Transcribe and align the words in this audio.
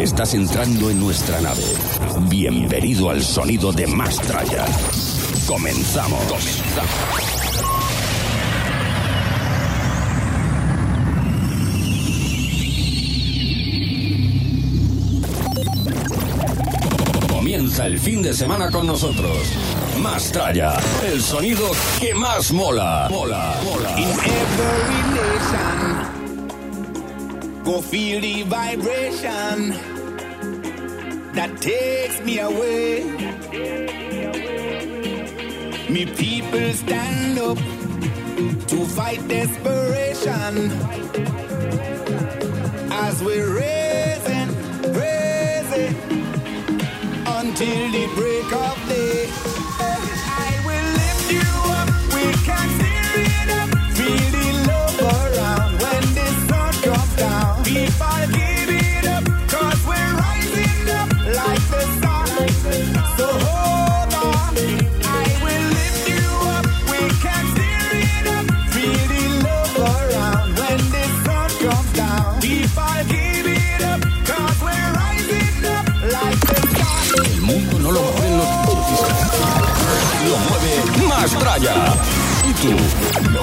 Estás 0.00 0.32
entrando 0.32 0.88
en 0.88 0.98
nuestra 0.98 1.38
nave. 1.42 1.62
Bienvenido 2.30 3.10
al 3.10 3.22
sonido 3.22 3.70
de 3.70 3.86
Mastraya. 3.86 4.64
Comenzamos. 5.46 6.22
Comienza 17.28 17.86
el 17.86 17.98
fin 17.98 18.22
de 18.22 18.32
semana 18.32 18.70
con 18.70 18.86
nosotros. 18.86 19.36
Mastraya, 19.98 20.78
el 21.12 21.20
sonido 21.20 21.70
que 22.00 22.14
más 22.14 22.50
mola. 22.52 23.06
Mola, 23.10 23.54
mola. 23.64 24.00
In 24.00 24.08
every 24.08 25.02
nation, 25.12 26.06
go 27.64 27.82
feel 27.82 28.22
the 28.22 28.44
vibration 28.44 29.89
that 31.34 31.60
takes 31.60 32.20
me 32.22 32.38
away. 32.38 33.04
Me 35.88 36.06
people 36.06 36.72
stand 36.72 37.38
up 37.38 37.58
to 38.68 38.84
fight 38.96 39.26
desperation 39.28 40.70
as 42.92 43.22
we're 43.22 43.54
raising, 43.54 44.48
raising 44.92 45.94
until 47.26 47.90
the 47.92 48.04
break 48.16 48.52
of 48.52 48.88
day. 48.88 49.49
Mastraya. 81.40 81.94
Y 82.44 82.52
tú 82.54 82.70
lo. 83.32 83.42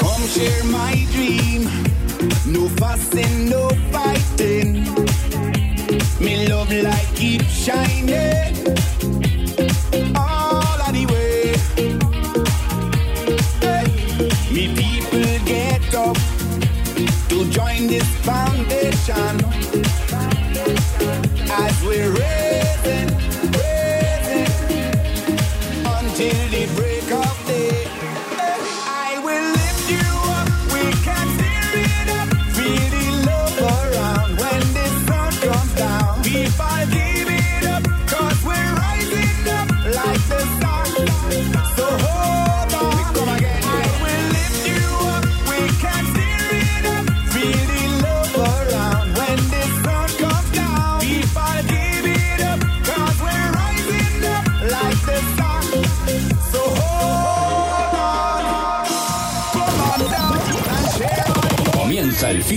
Come 0.00 0.26
share 0.28 0.64
my 0.64 1.06
dream. 1.12 1.68
No 2.46 2.68
fussing, 2.76 3.48
no 3.48 3.68
fighting. 3.92 4.84
Me 6.20 6.48
love 6.48 6.72
light 6.72 7.08
keep 7.14 7.42
shining. 7.42 8.53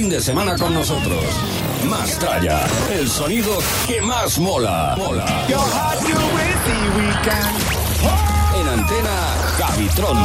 Fin 0.07 0.15
de 0.15 0.21
semana 0.21 0.55
con 0.57 0.73
nosotros. 0.73 1.21
Mastraya, 1.85 2.65
el 2.93 3.09
sonido 3.09 3.57
que 3.87 4.01
más 4.01 4.39
mola. 4.39 4.95
Mola. 4.97 5.45
En 8.55 8.67
antena, 8.67 9.17
Javitron. 9.57 10.17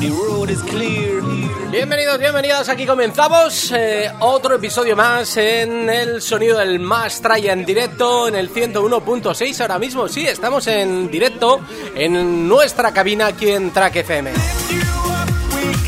The 0.00 0.10
road 0.10 0.50
is 0.50 0.62
clear. 0.62 1.22
Bienvenidos, 1.70 2.18
bienvenidas, 2.18 2.68
aquí 2.68 2.86
comenzamos 2.86 3.72
eh, 3.72 4.12
otro 4.20 4.56
episodio 4.56 4.94
más 4.94 5.36
en 5.36 5.90
el 5.90 6.22
sonido 6.22 6.58
del 6.58 6.78
Más 6.78 7.20
Traya 7.20 7.52
en 7.52 7.64
directo 7.64 8.28
en 8.28 8.36
el 8.36 8.52
101.6 8.52 9.60
ahora 9.60 9.78
mismo, 9.78 10.06
sí, 10.06 10.26
estamos 10.26 10.66
en 10.68 11.10
directo 11.10 11.60
en 11.96 12.46
nuestra 12.46 12.92
cabina 12.92 13.26
aquí 13.26 13.50
en 13.50 13.72
Track 13.72 13.96
FM. 13.96 14.30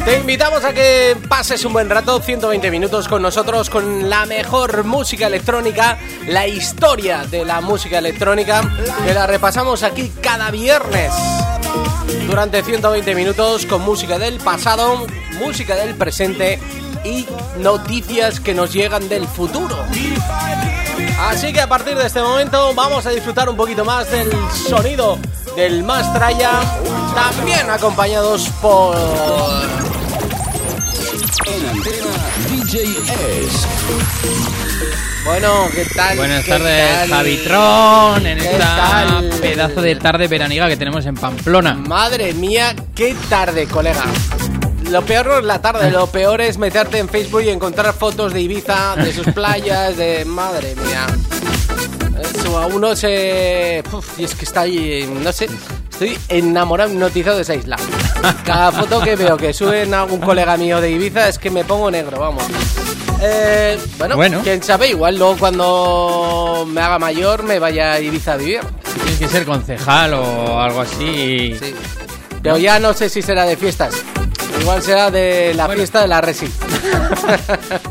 Te 0.07 0.19
invitamos 0.19 0.65
a 0.65 0.73
que 0.73 1.17
pases 1.29 1.65
un 1.65 1.73
buen 1.73 1.91
rato, 1.91 2.21
120 2.21 2.71
minutos 2.71 3.09
con 3.09 3.23
nosotros, 3.23 3.69
con 3.69 4.09
la 4.09 4.25
mejor 4.25 4.85
música 4.85 5.27
electrónica, 5.27 5.99
la 6.29 6.47
historia 6.47 7.25
de 7.25 7.45
la 7.45 7.61
música 7.61 7.99
electrónica, 7.99 8.63
que 9.05 9.13
la 9.13 9.27
repasamos 9.27 9.83
aquí 9.83 10.13
cada 10.21 10.53
viernes 10.53 11.13
durante 12.29 12.63
120 12.63 13.17
minutos 13.17 13.67
con 13.67 13.83
música 13.83 14.17
del 14.17 14.39
pasado, 14.39 15.09
música 15.41 15.75
del 15.75 15.97
presente 15.97 16.61
y 17.03 17.27
noticias 17.59 18.39
que 18.39 18.55
nos 18.55 18.73
llegan 18.73 19.09
del 19.09 19.27
futuro. 19.27 19.77
Así 21.19 21.53
que 21.53 21.61
a 21.61 21.69
partir 21.69 21.97
de 21.97 22.07
este 22.07 22.23
momento 22.23 22.73
vamos 22.77 23.07
a 23.07 23.11
disfrutar 23.11 23.49
un 23.49 23.57
poquito 23.57 23.85
más 23.85 24.09
del 24.09 24.31
sonido 24.69 25.19
del 25.57 25.83
Mastraya, 25.83 26.61
también 27.17 27.71
acompañados 27.71 28.51
por 28.61 28.95
En 31.47 31.67
antena, 31.67 32.13
DJ 32.51 32.83
S. 32.83 33.67
Bueno, 35.25 35.65
¿qué 35.75 35.87
tal? 35.87 36.19
Buenas 36.19 36.45
¿Qué 36.45 36.51
tardes, 36.51 36.99
tal? 36.99 37.09
Javitron, 37.09 38.27
en 38.27 38.39
¿Qué 38.39 38.51
esta 38.53 38.77
tal? 38.77 39.31
pedazo 39.41 39.81
de 39.81 39.97
tarde 39.97 40.29
veraniega 40.29 40.69
que 40.69 40.77
tenemos 40.77 41.07
en 41.07 41.15
Pamplona. 41.15 41.75
Madre 41.75 42.35
mía, 42.35 42.77
qué 42.95 43.17
tarde, 43.31 43.67
colega. 43.67 44.05
Lo 44.91 45.03
peor 45.03 45.27
no 45.27 45.39
es 45.39 45.45
la 45.45 45.61
tarde, 45.63 45.91
lo 45.91 46.09
peor 46.09 46.43
es 46.43 46.59
meterte 46.59 46.99
en 46.99 47.09
Facebook 47.09 47.43
y 47.43 47.49
encontrar 47.49 47.95
fotos 47.95 48.35
de 48.35 48.43
Ibiza, 48.43 48.95
de 48.97 49.13
sus 49.13 49.27
playas, 49.29 49.97
de... 49.97 50.25
Madre 50.27 50.77
mía. 50.77 51.07
Eso, 52.21 52.59
a 52.59 52.67
uno 52.67 52.95
se... 52.95 53.83
Uf, 53.91 54.19
y 54.19 54.25
es 54.25 54.35
que 54.35 54.45
está 54.45 54.61
ahí, 54.61 55.11
no 55.23 55.33
sé, 55.33 55.49
estoy 55.99 56.19
enamorado, 56.29 56.93
hipnotizado 56.93 57.37
de 57.37 57.43
esa 57.43 57.55
isla. 57.55 57.77
Cada 58.45 58.71
foto 58.73 59.01
que 59.01 59.17
veo 59.17 59.37
que 59.37 59.53
suben 59.53 59.95
a 59.95 60.03
algún 60.03 60.21
colega 60.21 60.57
mío 60.57 60.81
de 60.81 60.91
Ibiza 60.91 61.29
es 61.29 61.39
que 61.39 61.51
me 61.51 61.65
pongo 61.65 61.91
negro, 61.91 62.21
vamos. 62.21 62.45
Eh, 63.23 63.79
bueno, 63.97 64.17
Bueno. 64.17 64.41
quién 64.43 64.63
sabe, 64.63 64.89
igual 64.89 65.17
luego 65.17 65.37
cuando 65.39 66.67
me 66.69 66.81
haga 66.83 66.99
mayor 66.99 67.43
me 67.45 67.59
vaya 67.59 67.93
a 67.95 68.01
Ibiza 68.01 68.35
a 68.35 68.37
vivir. 68.37 68.61
Tienes 68.95 69.19
que 69.19 69.29
ser 69.29 69.47
concejal 69.47 70.13
o 70.15 70.61
algo 70.61 70.83
así. 70.83 71.57
Sí. 71.59 71.75
Pero 72.43 72.59
ya 72.59 72.79
no 72.79 72.93
sé 72.93 73.09
si 73.09 73.23
será 73.23 73.45
de 73.47 73.57
fiestas. 73.57 73.95
Igual 74.61 74.83
será 74.83 75.11
de 75.11 75.55
la 75.55 75.69
fiesta 75.69 76.01
de 76.03 76.09
la 76.09 76.21
Resi. 76.21 76.47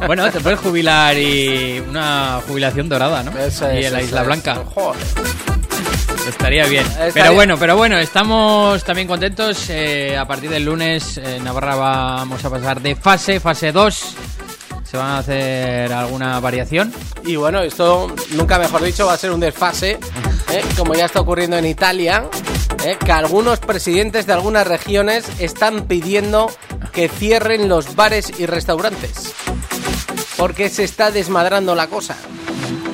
Bueno, 0.06 0.30
te 0.31 0.40
puedes 0.40 0.60
jubilar 0.60 1.18
y 1.18 1.80
una 1.90 2.40
jubilación 2.48 2.88
dorada, 2.90 3.24
¿no? 3.24 3.31
Eso 3.40 3.72
y 3.74 3.86
en 3.86 3.94
la 3.94 4.01
Isla. 4.01 4.24
Blanca. 4.24 4.62
Joder. 4.74 5.00
Estaría 6.27 6.66
bien. 6.66 6.86
Estaría- 6.86 7.12
Pero 7.13 7.33
bueno, 7.33 7.57
pero 7.57 7.77
bueno, 7.77 7.98
estamos 7.98 8.83
también 8.83 9.07
contentos. 9.07 9.69
eh, 9.69 10.18
a 10.18 10.25
partir 10.25 10.50
del 10.50 10.66
lunes 10.66 11.18
en 11.18 11.44
Navarra 11.44 11.75
vamos 11.75 12.44
a 12.44 12.50
pasar 12.50 12.81
de 12.81 12.95
fase, 12.95 13.39
fase 13.39 13.72
2. 13.72 14.16
Se 14.83 14.98
van 14.98 15.07
a 15.07 15.18
hacer 15.19 15.92
alguna 15.94 16.39
variación. 16.39 16.94
Y 17.25 17.36
bueno, 17.36 17.62
esto, 17.62 18.07
nunca 18.31 18.57
mejor 18.60 18.83
dicho, 18.83 19.06
va 19.06 19.13
a 19.13 19.18
ser 19.18 19.31
un 19.31 19.39
desfase, 19.39 20.00
¿eh? 20.51 20.62
como 20.77 20.94
ya 20.94 21.06
está 21.06 21.19
ocurriendo 21.22 21.57
en 21.57 21.66
Italia, 21.66 22.25
¿eh? 22.83 22.98
que 23.04 23.12
algunos 23.12 23.60
presidentes 23.60 24.25
de 24.27 24.33
algunas 24.33 24.66
regiones 24.68 25.25
están 25.39 25.86
pidiendo 25.88 26.51
que 26.94 27.10
cierren 27.10 27.68
los 27.68 27.95
bares 27.95 28.31
y 28.39 28.45
restaurantes. 28.45 29.33
Porque 30.38 30.69
se 30.69 30.83
está 30.83 31.12
desmadrando 31.12 31.75
la 31.75 31.88
cosa. 31.88 32.16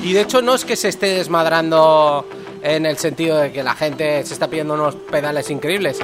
Y 0.02 0.12
de 0.14 0.22
hecho 0.22 0.42
no 0.42 0.54
es 0.54 0.64
que 0.64 0.76
se 0.76 0.88
esté 0.88 1.06
desmadrando 1.08 2.26
en 2.62 2.86
el 2.86 2.96
sentido 2.96 3.38
de 3.38 3.52
que 3.52 3.62
la 3.62 3.74
gente 3.74 4.24
se 4.24 4.34
está 4.34 4.48
pidiendo 4.48 4.74
unos 4.74 4.94
pedales 4.94 5.50
increíbles. 5.50 5.98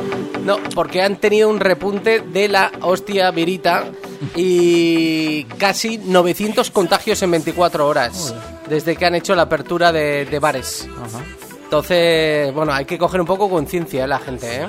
No, 0.45 0.59
porque 0.75 1.03
han 1.03 1.17
tenido 1.17 1.49
un 1.49 1.61
repunte 1.61 2.21
de 2.21 2.49
la 2.49 2.73
hostia 2.81 3.31
virita 3.31 3.85
y 4.35 5.45
casi 5.59 5.99
900 5.99 6.71
contagios 6.71 7.23
en 7.23 7.31
24 7.31 7.87
horas 7.87 8.35
desde 8.69 8.97
que 8.97 9.07
han 9.07 9.15
hecho 9.15 9.35
la 9.35 9.43
apertura 9.43 9.93
de, 9.93 10.25
de 10.27 10.39
bares. 10.39 10.89
Entonces, 11.65 12.53
bueno, 12.55 12.73
hay 12.73 12.85
que 12.85 12.97
coger 12.99 13.21
un 13.21 13.27
poco 13.27 13.51
conciencia 13.51 14.05
eh, 14.05 14.09
la 14.09 14.19
gente, 14.19 14.63
¿eh? 14.63 14.67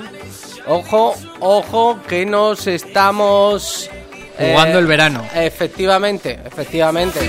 Ojo, 0.66 1.14
ojo, 1.40 1.98
que 2.06 2.26
nos 2.26 2.66
estamos... 2.66 3.90
Jugando 4.38 4.78
el 4.78 4.86
verano. 4.86 5.26
Efectivamente, 5.34 6.38
efectivamente. 6.44 7.20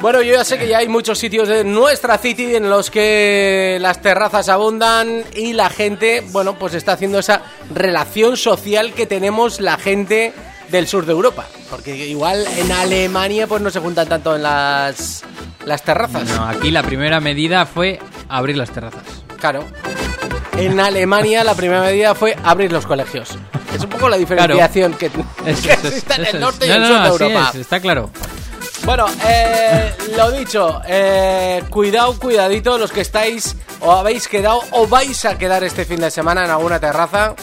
Bueno, 0.00 0.22
yo 0.22 0.34
ya 0.34 0.44
sé 0.44 0.58
que 0.58 0.68
ya 0.68 0.78
hay 0.78 0.86
muchos 0.88 1.18
sitios 1.18 1.48
de 1.48 1.64
nuestra 1.64 2.18
city 2.18 2.54
en 2.54 2.70
los 2.70 2.88
que 2.90 3.78
las 3.80 4.00
terrazas 4.00 4.48
abundan 4.48 5.24
y 5.34 5.54
la 5.54 5.70
gente, 5.70 6.22
bueno, 6.30 6.54
pues 6.56 6.74
está 6.74 6.92
haciendo 6.92 7.18
esa 7.18 7.42
relación 7.74 8.36
social 8.36 8.92
que 8.94 9.06
tenemos 9.06 9.60
la 9.60 9.76
gente 9.76 10.32
del 10.70 10.86
sur 10.86 11.04
de 11.04 11.12
Europa. 11.12 11.46
Porque 11.68 11.96
igual 11.96 12.46
en 12.58 12.70
Alemania 12.70 13.48
pues 13.48 13.60
no 13.60 13.70
se 13.70 13.80
juntan 13.80 14.08
tanto 14.08 14.36
en 14.36 14.44
las, 14.44 15.24
las 15.66 15.82
terrazas. 15.82 16.28
No, 16.28 16.46
aquí 16.46 16.70
la 16.70 16.84
primera 16.84 17.18
medida 17.20 17.66
fue 17.66 17.98
abrir 18.28 18.56
las 18.56 18.70
terrazas. 18.70 19.02
Claro. 19.40 19.64
En 20.56 20.78
Alemania 20.78 21.42
la 21.42 21.54
primera 21.56 21.80
medida 21.82 22.14
fue 22.14 22.36
abrir 22.44 22.70
los 22.70 22.86
colegios. 22.86 23.30
Es 23.74 23.82
un 23.82 23.90
poco 23.90 24.08
la 24.08 24.16
diferenciación 24.16 24.92
que, 24.94 25.10
que 25.10 25.20
es, 25.46 25.66
existe 25.66 26.14
en 26.14 26.20
el 26.20 26.34
es. 26.36 26.40
norte 26.40 26.66
y 26.66 26.68
No, 26.68 26.74
el 26.76 26.80
no, 26.82 26.86
sur 26.88 26.96
de 26.96 27.02
así 27.08 27.22
Europa. 27.24 27.50
es, 27.52 27.60
está 27.60 27.80
claro. 27.80 28.10
Bueno, 28.84 29.06
eh, 29.26 29.92
lo 30.16 30.30
dicho, 30.30 30.80
eh, 30.86 31.62
cuidado, 31.68 32.18
cuidadito 32.18 32.78
los 32.78 32.90
que 32.90 33.02
estáis 33.02 33.54
o 33.80 33.92
habéis 33.92 34.28
quedado 34.28 34.62
o 34.70 34.86
vais 34.86 35.24
a 35.26 35.36
quedar 35.36 35.62
este 35.62 35.84
fin 35.84 36.00
de 36.00 36.10
semana 36.10 36.44
en 36.44 36.50
alguna 36.50 36.80
terraza. 36.80 37.34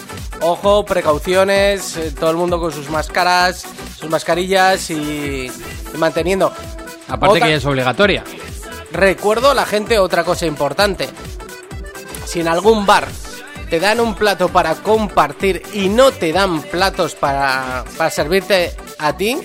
Ojo, 0.42 0.84
precauciones, 0.86 1.96
eh, 1.98 2.12
todo 2.20 2.32
el 2.32 2.38
mundo 2.38 2.60
con 2.60 2.72
sus 2.72 2.90
máscaras, 2.90 3.64
sus 4.00 4.10
mascarillas 4.10 4.90
y, 4.90 4.94
y 5.94 5.98
manteniendo. 5.98 6.52
Aparte 7.08 7.36
Otra- 7.38 7.48
que 7.48 7.56
es 7.56 7.66
obligatoria. 7.66 8.24
Recuerdo 8.92 9.52
a 9.52 9.54
la 9.54 9.66
gente 9.66 10.00
otra 10.00 10.24
cosa 10.24 10.46
importante. 10.48 11.08
Si 12.26 12.40
en 12.40 12.48
algún 12.48 12.86
bar 12.88 13.08
te 13.70 13.80
dan 13.80 14.00
un 14.00 14.16
plato 14.16 14.50
para 14.50 14.74
compartir 14.76 15.62
y 15.74 15.90
no 15.90 16.12
te 16.12 16.32
dan 16.34 16.62
platos 16.64 17.14
para, 17.14 17.84
para 17.98 18.10
servirte 18.10 18.76
a 18.98 19.16
ti, 19.16 19.38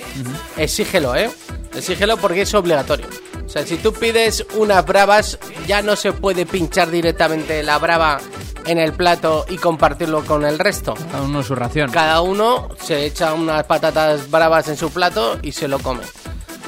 exígelo, 0.56 1.14
¿eh? 1.14 1.30
Exígelo 1.74 2.16
porque 2.16 2.42
es 2.42 2.54
obligatorio. 2.54 3.06
O 3.44 3.48
sea, 3.48 3.66
si 3.66 3.76
tú 3.78 3.92
pides 3.92 4.46
unas 4.56 4.84
bravas, 4.86 5.38
ya 5.66 5.82
no 5.82 5.96
se 5.96 6.12
puede 6.12 6.46
pinchar 6.46 6.90
directamente 6.90 7.62
la 7.62 7.78
brava 7.78 8.20
en 8.66 8.78
el 8.78 8.92
plato 8.92 9.44
y 9.48 9.56
compartirlo 9.56 10.24
con 10.24 10.44
el 10.44 10.58
resto. 10.58 10.94
Cada 11.10 11.22
uno 11.22 11.42
su 11.42 11.54
ración. 11.54 11.90
Cada 11.90 12.20
uno 12.20 12.68
se 12.80 13.04
echa 13.06 13.34
unas 13.34 13.64
patatas 13.64 14.30
bravas 14.30 14.68
en 14.68 14.76
su 14.76 14.90
plato 14.90 15.38
y 15.42 15.52
se 15.52 15.68
lo 15.68 15.78
come. 15.78 16.02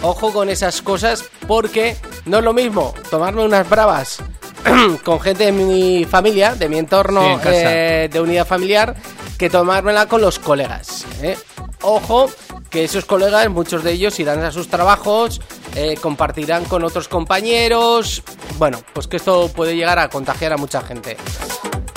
Ojo 0.02 0.32
con 0.32 0.48
esas 0.48 0.82
cosas 0.82 1.24
porque 1.46 1.96
no 2.26 2.38
es 2.38 2.44
lo 2.44 2.52
mismo 2.52 2.92
tomarme 3.10 3.44
unas 3.44 3.68
bravas 3.68 4.18
con 5.04 5.20
gente 5.20 5.44
de 5.44 5.52
mi 5.52 6.04
familia, 6.04 6.54
de 6.54 6.68
mi 6.68 6.78
entorno 6.78 7.40
eh, 7.44 8.08
de 8.10 8.20
unidad 8.20 8.46
familiar, 8.46 8.96
que 9.38 9.48
tomármela 9.48 10.06
con 10.06 10.20
los 10.20 10.38
colegas. 10.38 11.06
¿eh? 11.22 11.36
Ojo 11.82 12.28
que 12.72 12.84
esos 12.84 13.04
colegas, 13.04 13.48
muchos 13.50 13.84
de 13.84 13.92
ellos 13.92 14.18
irán 14.18 14.42
a 14.42 14.50
sus 14.50 14.66
trabajos, 14.66 15.40
eh, 15.76 15.96
compartirán 16.00 16.64
con 16.64 16.82
otros 16.82 17.06
compañeros. 17.06 18.22
Bueno, 18.58 18.80
pues 18.94 19.06
que 19.06 19.18
esto 19.18 19.50
puede 19.54 19.76
llegar 19.76 19.98
a 19.98 20.08
contagiar 20.08 20.54
a 20.54 20.56
mucha 20.56 20.80
gente. 20.80 21.18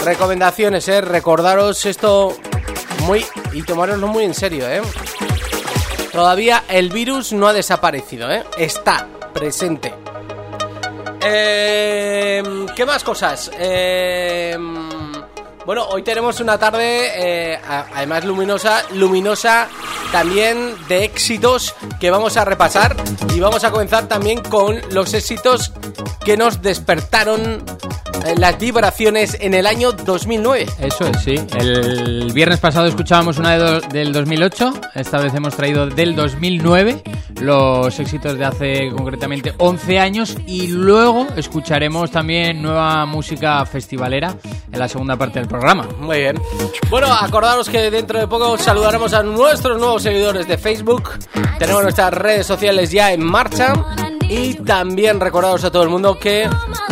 Recomendaciones, 0.04 0.88
¿eh? 0.89 1.00
Recordaros 1.00 1.86
esto 1.86 2.36
muy 3.06 3.25
y 3.54 3.63
tomároslo 3.63 4.07
muy 4.07 4.25
en 4.25 4.33
serio, 4.33 4.69
¿eh? 4.69 4.81
Todavía 6.12 6.66
el 6.69 6.89
virus 6.89 7.31
no 7.31 7.48
ha 7.48 7.54
desaparecido, 7.54 8.30
¿eh? 8.30 8.44
Está 8.57 9.07
presente. 9.33 9.94
Eh, 11.24 12.44
¿Qué 12.75 12.86
más 12.86 13.04
cosas? 13.04 13.50
Eh, 13.57 14.57
bueno, 15.66 15.86
hoy 15.90 16.04
tenemos 16.04 16.40
una 16.40 16.58
tarde, 16.58 17.54
eh, 17.54 17.60
además 17.96 18.24
luminosa, 18.26 18.84
luminosa 18.94 19.68
también 20.12 20.76
de 20.88 21.04
éxitos 21.04 21.74
que 22.00 22.12
vamos 22.12 22.38
a 22.38 22.46
repasar 22.46 22.96
y 23.34 23.40
vamos 23.40 23.64
a 23.64 23.72
comenzar 23.72 24.08
también 24.08 24.42
con 24.42 24.80
los 24.92 25.14
éxitos 25.14 25.74
que 26.24 26.38
nos 26.38 26.62
despertaron 26.62 27.64
eh, 28.26 28.36
las 28.38 28.58
vibraciones 28.60 29.38
en 29.42 29.54
el 29.54 29.68
año 29.68 29.92
2009. 29.92 30.66
Eso 30.80 31.06
es, 31.08 31.22
sí. 31.24 31.36
El 31.58 32.32
viernes 32.34 32.60
pasado 32.60 32.86
escuchábamos 32.88 33.38
una 33.38 33.51
de 33.51 33.58
do- 33.58 33.82
del 33.82 34.13
2008, 34.13 34.74
esta 34.96 35.18
vez 35.20 35.34
hemos 35.34 35.56
traído 35.56 35.88
del 35.88 36.16
2009 36.16 37.01
los 37.42 38.00
éxitos 38.00 38.38
de 38.38 38.46
hace 38.46 38.89
concretamente 38.96 39.54
11 39.58 40.00
años 40.00 40.38
y 40.48 40.68
luego 40.68 41.28
escucharemos 41.36 42.10
también 42.10 42.62
nueva 42.62 43.06
música 43.06 43.66
festivalera 43.66 44.36
en 44.72 44.80
la 44.80 44.88
segunda 44.88 45.18
parte 45.18 45.39
del 45.39 45.48
programa. 45.50 45.55
Muy 46.00 46.20
bien. 46.20 46.42
Bueno, 46.90 47.08
acordaros 47.08 47.70
que 47.70 47.90
dentro 47.92 48.20
de 48.20 48.28
poco 48.28 48.58
saludaremos 48.58 49.14
a 49.14 49.24
nuestros 49.24 49.78
nuevos 49.78 50.04
seguidores 50.04 50.48
de 50.48 50.58
Facebook. 50.58 51.12
Tenemos 51.60 51.84
nuestras 51.84 52.14
redes 52.14 52.46
sociales 52.46 52.92
ya 52.92 53.12
en 53.12 53.24
marcha. 53.24 53.74
Y 54.28 54.56
también 54.56 55.20
recordaros 55.20 55.64
a 55.66 55.72
todo 55.72 55.84
el 55.84 55.90
mundo 55.90 56.18
que 56.18 56.50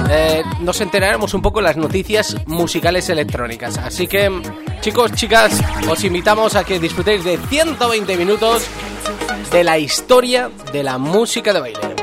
eh, 0.09 0.43
nos 0.59 0.79
enteraremos 0.81 1.33
un 1.33 1.41
poco 1.41 1.59
en 1.59 1.65
las 1.65 1.77
noticias 1.77 2.37
musicales 2.45 3.09
electrónicas. 3.09 3.77
Así 3.79 4.07
que, 4.07 4.31
chicos, 4.81 5.13
chicas, 5.13 5.59
os 5.89 6.03
invitamos 6.03 6.55
a 6.55 6.63
que 6.63 6.79
disfrutéis 6.79 7.23
de 7.23 7.37
120 7.37 8.17
minutos 8.17 8.67
de 9.51 9.63
la 9.63 9.79
historia 9.79 10.51
de 10.71 10.83
la 10.83 10.99
música 10.99 11.53
de 11.53 11.59
baile. 11.59 12.02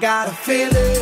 Got 0.00 0.28
a 0.28 0.32
feeling. 0.32 0.97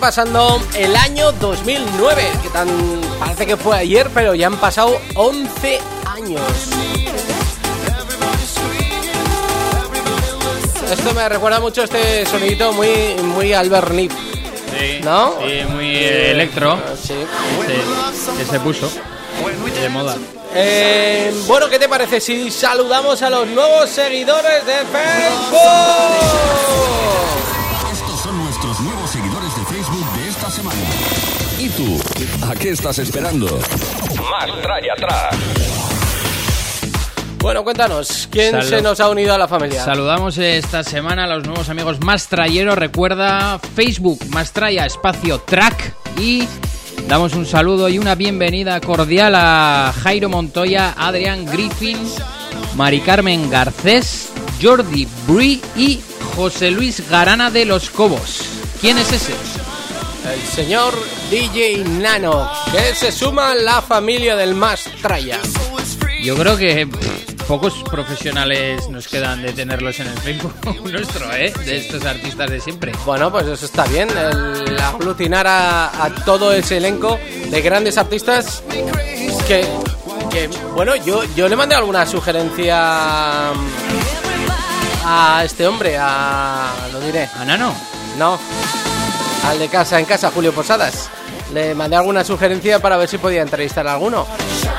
Repasando 0.00 0.58
el 0.78 0.96
año 0.96 1.30
2009, 1.32 2.22
que 2.42 2.48
tan 2.48 2.66
parece 3.18 3.44
que 3.44 3.58
fue 3.58 3.76
ayer, 3.76 4.08
pero 4.14 4.34
ya 4.34 4.46
han 4.46 4.56
pasado 4.56 4.98
11 5.14 5.78
años. 6.06 6.40
Esto 10.90 11.12
me 11.12 11.28
recuerda 11.28 11.60
mucho 11.60 11.82
este 11.82 12.24
sonidito 12.24 12.72
muy, 12.72 12.88
muy 13.24 13.52
Albert 13.52 13.90
Nip, 13.90 14.10
Sí, 14.10 15.00
¿no? 15.04 15.34
Sí, 15.38 15.64
muy 15.68 15.94
eh, 15.96 16.30
electro. 16.30 16.78
Sí. 16.96 17.12
Sí, 17.66 18.32
que 18.38 18.44
se 18.46 18.58
puso 18.60 18.90
de 19.80 19.88
moda. 19.90 20.16
Eh, 20.54 21.30
bueno, 21.46 21.68
¿qué 21.68 21.78
te 21.78 21.90
parece 21.90 22.22
si 22.22 22.50
saludamos 22.50 23.20
a 23.20 23.28
los 23.28 23.46
nuevos 23.48 23.90
seguidores 23.90 24.64
de 24.64 24.76
Facebook? 24.76 25.60
Qué 32.60 32.70
estás 32.70 32.98
esperando? 32.98 33.46
Más 34.30 34.62
traya 34.62 34.92
atrás. 34.92 35.34
Bueno, 37.38 37.64
cuéntanos, 37.64 38.28
¿quién 38.30 38.50
Salud. 38.50 38.68
se 38.68 38.82
nos 38.82 39.00
ha 39.00 39.08
unido 39.08 39.34
a 39.34 39.38
la 39.38 39.48
familia? 39.48 39.82
Saludamos 39.82 40.36
esta 40.36 40.84
semana 40.84 41.24
a 41.24 41.26
los 41.26 41.46
nuevos 41.46 41.70
amigos 41.70 42.00
Mastrayeros. 42.00 42.76
Recuerda 42.76 43.58
Facebook, 43.74 44.20
Mastraya, 44.28 44.84
espacio 44.84 45.38
track. 45.40 45.94
Y 46.18 46.46
damos 47.08 47.32
un 47.32 47.46
saludo 47.46 47.88
y 47.88 47.98
una 47.98 48.14
bienvenida 48.14 48.78
cordial 48.82 49.34
a 49.36 49.94
Jairo 50.02 50.28
Montoya, 50.28 50.94
Adrián 50.98 51.46
Griffin, 51.46 51.96
Mari 52.76 53.00
Carmen 53.00 53.48
Garcés, 53.48 54.28
Jordi 54.60 55.08
Brie 55.26 55.62
y 55.76 56.00
José 56.36 56.70
Luis 56.70 57.08
Garana 57.08 57.50
de 57.50 57.64
los 57.64 57.88
Cobos. 57.88 58.42
¿Quién 58.82 58.98
es 58.98 59.10
ese? 59.12 59.32
El 60.24 60.40
señor 60.46 60.94
DJ 61.30 61.84
Nano, 61.84 62.50
que 62.72 62.94
se 62.94 63.10
suma 63.10 63.52
a 63.52 63.54
la 63.54 63.82
familia 63.82 64.36
del 64.36 64.54
Mastraya. 64.54 65.40
Yo 66.22 66.36
creo 66.36 66.56
que 66.56 66.86
pff, 66.86 67.44
pocos 67.48 67.82
profesionales 67.90 68.88
nos 68.90 69.08
quedan 69.08 69.42
de 69.42 69.52
tenerlos 69.52 69.98
en 70.00 70.08
el 70.08 70.18
Facebook 70.18 70.54
nuestro, 70.92 71.32
¿eh? 71.32 71.52
De 71.64 71.78
estos 71.78 72.04
artistas 72.04 72.50
de 72.50 72.60
siempre. 72.60 72.92
Bueno, 73.06 73.32
pues 73.32 73.46
eso 73.46 73.64
está 73.64 73.84
bien, 73.86 74.08
el 74.10 74.78
aglutinar 74.78 75.46
a, 75.46 76.04
a 76.04 76.14
todo 76.24 76.52
ese 76.52 76.76
elenco 76.76 77.18
de 77.50 77.60
grandes 77.62 77.96
artistas 77.98 78.62
que 79.48 79.66
Que, 80.30 80.48
bueno, 80.74 80.94
yo, 80.94 81.24
yo 81.34 81.48
le 81.48 81.56
mandé 81.56 81.74
alguna 81.74 82.06
sugerencia 82.06 83.52
mm, 83.52 85.06
a 85.06 85.42
este 85.44 85.66
hombre, 85.66 85.96
a... 85.98 86.72
lo 86.92 87.00
diré. 87.00 87.28
Anano. 87.36 87.74
No, 88.18 88.38
al 89.46 89.58
de 89.58 89.68
casa 89.68 89.98
en 89.98 90.04
casa, 90.04 90.30
Julio 90.34 90.52
Posadas. 90.52 91.08
Le 91.52 91.74
mandé 91.74 91.96
alguna 91.96 92.22
sugerencia 92.24 92.78
para 92.78 92.96
ver 92.96 93.08
si 93.08 93.18
podía 93.18 93.42
entrevistar 93.42 93.86
a 93.88 93.94
alguno. 93.94 94.26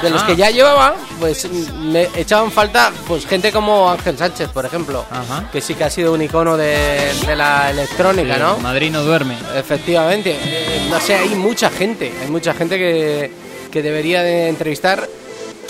De 0.01 0.09
los 0.09 0.21
Ah. 0.23 0.27
que 0.27 0.35
ya 0.37 0.49
llevaba, 0.51 0.95
pues 1.19 1.47
me 1.51 2.07
echaban 2.15 2.49
falta 2.51 2.91
pues 3.07 3.25
gente 3.27 3.51
como 3.51 3.89
Ángel 3.89 4.17
Sánchez, 4.17 4.49
por 4.49 4.65
ejemplo, 4.65 5.05
Ajá. 5.11 5.49
que 5.51 5.59
sí 5.61 5.75
que 5.75 5.83
ha 5.83 5.89
sido 5.89 6.13
un 6.13 6.21
icono 6.21 6.55
de, 6.55 7.11
de 7.27 7.35
la 7.35 7.71
electrónica, 7.71 8.37
¿no? 8.37 8.57
Madrid 8.59 8.89
no 8.91 9.03
duerme. 9.03 9.35
Efectivamente. 9.55 10.37
Eh, 10.41 10.87
no 10.89 10.99
sé, 11.01 11.15
hay 11.15 11.29
mucha 11.35 11.69
gente, 11.69 12.13
hay 12.21 12.29
mucha 12.29 12.53
gente 12.53 12.77
que, 12.77 13.31
que 13.69 13.81
debería 13.81 14.23
de 14.23 14.47
entrevistar 14.47 15.07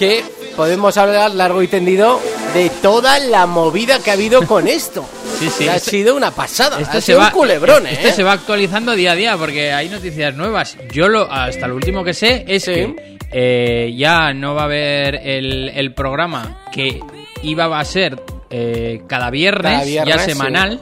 que 0.02 0.24
podemos 0.56 0.98
hablar 0.98 1.30
largo 1.36 1.62
y 1.62 1.68
tendido 1.68 2.20
de 2.56 2.72
toda 2.82 3.20
la 3.20 3.46
movida 3.46 4.00
que 4.00 4.10
ha 4.10 4.14
habido 4.14 4.46
con 4.48 4.68
esto. 4.68 5.06
Sí, 5.42 5.50
sí, 5.50 5.68
ha 5.68 5.80
sido 5.80 6.16
una 6.16 6.30
pasada. 6.30 6.80
Esto 6.80 6.98
ha 7.00 7.02
se 7.02 7.14
sido 7.14 7.18
va, 7.20 7.26
un 7.28 7.32
culebrón, 7.32 7.88
¿eh? 7.88 7.94
esto 7.94 8.12
se 8.12 8.22
va 8.24 8.34
actualizando 8.34 8.92
día 8.96 9.14
a 9.14 9.16
día 9.16 9.38
porque 9.38 9.74
hay 9.74 9.90
noticias 9.90 10.36
nuevas. 10.36 10.78
Yo 10.94 11.08
lo 11.10 11.32
hasta 11.32 11.68
lo 11.68 11.76
último 11.76 12.04
que 12.04 12.14
sé 12.14 12.46
es 12.48 12.64
Sí. 12.64 12.72
que 12.74 13.18
eh, 13.32 13.92
ya 13.98 14.34
no 14.36 14.54
va 14.54 14.62
a 14.62 14.66
haber 14.66 15.16
el, 15.16 15.70
el 15.74 15.94
programa 15.96 16.60
que 16.72 17.00
iba 17.42 17.80
a 17.80 17.86
ser 17.86 18.22
eh, 18.52 19.02
cada, 19.08 19.32
viernes, 19.32 19.72
Cada 19.72 19.84
viernes, 19.86 20.16
ya 20.16 20.22
sí. 20.22 20.32
semanal. 20.32 20.80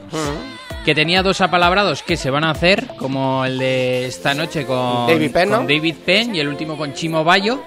Que 0.84 0.94
tenía 0.94 1.22
dos 1.22 1.40
apalabrados 1.40 2.02
que 2.02 2.18
se 2.18 2.28
van 2.28 2.44
a 2.44 2.50
hacer, 2.50 2.86
como 2.98 3.46
el 3.46 3.58
de 3.58 4.04
esta 4.06 4.34
noche 4.34 4.66
con 4.66 5.06
David 5.06 5.30
Penn, 5.32 5.48
con. 5.48 5.66
David 5.66 5.94
Penn 6.04 6.34
y 6.34 6.40
el 6.40 6.48
último 6.48 6.76
con 6.76 6.92
Chimo 6.92 7.24
Bayo. 7.24 7.62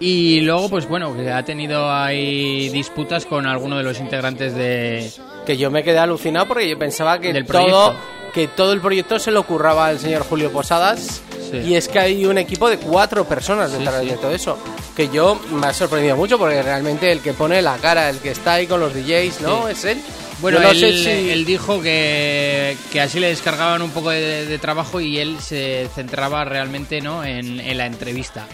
Y 0.00 0.40
luego, 0.40 0.68
pues 0.70 0.88
bueno, 0.88 1.14
que 1.14 1.30
ha 1.30 1.44
tenido 1.44 1.92
ahí 1.92 2.68
disputas 2.70 3.26
con 3.26 3.46
alguno 3.46 3.76
de 3.76 3.82
los 3.84 4.00
integrantes 4.00 4.54
de, 4.54 5.10
Que 5.46 5.56
yo 5.56 5.70
me 5.70 5.82
quedé 5.84 5.98
alucinado 5.98 6.46
porque 6.48 6.68
yo 6.68 6.78
pensaba 6.78 7.18
que 7.20 7.32
Del 7.32 7.44
todo, 7.46 7.94
que 8.32 8.48
todo 8.48 8.72
el 8.72 8.80
proyecto 8.80 9.18
se 9.18 9.30
lo 9.30 9.42
curraba 9.42 9.86
al 9.88 9.98
señor 9.98 10.22
Julio 10.22 10.50
Posadas. 10.50 11.20
Sí. 11.50 11.58
Y 11.58 11.74
es 11.74 11.88
que 11.88 11.98
hay 11.98 12.24
un 12.24 12.38
equipo 12.38 12.70
de 12.70 12.78
cuatro 12.78 13.24
personas 13.26 13.72
detrás 13.72 14.00
sí. 14.02 14.08
de 14.10 14.16
todo 14.16 14.30
eso. 14.32 14.58
Que 14.96 15.08
yo 15.08 15.38
me 15.52 15.66
ha 15.66 15.74
sorprendido 15.74 16.16
mucho 16.16 16.38
porque 16.38 16.62
realmente 16.62 17.10
el 17.12 17.20
que 17.20 17.32
pone 17.34 17.60
la 17.60 17.76
cara, 17.78 18.08
el 18.08 18.18
que 18.18 18.30
está 18.30 18.54
ahí 18.54 18.66
con 18.66 18.80
los 18.80 18.94
DJs, 18.94 19.40
¿no? 19.42 19.68
Es 19.68 19.84
él. 19.84 19.98
Bueno, 20.40 20.60
no 20.60 20.70
él, 20.70 20.76
si- 20.78 21.30
él 21.30 21.44
dijo 21.44 21.82
que, 21.82 22.74
que 22.92 23.00
así 23.02 23.20
le 23.20 23.26
descargaban 23.28 23.82
un 23.82 23.90
poco 23.90 24.08
de, 24.10 24.46
de 24.46 24.58
trabajo 24.58 24.98
y 25.00 25.18
él 25.18 25.36
se 25.40 25.86
centraba 25.94 26.44
realmente 26.46 27.02
¿no? 27.02 27.22
en, 27.24 27.60
en 27.60 27.76
la 27.76 27.84
entrevista. 27.84 28.46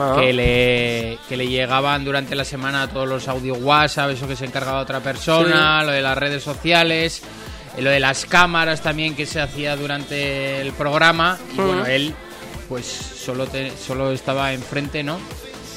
Ah. 0.00 0.16
Que, 0.18 0.32
le, 0.32 1.18
que 1.28 1.36
le 1.36 1.46
llegaban 1.46 2.04
durante 2.04 2.34
la 2.34 2.44
semana 2.44 2.88
todos 2.88 3.06
los 3.06 3.28
audio 3.28 3.54
WhatsApp, 3.54 4.10
eso 4.10 4.26
que 4.26 4.34
se 4.36 4.46
encargaba 4.46 4.80
otra 4.80 5.00
persona, 5.00 5.82
lo 5.84 5.92
de 5.92 6.00
las 6.00 6.16
redes 6.16 6.42
sociales, 6.42 7.20
eh, 7.76 7.82
lo 7.82 7.90
de 7.90 8.00
las 8.00 8.24
cámaras 8.24 8.80
también 8.80 9.14
que 9.14 9.26
se 9.26 9.40
hacía 9.40 9.76
durante 9.76 10.60
el 10.62 10.72
programa. 10.72 11.38
Y 11.52 11.56
bueno, 11.56 11.84
él 11.86 12.14
pues 12.68 12.86
solo, 12.86 13.46
te- 13.46 13.72
solo 13.76 14.10
estaba 14.12 14.52
enfrente 14.52 15.02
¿no? 15.02 15.18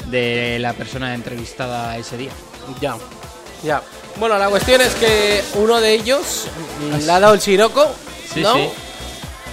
de 0.06 0.58
la 0.60 0.74
persona 0.74 1.14
entrevistada 1.16 1.98
ese 1.98 2.18
día. 2.18 2.32
Ya, 2.80 2.96
ya. 3.64 3.82
Bueno, 4.18 4.38
la 4.38 4.48
cuestión 4.48 4.80
es 4.82 4.94
que 4.96 5.44
uno 5.56 5.82
de 5.82 5.94
ellos 5.96 6.46
mm, 6.82 7.06
le 7.06 7.12
ha 7.12 7.20
dado 7.20 7.34
el 7.34 7.42
siroco, 7.42 7.92
Sí, 8.34 8.42
¿no? 8.42 8.54
sí. 8.56 8.70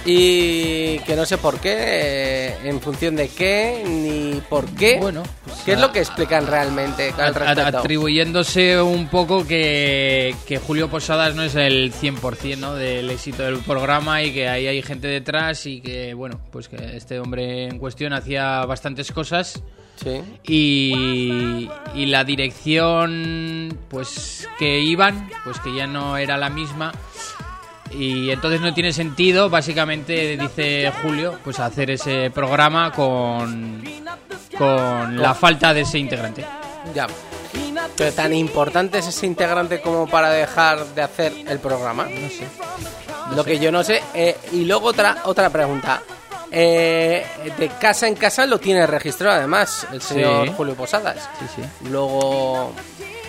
Y 0.05 0.97
que 0.99 1.15
no 1.15 1.25
sé 1.25 1.37
por 1.37 1.59
qué, 1.59 1.75
eh, 1.77 2.55
en 2.63 2.81
función 2.81 3.15
de 3.15 3.27
qué, 3.29 3.83
ni 3.85 4.41
por 4.49 4.65
qué. 4.75 4.97
Bueno, 4.99 5.21
pues, 5.45 5.59
¿qué 5.63 5.73
es 5.73 5.77
a- 5.77 5.81
lo 5.81 5.91
que 5.91 5.99
explican 5.99 6.47
realmente 6.47 7.13
al 7.17 7.35
respecto? 7.35 7.77
atribuyéndose 7.79 8.81
un 8.81 9.07
poco 9.09 9.45
que, 9.45 10.35
que 10.47 10.57
Julio 10.57 10.89
Posadas 10.89 11.35
no 11.35 11.43
es 11.43 11.53
el 11.55 11.93
100% 11.93 12.57
¿no? 12.57 12.73
del 12.73 13.09
éxito 13.11 13.43
del 13.43 13.57
programa 13.59 14.23
y 14.23 14.33
que 14.33 14.47
ahí 14.49 14.65
hay 14.67 14.81
gente 14.81 15.07
detrás 15.07 15.65
y 15.67 15.81
que, 15.81 16.13
bueno, 16.15 16.41
pues 16.51 16.67
que 16.67 16.97
este 16.97 17.19
hombre 17.19 17.65
en 17.65 17.77
cuestión 17.77 18.13
hacía 18.13 18.65
bastantes 18.65 19.11
cosas 19.11 19.61
Sí. 20.03 20.19
y, 20.47 21.69
y 21.93 22.05
la 22.07 22.23
dirección 22.23 23.77
pues 23.87 24.47
que 24.57 24.79
iban, 24.79 25.29
pues 25.43 25.59
que 25.59 25.75
ya 25.75 25.85
no 25.85 26.17
era 26.17 26.37
la 26.39 26.49
misma 26.49 26.91
y 27.93 28.29
entonces 28.31 28.61
no 28.61 28.73
tiene 28.73 28.93
sentido, 28.93 29.49
básicamente 29.49 30.37
dice 30.37 30.91
Julio, 31.01 31.37
pues 31.43 31.59
hacer 31.59 31.91
ese 31.91 32.29
programa 32.31 32.91
con, 32.91 33.83
con 34.57 35.17
la 35.21 35.33
falta 35.33 35.73
de 35.73 35.81
ese 35.81 35.99
integrante. 35.99 36.45
Ya. 36.93 37.07
Pero 37.97 38.11
tan 38.13 38.33
importante 38.33 38.99
es 38.99 39.07
ese 39.07 39.25
integrante 39.25 39.81
como 39.81 40.07
para 40.07 40.29
dejar 40.29 40.85
de 40.95 41.01
hacer 41.01 41.33
el 41.47 41.59
programa. 41.59 42.05
No 42.05 42.29
sé. 42.29 42.47
Lo 43.35 43.43
que 43.43 43.59
yo 43.59 43.71
no 43.71 43.83
sé. 43.83 44.01
eh, 44.13 44.37
y 44.51 44.65
luego 44.65 44.87
otra 44.87 45.17
otra 45.25 45.49
pregunta. 45.49 46.01
Eh, 46.53 47.25
de 47.57 47.69
casa 47.79 48.07
en 48.09 48.15
casa 48.15 48.45
lo 48.45 48.59
tiene 48.59 48.85
registrado 48.85 49.37
además 49.37 49.87
el 49.93 50.01
señor 50.01 50.47
Sí. 50.47 50.53
Julio 50.57 50.75
Posadas. 50.75 51.29
Sí, 51.39 51.45
sí. 51.61 51.89
Luego. 51.89 52.73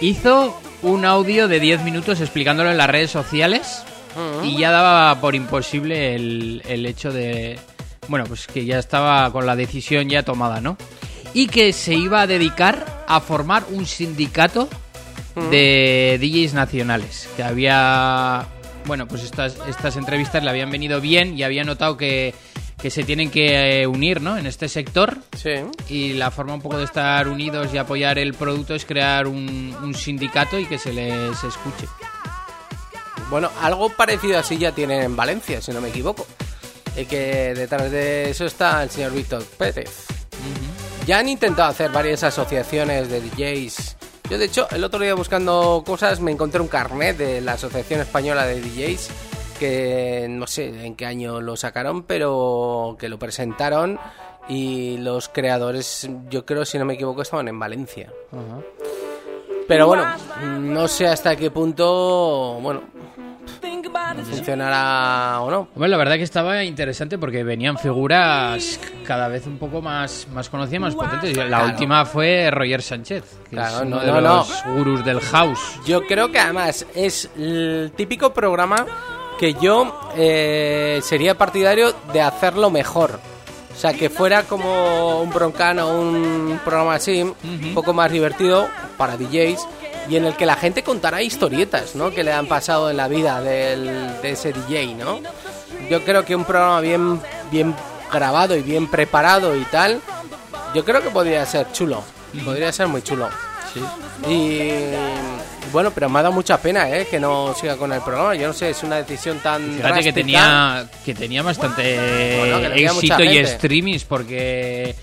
Hizo 0.00 0.60
un 0.82 1.04
audio 1.04 1.46
de 1.46 1.60
10 1.60 1.82
minutos 1.82 2.20
explicándolo 2.20 2.70
en 2.70 2.76
las 2.76 2.90
redes 2.90 3.12
sociales 3.12 3.84
y 4.44 4.56
ya 4.58 4.70
daba 4.70 5.20
por 5.20 5.34
imposible 5.34 6.14
el, 6.14 6.62
el 6.68 6.86
hecho 6.86 7.12
de... 7.12 7.58
Bueno, 8.08 8.24
pues 8.26 8.46
que 8.46 8.64
ya 8.64 8.78
estaba 8.78 9.30
con 9.32 9.46
la 9.46 9.54
decisión 9.56 10.08
ya 10.08 10.22
tomada, 10.24 10.60
¿no? 10.60 10.76
Y 11.34 11.46
que 11.46 11.72
se 11.72 11.94
iba 11.94 12.20
a 12.22 12.26
dedicar 12.26 13.04
a 13.08 13.20
formar 13.20 13.64
un 13.70 13.86
sindicato 13.86 14.68
de 15.50 16.18
DJs 16.20 16.54
nacionales. 16.54 17.28
Que 17.36 17.42
había... 17.42 18.46
Bueno, 18.84 19.06
pues 19.06 19.22
estas, 19.22 19.56
estas 19.68 19.96
entrevistas 19.96 20.42
le 20.42 20.50
habían 20.50 20.70
venido 20.70 21.00
bien 21.00 21.38
y 21.38 21.44
había 21.44 21.62
notado 21.62 21.96
que, 21.96 22.34
que 22.80 22.90
se 22.90 23.04
tienen 23.04 23.30
que 23.30 23.82
eh, 23.82 23.86
unir, 23.86 24.20
¿no? 24.20 24.36
En 24.36 24.46
este 24.46 24.68
sector 24.68 25.18
Sí. 25.36 25.50
y 25.88 26.12
la 26.14 26.30
forma 26.32 26.54
un 26.54 26.60
poco 26.60 26.76
de 26.78 26.84
estar 26.84 27.28
unidos 27.28 27.68
y 27.72 27.78
apoyar 27.78 28.18
el 28.18 28.34
producto 28.34 28.74
es 28.74 28.84
crear 28.84 29.28
un, 29.28 29.74
un 29.82 29.94
sindicato 29.94 30.58
y 30.58 30.66
que 30.66 30.78
se 30.78 30.92
les 30.92 31.44
escuche. 31.44 31.86
Bueno, 33.32 33.50
algo 33.62 33.88
parecido 33.88 34.38
así 34.38 34.58
ya 34.58 34.72
tienen 34.72 35.02
en 35.02 35.16
Valencia, 35.16 35.62
si 35.62 35.72
no 35.72 35.80
me 35.80 35.88
equivoco. 35.88 36.26
Y 36.94 37.06
que 37.06 37.54
detrás 37.54 37.90
de 37.90 38.28
eso 38.28 38.44
está 38.44 38.82
el 38.82 38.90
señor 38.90 39.12
Víctor 39.12 39.42
Pérez. 39.56 40.06
Ya 41.06 41.18
han 41.18 41.30
intentado 41.30 41.70
hacer 41.70 41.90
varias 41.90 42.24
asociaciones 42.24 43.08
de 43.08 43.22
DJs. 43.22 43.96
Yo, 44.28 44.36
de 44.36 44.44
hecho, 44.44 44.68
el 44.70 44.84
otro 44.84 45.00
día 45.00 45.14
buscando 45.14 45.82
cosas 45.86 46.20
me 46.20 46.30
encontré 46.30 46.60
un 46.60 46.68
carnet 46.68 47.16
de 47.16 47.40
la 47.40 47.54
Asociación 47.54 48.00
Española 48.00 48.44
de 48.44 48.60
DJs 48.60 49.08
que 49.58 50.26
no 50.28 50.46
sé 50.46 50.84
en 50.84 50.94
qué 50.94 51.06
año 51.06 51.40
lo 51.40 51.56
sacaron, 51.56 52.02
pero 52.02 52.98
que 53.00 53.08
lo 53.08 53.18
presentaron 53.18 53.98
y 54.46 54.98
los 54.98 55.30
creadores, 55.30 56.06
yo 56.28 56.44
creo, 56.44 56.66
si 56.66 56.76
no 56.76 56.84
me 56.84 56.94
equivoco, 56.94 57.22
estaban 57.22 57.48
en 57.48 57.58
Valencia. 57.58 58.12
Pero 59.68 59.86
bueno, 59.86 60.04
no 60.60 60.88
sé 60.88 61.06
hasta 61.06 61.36
qué 61.36 61.50
punto, 61.50 62.58
bueno, 62.60 62.82
funcionará 64.24 65.40
o 65.40 65.50
no. 65.50 65.68
Bueno, 65.74 65.92
la 65.92 65.96
verdad 65.96 66.16
que 66.16 66.22
estaba 66.22 66.62
interesante 66.64 67.18
porque 67.18 67.42
venían 67.44 67.78
figuras 67.78 68.78
cada 69.06 69.28
vez 69.28 69.46
un 69.46 69.58
poco 69.58 69.80
más, 69.80 70.26
más 70.32 70.48
conocidas, 70.48 70.80
más 70.80 70.94
potentes. 70.94 71.36
La 71.36 71.46
Claro. 71.46 71.66
última 71.66 72.04
fue 72.04 72.50
Roger 72.50 72.82
Sánchez, 72.82 73.24
que 73.44 73.56
Claro, 73.56 73.76
es 73.76 73.82
uno 73.82 73.96
no, 73.96 74.02
de 74.02 74.12
no, 74.12 74.20
los 74.20 74.64
gurús 74.76 75.04
del 75.04 75.20
house. 75.20 75.60
Yo 75.86 76.02
creo 76.06 76.30
que 76.30 76.38
además 76.38 76.86
es 76.94 77.30
el 77.36 77.92
típico 77.96 78.32
programa 78.32 78.86
que 79.38 79.54
yo 79.54 79.98
eh, 80.16 81.00
sería 81.02 81.36
partidario 81.36 81.92
de 82.12 82.20
hacerlo 82.20 82.70
mejor. 82.70 83.18
O 83.74 83.78
sea, 83.82 83.92
que 83.94 84.10
fuera 84.10 84.42
como 84.44 85.22
un 85.22 85.30
broncano, 85.30 85.98
un 85.98 86.60
programa 86.64 86.94
así, 86.94 87.22
un 87.22 87.72
poco 87.74 87.92
más 87.92 88.10
divertido 88.12 88.68
para 88.96 89.16
DJs 89.16 89.60
y 90.08 90.16
en 90.16 90.24
el 90.26 90.36
que 90.36 90.46
la 90.46 90.56
gente 90.56 90.82
contara 90.82 91.22
historietas, 91.22 91.94
¿no? 91.94 92.10
Que 92.10 92.22
le 92.22 92.32
han 92.32 92.46
pasado 92.46 92.90
en 92.90 92.96
la 92.96 93.08
vida 93.08 93.40
del- 93.40 94.20
de 94.20 94.30
ese 94.30 94.52
DJ, 94.52 94.94
¿no? 94.96 95.18
Yo 95.90 96.04
creo 96.04 96.24
que 96.24 96.36
un 96.36 96.44
programa 96.44 96.80
bien, 96.80 97.20
bien 97.50 97.74
grabado 98.12 98.54
y 98.56 98.62
bien 98.62 98.88
preparado 98.88 99.56
y 99.56 99.64
tal, 99.64 100.00
yo 100.74 100.84
creo 100.84 101.02
que 101.02 101.10
podría 101.10 101.44
ser 101.46 101.72
chulo. 101.72 102.02
Podría 102.44 102.70
ser 102.72 102.88
muy 102.88 103.02
chulo. 103.02 103.28
Y 104.28 104.70
bueno, 105.72 105.90
pero 105.92 106.08
me 106.08 106.18
ha 106.18 106.22
dado 106.22 106.34
mucha 106.34 106.60
pena, 106.60 106.88
¿eh? 106.90 107.06
Que 107.10 107.18
no 107.18 107.54
siga 107.54 107.76
con 107.76 107.92
el 107.92 108.00
programa. 108.02 108.34
Yo 108.34 108.48
no 108.48 108.52
sé, 108.52 108.70
es 108.70 108.82
una 108.82 108.96
decisión 108.96 109.38
tan 109.38 109.62
Fíjate 109.76 110.02
que 110.02 110.12
tenía, 110.12 110.86
que 111.04 111.14
tenía 111.14 111.42
bastante 111.42 112.38
Bueno, 112.38 112.74
que 112.74 112.84
éxito 112.84 113.22
y 113.22 113.44
streamings 113.46 114.04
porque 114.04 114.94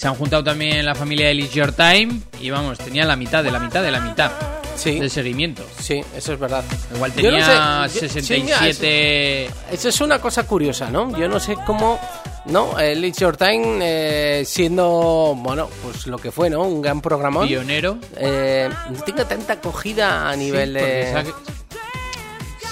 se 0.00 0.08
han 0.08 0.14
juntado 0.14 0.42
también 0.42 0.86
la 0.86 0.94
familia 0.94 1.26
de 1.26 1.34
It's 1.34 1.52
Your 1.52 1.72
Time 1.72 2.20
y 2.40 2.48
vamos, 2.48 2.78
tenía 2.78 3.04
la 3.04 3.16
mitad 3.16 3.44
de 3.44 3.50
la 3.50 3.58
mitad 3.58 3.82
de 3.82 3.90
la 3.90 4.00
mitad. 4.00 4.30
Sí. 4.74 4.98
de 4.98 5.10
seguimiento. 5.10 5.62
Sí, 5.78 6.00
eso 6.16 6.32
es 6.32 6.38
verdad. 6.38 6.64
Igual 6.94 7.12
Yo 7.16 7.30
no 7.30 7.36
tenía 7.36 7.86
sé, 7.90 8.00
yo- 8.00 8.08
67... 8.08 9.50
Eso 9.72 9.88
es 9.90 10.00
una 10.00 10.18
cosa 10.20 10.44
curiosa, 10.44 10.88
¿no? 10.90 11.14
Yo 11.18 11.28
no 11.28 11.38
sé 11.38 11.54
cómo, 11.66 12.00
¿no? 12.46 12.78
El 12.78 13.04
It's 13.04 13.18
Your 13.18 13.36
Time, 13.36 13.78
eh, 13.82 14.44
siendo, 14.46 15.34
bueno, 15.36 15.68
pues 15.82 16.06
lo 16.06 16.16
que 16.16 16.30
fue, 16.32 16.48
¿no? 16.48 16.62
Un 16.62 16.80
gran 16.80 17.02
programón. 17.02 17.46
pionero. 17.46 17.98
Eh, 18.16 18.70
no 18.90 19.02
tenga 19.02 19.26
tanta 19.28 19.52
acogida 19.54 20.30
a 20.30 20.34
nivel 20.36 20.70
Sí, 20.78 20.82
de... 20.82 21.02
se, 21.12 21.18
ha, 21.18 21.24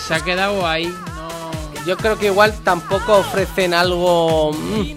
se 0.06 0.14
ha 0.14 0.20
quedado 0.24 0.66
ahí, 0.66 0.86
no... 0.86 1.50
Yo 1.86 1.98
creo 1.98 2.18
que 2.18 2.26
igual 2.26 2.54
tampoco 2.64 3.18
ofrecen 3.18 3.74
algo... 3.74 4.52
mm, 4.54 4.96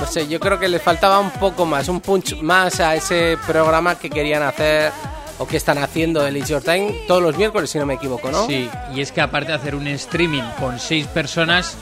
no 0.00 0.06
sé, 0.06 0.26
yo 0.26 0.40
creo 0.40 0.58
que 0.58 0.68
le 0.68 0.78
faltaba 0.78 1.18
un 1.20 1.30
poco 1.30 1.66
más, 1.66 1.88
un 1.88 2.00
punch 2.00 2.40
más 2.40 2.80
a 2.80 2.94
ese 2.96 3.36
programa 3.46 3.98
que 3.98 4.08
querían 4.08 4.42
hacer 4.42 4.92
o 5.38 5.46
que 5.46 5.58
están 5.58 5.76
haciendo 5.78 6.26
el 6.26 6.36
It's 6.38 6.48
Your 6.48 6.62
Time 6.62 7.02
todos 7.06 7.22
los 7.22 7.36
miércoles, 7.36 7.68
si 7.68 7.78
no 7.78 7.84
me 7.84 7.94
equivoco, 7.94 8.30
¿no? 8.30 8.46
Sí, 8.46 8.68
y 8.94 9.00
es 9.00 9.12
que 9.12 9.20
aparte 9.20 9.52
de 9.52 9.58
hacer 9.58 9.74
un 9.74 9.86
streaming 9.88 10.42
con 10.58 10.78
seis 10.78 11.06
personas, 11.06 11.76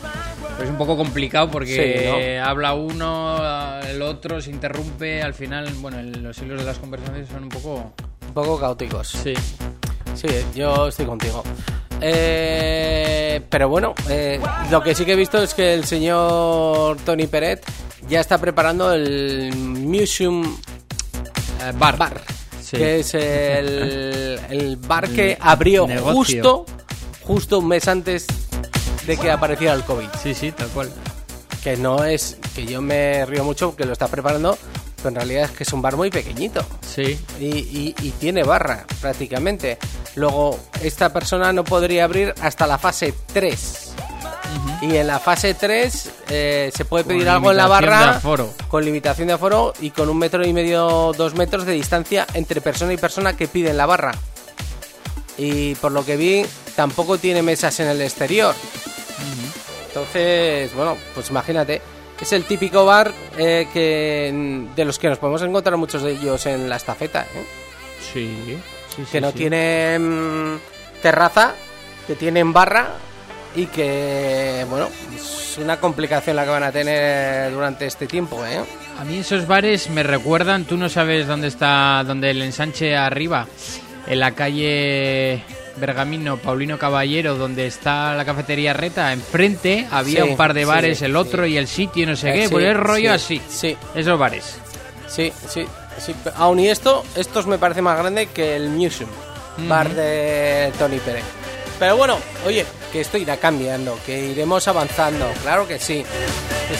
pues 0.57 0.64
es 0.64 0.70
un 0.70 0.78
poco 0.78 0.96
complicado 0.96 1.48
porque 1.48 2.11
Sí, 2.11 2.37
habla 2.44 2.74
uno, 2.74 3.81
el 3.83 4.02
otro 4.02 4.40
se 4.40 4.50
interrumpe, 4.50 5.22
al 5.22 5.35
final, 5.35 5.68
bueno, 5.74 6.02
los 6.02 6.38
hilos 6.38 6.59
de 6.59 6.66
las 6.66 6.78
conversaciones 6.78 7.28
son 7.28 7.44
un 7.44 7.48
poco... 7.50 7.92
Un 8.26 8.35
poco 8.35 8.59
caóticos. 8.59 9.09
Sí. 9.09 9.35
Sí, 10.14 10.28
yo 10.54 10.88
estoy 10.88 11.07
contigo. 11.07 11.44
Eh, 12.00 13.40
pero 13.48 13.68
bueno, 13.68 13.94
eh, 14.09 14.40
lo 14.70 14.83
que 14.83 14.94
sí 14.94 15.04
que 15.04 15.12
he 15.12 15.16
visto 15.16 15.40
es 15.42 15.54
que 15.54 15.74
el 15.74 15.85
señor 15.85 16.96
Tony 17.04 17.26
Peret 17.26 17.64
ya 18.08 18.20
está 18.20 18.38
preparando 18.38 18.92
el 18.92 19.52
Museum 19.54 20.56
Eh, 21.60 21.72
bar. 21.78 21.96
Bar, 21.96 22.20
Sí. 22.62 22.76
que 22.76 23.00
es 23.00 23.14
el, 23.14 24.38
el 24.50 24.76
bar 24.76 25.08
que 25.08 25.36
abrió 25.40 25.86
negocio. 25.86 26.14
justo, 26.14 26.66
justo 27.22 27.58
un 27.58 27.68
mes 27.68 27.88
antes 27.88 28.26
de 29.06 29.16
que 29.16 29.30
apareciera 29.30 29.72
el 29.74 29.82
COVID. 29.84 30.08
Sí, 30.22 30.34
sí, 30.34 30.52
tal 30.52 30.68
cual. 30.68 30.90
Que 31.64 31.76
no 31.76 32.04
es, 32.04 32.36
que 32.54 32.64
yo 32.66 32.80
me 32.82 33.24
río 33.26 33.42
mucho 33.42 33.70
porque 33.70 33.84
lo 33.86 33.92
está 33.92 34.06
preparando, 34.08 34.56
pero 34.96 35.08
en 35.08 35.14
realidad 35.16 35.44
es 35.44 35.50
que 35.52 35.64
es 35.64 35.72
un 35.72 35.82
bar 35.82 35.96
muy 35.96 36.10
pequeñito. 36.10 36.64
Sí. 36.86 37.18
y, 37.40 37.46
y- 37.46 37.94
y 38.02 38.10
tiene 38.12 38.42
barra 38.44 38.84
prácticamente. 39.00 39.78
Luego, 40.14 40.58
esta 40.82 41.12
persona 41.12 41.52
no 41.52 41.64
podría 41.64 42.04
abrir 42.04 42.34
hasta 42.42 42.66
la 42.66 42.76
fase 42.78 43.14
3. 43.32 43.92
Y 44.80 44.96
en 44.96 45.06
la 45.06 45.18
fase 45.18 45.54
3 45.54 46.11
eh, 46.28 46.70
se 46.74 46.84
puede 46.84 47.04
Con 47.04 47.14
pedir 47.14 47.28
algo 47.28 47.50
en 47.50 47.56
la 47.56 47.66
barra 47.66 48.20
con 48.68 48.84
limitación 48.84 49.28
de 49.28 49.34
aforo 49.34 49.72
y 49.80 49.90
con 49.90 50.08
un 50.08 50.18
metro 50.18 50.46
y 50.46 50.52
medio, 50.52 51.12
dos 51.16 51.34
metros 51.34 51.66
de 51.66 51.72
distancia 51.72 52.26
entre 52.34 52.61
persona 52.61 52.92
y 52.92 52.96
persona 52.96 53.37
que 53.37 53.48
piden 53.48 53.76
la 53.76 53.87
barra. 53.87 54.12
Y 55.37 55.74
por 55.76 55.92
lo 55.92 56.04
que 56.04 56.16
vi, 56.16 56.44
tampoco 56.76 57.18
tiene 57.18 57.42
mesas 57.42 57.78
en 57.80 57.88
el 57.88 58.00
exterior. 58.00 58.54
Entonces, 59.88 60.72
bueno, 60.74 60.96
pues 61.14 61.30
imagínate. 61.30 61.82
Es 62.20 62.32
el 62.32 62.44
típico 62.44 62.84
bar 62.84 63.12
eh, 63.37 63.68
que 63.72 64.68
de 64.74 64.84
los 64.84 64.98
que 64.98 65.08
nos 65.08 65.18
podemos 65.18 65.40
encontrar 65.42 65.76
muchos 65.76 66.02
de 66.02 66.12
ellos 66.12 66.46
en 66.46 66.68
la 66.68 66.76
estafeta, 66.76 67.22
¿eh? 67.22 67.46
Sí. 68.12 68.58
sí, 68.94 69.02
que 69.02 69.18
sí, 69.18 69.20
no 69.20 69.30
sí. 69.30 69.37
tienen 69.38 70.61
terraza, 71.00 71.54
que 72.08 72.16
tienen 72.16 72.52
barra 72.52 72.88
y 73.58 73.66
que, 73.66 74.64
bueno, 74.68 74.88
es 75.16 75.58
una 75.58 75.78
complicación 75.78 76.36
la 76.36 76.44
que 76.44 76.50
van 76.50 76.62
a 76.62 76.70
tener 76.72 77.50
durante 77.52 77.86
este 77.86 78.06
tiempo, 78.06 78.44
¿eh? 78.46 78.60
A 79.00 79.04
mí 79.04 79.18
esos 79.18 79.46
bares 79.46 79.90
me 79.90 80.02
recuerdan, 80.02 80.64
tú 80.64 80.76
no 80.76 80.88
sabes 80.88 81.26
dónde 81.26 81.48
está, 81.48 82.02
dónde 82.06 82.30
el 82.30 82.42
ensanche 82.42 82.96
arriba, 82.96 83.46
en 84.06 84.20
la 84.20 84.32
calle 84.32 85.42
Bergamino, 85.76 86.36
Paulino 86.36 86.78
Caballero, 86.78 87.36
donde 87.36 87.66
está 87.66 88.14
la 88.14 88.24
cafetería 88.24 88.72
Reta, 88.72 89.12
enfrente 89.12 89.86
había 89.90 90.24
Sí, 90.24 90.30
un 90.30 90.36
par 90.36 90.54
de 90.54 90.60
sí, 90.60 90.66
bares, 90.66 90.98
sí. 90.98 91.04
el 91.04 91.16
otro 91.16 91.46
y 91.46 91.56
el 91.56 91.66
sitio, 91.68 92.06
no 92.06 92.16
sé 92.16 92.30
Eh, 92.30 92.32
qué, 92.34 92.42
sí, 92.46 92.52
pues 92.52 92.64
es 92.66 92.76
rollo 92.76 93.18
sí, 93.18 93.36
así. 93.38 93.42
Sí, 93.48 93.76
Esos 93.94 94.18
bares. 94.18 94.56
sí, 95.08 95.32
sí, 95.48 95.64
sí. 95.98 96.14
Aún 96.36 96.60
y 96.60 96.68
esto, 96.68 97.04
estos 97.16 97.46
me 97.46 97.58
parece 97.58 97.82
más 97.82 97.98
grande 97.98 98.26
que 98.26 98.56
el 98.56 98.68
Museum, 98.70 99.10
bar 99.68 99.88
de 99.94 100.72
Tony 100.78 100.98
Pérez. 100.98 101.24
Pero 101.78 101.96
bueno, 101.96 102.18
oye, 102.46 102.66
que 102.92 103.00
esto 103.00 103.16
irá 103.18 103.36
cambiando, 103.36 103.98
que 104.04 104.18
iremos 104.18 104.66
avanzando, 104.68 105.26
claro 105.42 105.66
que 105.68 105.78
sí. 105.78 106.04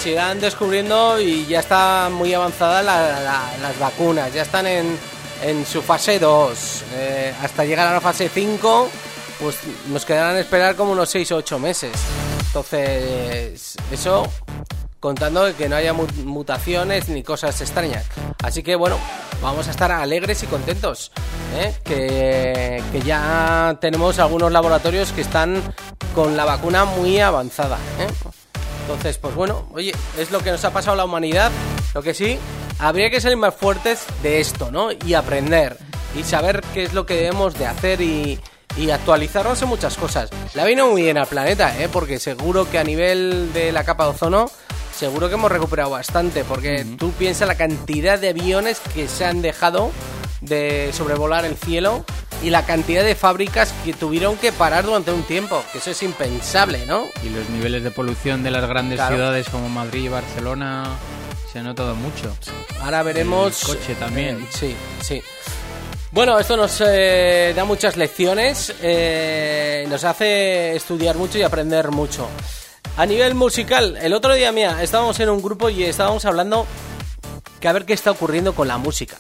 Se 0.03 0.11
irán 0.11 0.41
descubriendo 0.41 1.21
y 1.21 1.47
ya 1.47 1.61
está 1.61 2.09
muy 2.13 2.35
avanzada 2.35 2.83
la- 2.83 3.21
la- 3.21 3.51
las 3.63 3.79
vacunas, 3.79 4.33
ya 4.35 4.43
están 4.43 4.67
en, 4.67 4.99
en 5.43 5.65
su 5.65 5.83
fase 5.83 6.19
2. 6.19 6.83
Eh, 6.95 7.33
hasta 7.43 7.65
llegar 7.65 7.87
a 7.87 7.93
la 7.95 8.01
fase 8.01 8.29
5, 8.33 8.89
pues 9.41 9.57
nos 9.89 10.05
quedarán 10.05 10.37
esperar 10.37 10.75
como 10.77 10.93
unos 10.93 11.09
6 11.11 11.31
o 11.33 11.37
8 11.37 11.59
meses. 11.59 11.93
Entonces, 12.49 13.77
eso 13.93 14.27
contando 15.01 15.55
que 15.57 15.69
no 15.69 15.77
haya 15.77 15.93
mu- 15.93 16.07
mutaciones 16.25 17.09
ni 17.09 17.23
cosas 17.23 17.61
extrañas. 17.61 18.05
Así 18.43 18.63
que 18.63 18.77
bueno, 18.77 18.99
vamos 19.43 19.69
a 19.69 19.71
estar 19.71 19.91
alegres 19.93 20.43
y 20.43 20.47
contentos, 20.47 21.13
¿eh? 21.57 21.75
que, 21.85 22.83
que 22.93 23.03
ya 23.03 23.77
tenemos 23.81 24.19
algunos 24.19 24.51
laboratorios 24.53 25.13
que 25.13 25.21
están 25.21 25.63
con 26.15 26.37
la 26.37 26.45
vacuna 26.45 26.85
muy 26.85 27.21
avanzada. 27.21 27.77
¿eh? 28.01 28.07
Entonces, 28.83 29.19
pues 29.19 29.35
bueno, 29.35 29.69
oye, 29.75 29.93
es 30.19 30.31
lo 30.31 30.41
que 30.41 30.51
nos 30.51 30.65
ha 30.65 30.73
pasado 30.73 30.95
a 30.95 30.97
la 30.97 31.05
humanidad. 31.05 31.53
Lo 31.95 32.03
que 32.03 32.15
sí, 32.15 32.39
habría 32.79 33.11
que 33.11 33.21
salir 33.21 33.37
más 33.37 33.55
fuertes 33.55 34.05
de 34.23 34.41
esto, 34.41 34.71
¿no? 34.71 34.89
Y 34.93 35.15
aprender 35.15 35.77
y 36.19 36.23
saber 36.25 36.63
qué 36.73 36.85
es 36.85 36.95
lo 36.95 37.05
que 37.05 37.15
debemos 37.15 37.55
de 37.59 37.67
hacer 37.67 38.01
y, 38.01 38.41
y 38.79 38.91
actualizarnos 38.91 39.61
en 39.61 39.69
muchas 39.69 39.97
cosas. 39.97 40.31
La 40.55 40.65
vino 40.65 40.89
muy 40.89 41.03
bien 41.03 41.19
al 41.19 41.27
planeta, 41.27 41.79
¿eh? 41.79 41.89
Porque 41.93 42.19
seguro 42.19 42.69
que 42.71 42.79
a 42.79 42.85
nivel 42.85 43.53
de 43.53 43.73
la 43.73 43.85
capa 43.85 44.05
de 44.05 44.11
ozono, 44.11 44.51
seguro 44.99 45.29
que 45.29 45.35
hemos 45.35 45.51
recuperado 45.51 45.91
bastante. 45.91 46.45
Porque 46.45 46.85
tú 46.99 47.13
piensas 47.13 47.49
la 47.49 47.55
cantidad 47.57 48.19
de 48.19 48.31
aviones 48.31 48.81
que 48.95 49.09
se 49.09 49.25
han 49.25 49.41
dejado 49.43 49.91
de 50.41 50.91
sobrevolar 50.93 51.45
el 51.45 51.57
cielo 51.57 52.05
y 52.43 52.51
la 52.51 52.65
cantidad 52.65 53.03
de 53.03 53.15
fábricas 53.17 53.73
que 53.85 53.93
tuvieron 53.93 54.37
que 54.37 54.53
parar 54.53 54.85
durante 54.85 55.11
un 55.11 55.25
tiempo, 55.25 55.61
que 55.73 55.79
eso 55.79 55.91
es 55.91 56.01
impensable, 56.05 56.87
¿no? 56.87 57.07
Y 57.25 57.31
los 57.31 57.49
niveles 57.51 57.83
de 57.83 57.91
polución 57.91 58.45
de 58.45 58.53
las 58.53 58.65
grandes 58.69 58.97
Claro. 58.99 59.17
ciudades 59.17 59.49
como 59.49 59.69
Madrid 59.69 60.05
y 60.05 60.09
Barcelona 60.09 60.85
se 61.53 61.59
ha 61.59 61.63
notado 61.63 61.97
mucho. 61.97 62.33
Ahora 62.81 63.03
veremos. 63.03 63.61
El 63.69 63.77
coche 63.77 63.95
también. 63.97 64.37
eh, 64.43 64.47
sí, 64.51 64.77
sí. 65.01 65.23
Bueno, 66.13 66.39
esto 66.39 66.57
nos 66.57 66.81
eh, 66.87 67.53
da 67.57 67.65
muchas 67.65 67.97
lecciones, 67.97 68.73
eh, 68.83 69.87
nos 69.91 70.05
hace 70.05 70.77
estudiar 70.77 71.17
mucho 71.17 71.39
y 71.39 71.43
aprender 71.43 71.91
mucho. 71.91 72.29
A 72.99 73.07
nivel 73.07 73.37
musical, 73.37 73.97
el 74.03 74.13
otro 74.13 74.35
día, 74.35 74.51
mía, 74.51 74.83
estábamos 74.83 75.21
en 75.21 75.29
un 75.29 75.41
grupo 75.41 75.71
y 75.71 75.85
estábamos 75.85 76.25
hablando 76.25 76.67
que 77.61 77.69
a 77.69 77.73
ver 77.73 77.85
qué 77.85 77.93
está 77.93 78.11
ocurriendo 78.11 78.57
con 78.57 78.67
la 78.67 78.77
música. 78.77 79.19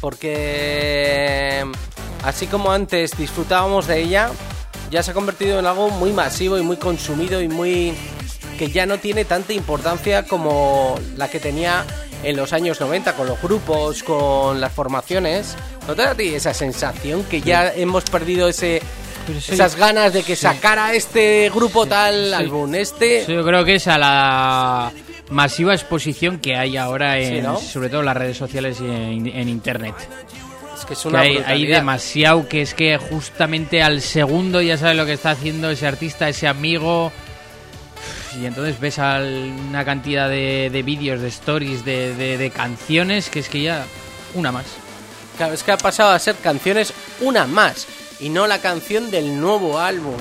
Porque 0.00 1.66
así 2.22 2.46
como 2.46 2.70
antes 2.70 3.18
disfrutábamos 3.18 3.88
de 3.88 4.00
ella, 4.00 4.30
ya 4.92 5.02
se 5.02 5.10
ha 5.10 5.14
convertido 5.14 5.58
en 5.58 5.66
algo 5.66 5.90
muy 5.90 6.12
masivo 6.12 6.56
y 6.56 6.62
muy 6.62 6.76
consumido 6.76 7.42
y 7.42 7.48
muy 7.48 7.94
que 8.56 8.70
ya 8.70 8.86
no 8.86 8.98
tiene 8.98 9.24
tanta 9.24 9.54
importancia 9.54 10.24
como 10.24 10.94
la 11.16 11.26
que 11.28 11.40
tenía 11.40 11.84
en 12.22 12.36
los 12.36 12.52
años 12.52 12.80
90 12.80 13.16
con 13.16 13.26
los 13.26 13.42
grupos, 13.42 14.04
con 14.04 14.60
las 14.60 14.70
formaciones. 14.72 15.56
¿No 15.88 15.96
te 15.96 16.02
da 16.02 16.12
a 16.12 16.14
ti 16.14 16.32
esa 16.32 16.54
sensación 16.54 17.24
que 17.24 17.40
ya 17.40 17.74
hemos 17.74 18.04
perdido 18.04 18.46
ese 18.46 18.80
Esas 19.48 19.76
ganas 19.76 20.12
de 20.12 20.22
que 20.22 20.34
sacara 20.36 20.92
este 20.94 21.50
grupo 21.54 21.86
tal 21.86 22.26
sí. 22.28 22.34
álbum, 22.34 22.74
este 22.74 23.24
yo 23.28 23.44
creo 23.44 23.64
que 23.64 23.76
es 23.76 23.86
a 23.86 23.96
la 23.98 24.92
masiva 25.30 25.72
exposición 25.74 26.38
que 26.40 26.56
hay 26.56 26.76
ahora 26.76 27.18
en, 27.18 27.36
Sí, 27.36 27.42
¿no? 27.42 27.56
sobre 27.58 27.88
todo 27.88 28.00
en 28.00 28.06
las 28.06 28.16
redes 28.16 28.36
sociales 28.36 28.78
y 28.80 28.84
en, 28.86 29.26
en 29.28 29.48
internet. 29.48 29.94
es 30.76 30.84
que 30.84 30.94
es 30.94 31.00
Que 31.00 31.08
una 31.08 31.20
hay, 31.20 31.28
hay 31.28 31.34
brutalidad. 31.36 31.76
demasiado 31.78 32.48
que 32.48 32.62
es 32.62 32.74
que 32.74 32.98
justamente 32.98 33.82
al 33.82 34.00
segundo 34.00 34.60
ya 34.60 34.76
sabes 34.76 34.96
lo 34.96 35.06
que 35.06 35.12
está 35.12 35.30
haciendo 35.32 35.70
ese 35.70 35.86
artista, 35.86 36.28
ese 36.28 36.48
amigo. 36.48 37.12
Y 38.40 38.46
entonces 38.46 38.78
ves 38.80 38.98
al- 38.98 39.52
una 39.68 39.84
cantidad 39.84 40.28
de, 40.28 40.70
de 40.72 40.82
vídeos, 40.82 41.20
de 41.20 41.28
stories, 41.28 41.84
de, 41.84 42.14
de- 42.14 42.38
de 42.38 42.50
canciones 42.50 43.28
que 43.28 43.40
es 43.40 43.48
que 43.48 43.62
ya 43.62 43.84
una 44.34 44.50
más. 44.50 44.64
Claro, 45.36 45.52
es 45.54 45.62
que 45.62 45.72
ha 45.72 45.78
pasado 45.78 46.10
a 46.10 46.18
ser 46.18 46.34
canciones 46.36 46.92
una 47.20 47.46
más 47.46 47.86
y 48.20 48.28
no 48.28 48.46
la 48.46 48.60
canción 48.60 49.10
del 49.10 49.40
nuevo 49.40 49.78
álbum. 49.78 50.16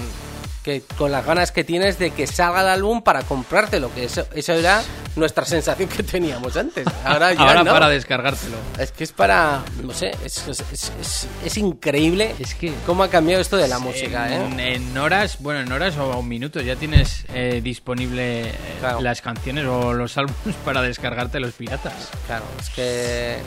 Que 0.63 0.81
con 0.97 1.09
las 1.09 1.25
ganas 1.25 1.53
que 1.53 1.63
tienes 1.63 1.97
de 1.99 2.11
que 2.11 2.27
salga 2.27 2.61
el 2.61 2.67
álbum 2.67 3.01
para 3.01 3.21
comprártelo, 3.23 3.93
que 3.95 4.03
eso, 4.03 4.27
eso 4.35 4.51
era 4.53 4.83
nuestra 5.15 5.45
sensación 5.45 5.87
que 5.87 6.03
teníamos 6.03 6.57
antes. 6.57 6.85
Ahora 7.05 7.31
ya 7.33 7.39
Ahora 7.41 7.63
no. 7.63 7.71
para 7.71 7.87
descargártelo. 7.87 8.57
Es 8.77 8.91
que 8.91 9.05
es 9.05 9.13
para, 9.13 9.63
no 9.81 9.93
sé, 9.93 10.11
es, 10.23 10.45
es, 10.49 10.59
es- 10.71 11.27
es- 11.45 11.57
increíble 11.57 12.35
Es 12.39 12.55
que 12.55 12.73
cómo 12.85 13.03
ha 13.03 13.09
cambiado 13.09 13.41
esto 13.41 13.55
de 13.55 13.69
la 13.69 13.79
música, 13.79 14.35
en, 14.35 14.59
¿eh? 14.59 14.75
en 14.75 14.97
horas, 14.97 15.37
bueno, 15.39 15.61
en 15.61 15.71
horas 15.71 15.95
o 15.97 16.21
minutos 16.21 16.63
ya 16.65 16.75
tienes 16.75 17.23
eh, 17.33 17.61
disponible 17.63 18.49
eh, 18.49 18.53
Claro. 18.81 18.99
las 19.01 19.21
canciones 19.21 19.65
o 19.65 19.93
los 19.93 20.17
álbumes 20.17 20.55
para 20.65 20.81
descargarte 20.81 21.39
los 21.39 21.53
piratas. 21.53 21.93
Claro, 22.27 22.43
es 22.59 22.69
que 22.69 23.37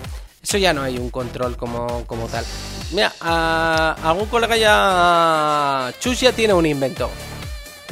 eso 0.42 0.58
ya 0.58 0.72
no 0.74 0.82
hay 0.82 0.98
un 0.98 1.10
control 1.10 1.56
como, 1.56 2.04
como 2.06 2.26
tal. 2.26 2.44
Mira, 2.92 3.12
a- 3.20 3.96
algún 4.02 4.26
colega 4.26 4.56
ya. 4.56 5.92
Chus 6.00 6.20
ya 6.20 6.32
tiene 6.32 6.52
un 6.54 6.66
invento. 6.66 7.08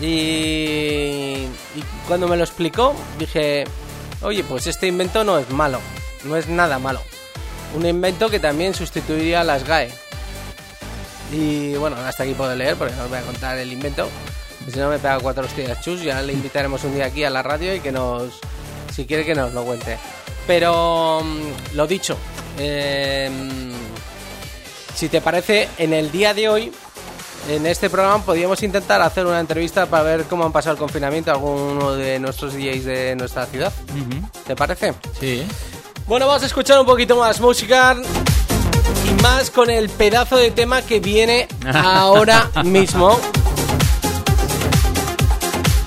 Y, 0.00 1.44
y 1.74 1.84
cuando 2.06 2.26
me 2.28 2.36
lo 2.36 2.44
explicó, 2.44 2.94
dije: 3.18 3.64
Oye, 4.22 4.44
pues 4.44 4.66
este 4.66 4.86
invento 4.86 5.24
no 5.24 5.38
es 5.38 5.48
malo. 5.50 5.78
No 6.24 6.36
es 6.36 6.48
nada 6.48 6.78
malo. 6.78 7.00
Un 7.74 7.86
invento 7.86 8.28
que 8.28 8.40
también 8.40 8.74
sustituiría 8.74 9.42
a 9.42 9.44
las 9.44 9.64
GAE. 9.64 9.90
Y 11.32 11.74
bueno, 11.74 11.96
hasta 11.96 12.24
aquí 12.24 12.34
puedo 12.34 12.54
leer 12.56 12.76
porque 12.76 12.94
no 12.96 13.04
os 13.04 13.08
voy 13.08 13.18
a 13.18 13.22
contar 13.22 13.56
el 13.58 13.72
invento. 13.72 14.08
Si 14.70 14.78
no 14.78 14.88
me 14.90 14.98
pega 14.98 15.18
cuatro 15.20 15.44
hostias 15.44 15.80
chus, 15.80 16.02
ya 16.02 16.20
le 16.22 16.32
invitaremos 16.32 16.82
un 16.84 16.94
día 16.94 17.06
aquí 17.06 17.24
a 17.24 17.30
la 17.30 17.42
radio 17.42 17.74
y 17.74 17.80
que 17.80 17.92
nos. 17.92 18.40
Si 18.94 19.06
quiere 19.06 19.24
que 19.24 19.34
nos 19.34 19.52
lo 19.54 19.64
cuente. 19.64 19.96
Pero 20.50 21.20
mm, 21.22 21.76
lo 21.76 21.86
dicho. 21.86 22.16
eh, 22.58 23.30
si 24.96 25.08
te 25.08 25.20
parece, 25.20 25.68
en 25.78 25.92
el 25.92 26.10
día 26.10 26.34
de 26.34 26.48
hoy, 26.48 26.72
en 27.48 27.66
este 27.66 27.88
programa, 27.88 28.24
podríamos 28.24 28.60
intentar 28.64 29.00
hacer 29.00 29.26
una 29.26 29.38
entrevista 29.38 29.86
para 29.86 30.02
ver 30.02 30.24
cómo 30.24 30.44
han 30.44 30.50
pasado 30.50 30.72
el 30.72 30.78
confinamiento 30.80 31.30
a 31.30 31.34
alguno 31.34 31.92
de 31.92 32.18
nuestros 32.18 32.52
DJs 32.54 32.84
de 32.84 33.14
nuestra 33.14 33.46
ciudad. 33.46 33.72
¿Te 34.44 34.56
parece? 34.56 34.92
Sí. 35.20 35.44
Bueno, 36.08 36.26
vamos 36.26 36.42
a 36.42 36.46
escuchar 36.46 36.80
un 36.80 36.86
poquito 36.86 37.14
más 37.14 37.40
música 37.40 37.94
y 39.08 39.22
más 39.22 39.50
con 39.50 39.70
el 39.70 39.88
pedazo 39.88 40.36
de 40.36 40.50
tema 40.50 40.82
que 40.82 40.98
viene 40.98 41.46
ahora 41.72 42.50
mismo. 42.64 43.20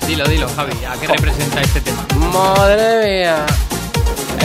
Dilo, 0.06 0.24
dilo, 0.24 0.48
Javi. 0.56 0.72
¿A 0.86 0.94
qué 0.98 1.06
representa 1.06 1.60
este 1.60 1.82
tema? 1.82 2.06
Madre 2.32 3.18
mía. 3.20 3.46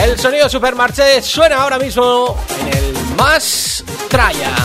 El 0.02 0.18
sonido 0.18 0.48
Supermarché 0.48 1.22
suena 1.22 1.62
ahora 1.62 1.78
mismo 1.78 2.38
en 2.62 2.68
el 2.70 2.94
Más 3.18 3.84
Traya. 4.08 4.56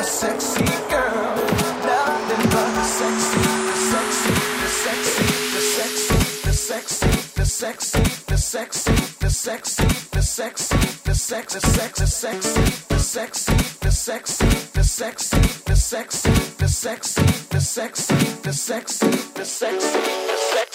a 0.00 0.02
sexy 0.02 0.64
girl. 0.88 1.36
Nothing 1.84 2.44
but 2.50 2.84
sexy, 2.84 3.40
the 3.68 3.76
sexy, 3.92 4.32
the 4.62 4.68
sexy, 4.82 5.26
the 5.54 6.52
sexy, 6.52 7.10
the 7.34 7.44
sexy, 7.44 8.00
the 8.24 8.36
sexy, 8.36 8.92
the 9.20 9.30
sexy, 9.30 9.84
the 10.08 10.22
sexy, 10.22 10.80
the 11.04 11.14
sexy, 11.14 11.58
the 11.90 12.06
sexy, 12.06 12.70
the 12.88 12.98
sexy, 12.98 13.54
the 13.80 13.90
sexy, 13.90 14.46
the 14.74 14.82
sexy, 14.82 15.38
the 15.64 15.76
sexy, 15.76 16.30
the 16.56 16.68
sexy, 16.68 17.22
the 17.50 17.60
sexy, 17.60 18.14
the 18.42 18.54
sexy, 18.54 19.10
the 19.34 19.44
sexy. 19.44 20.69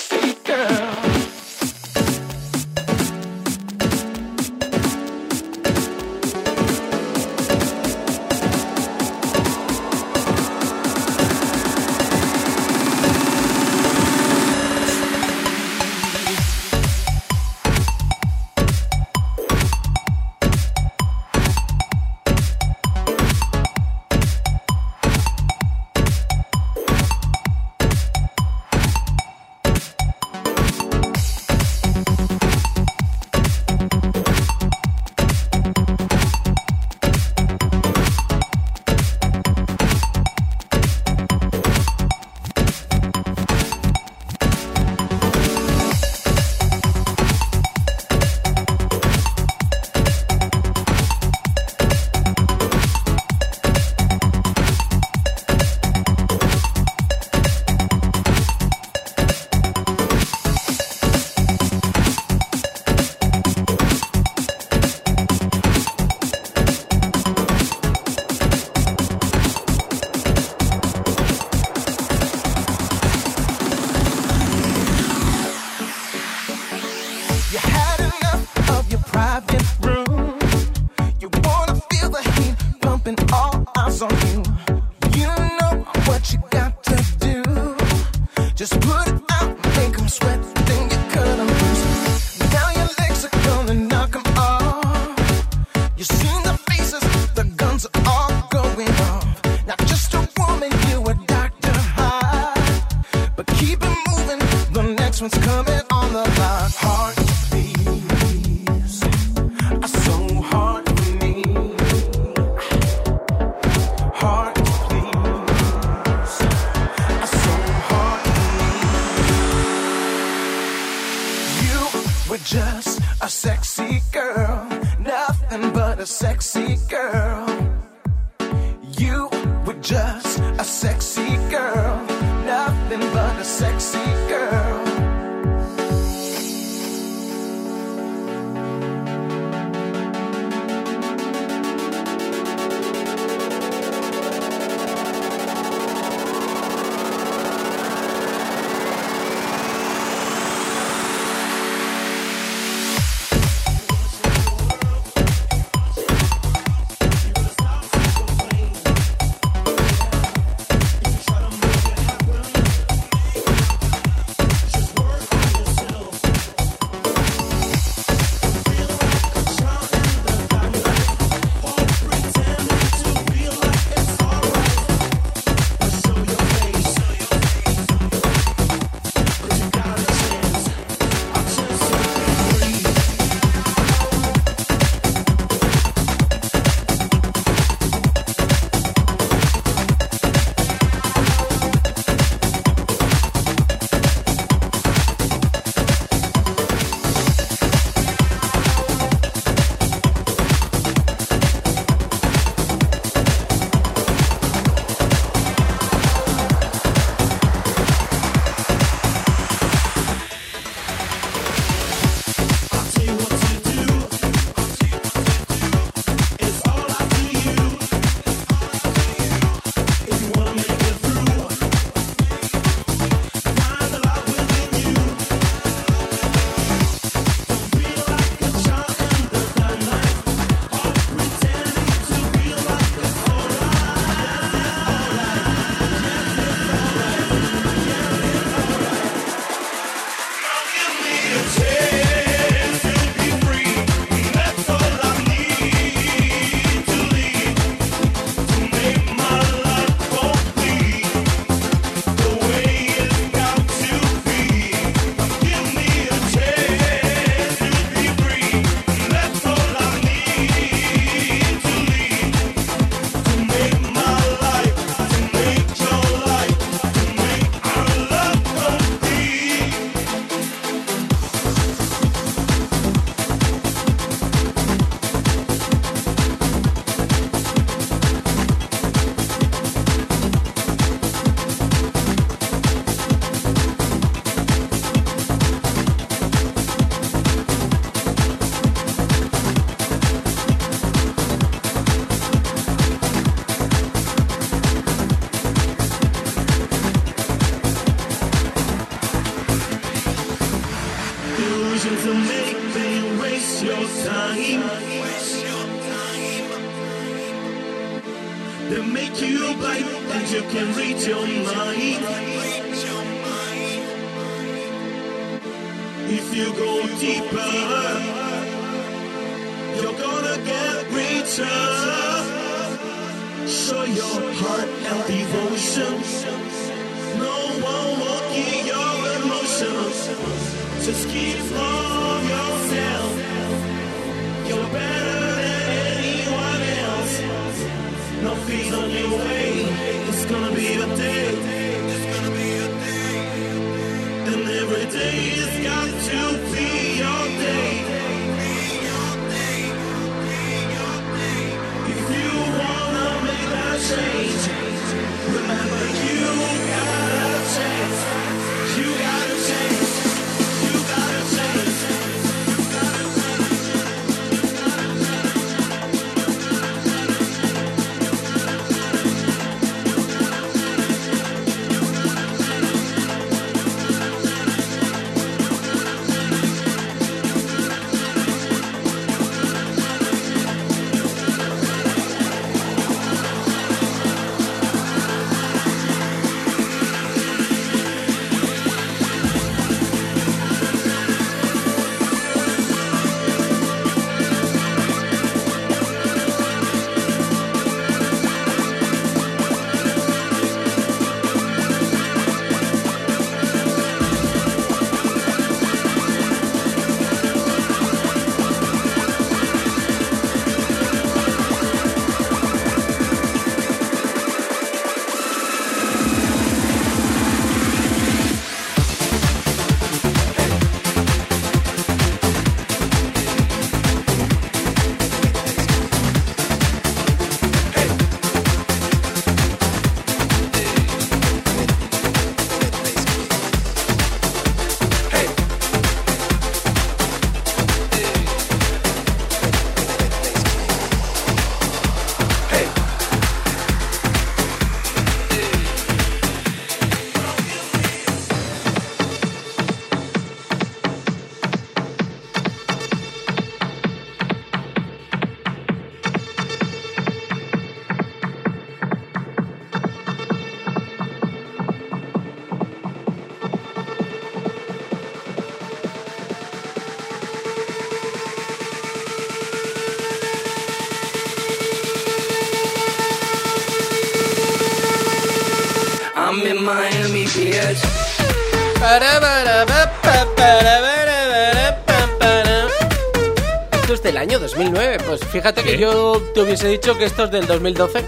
2009. 484.53 484.97
Pues 485.07 485.21
fíjate 485.25 485.63
que 485.63 485.77
yo 485.77 486.21
te 486.33 486.41
hubiese 486.41 486.67
dicho 486.67 486.97
que 486.97 487.05
esto 487.05 487.23
es 487.25 487.31
del 487.31 487.47
2012. 487.47 488.05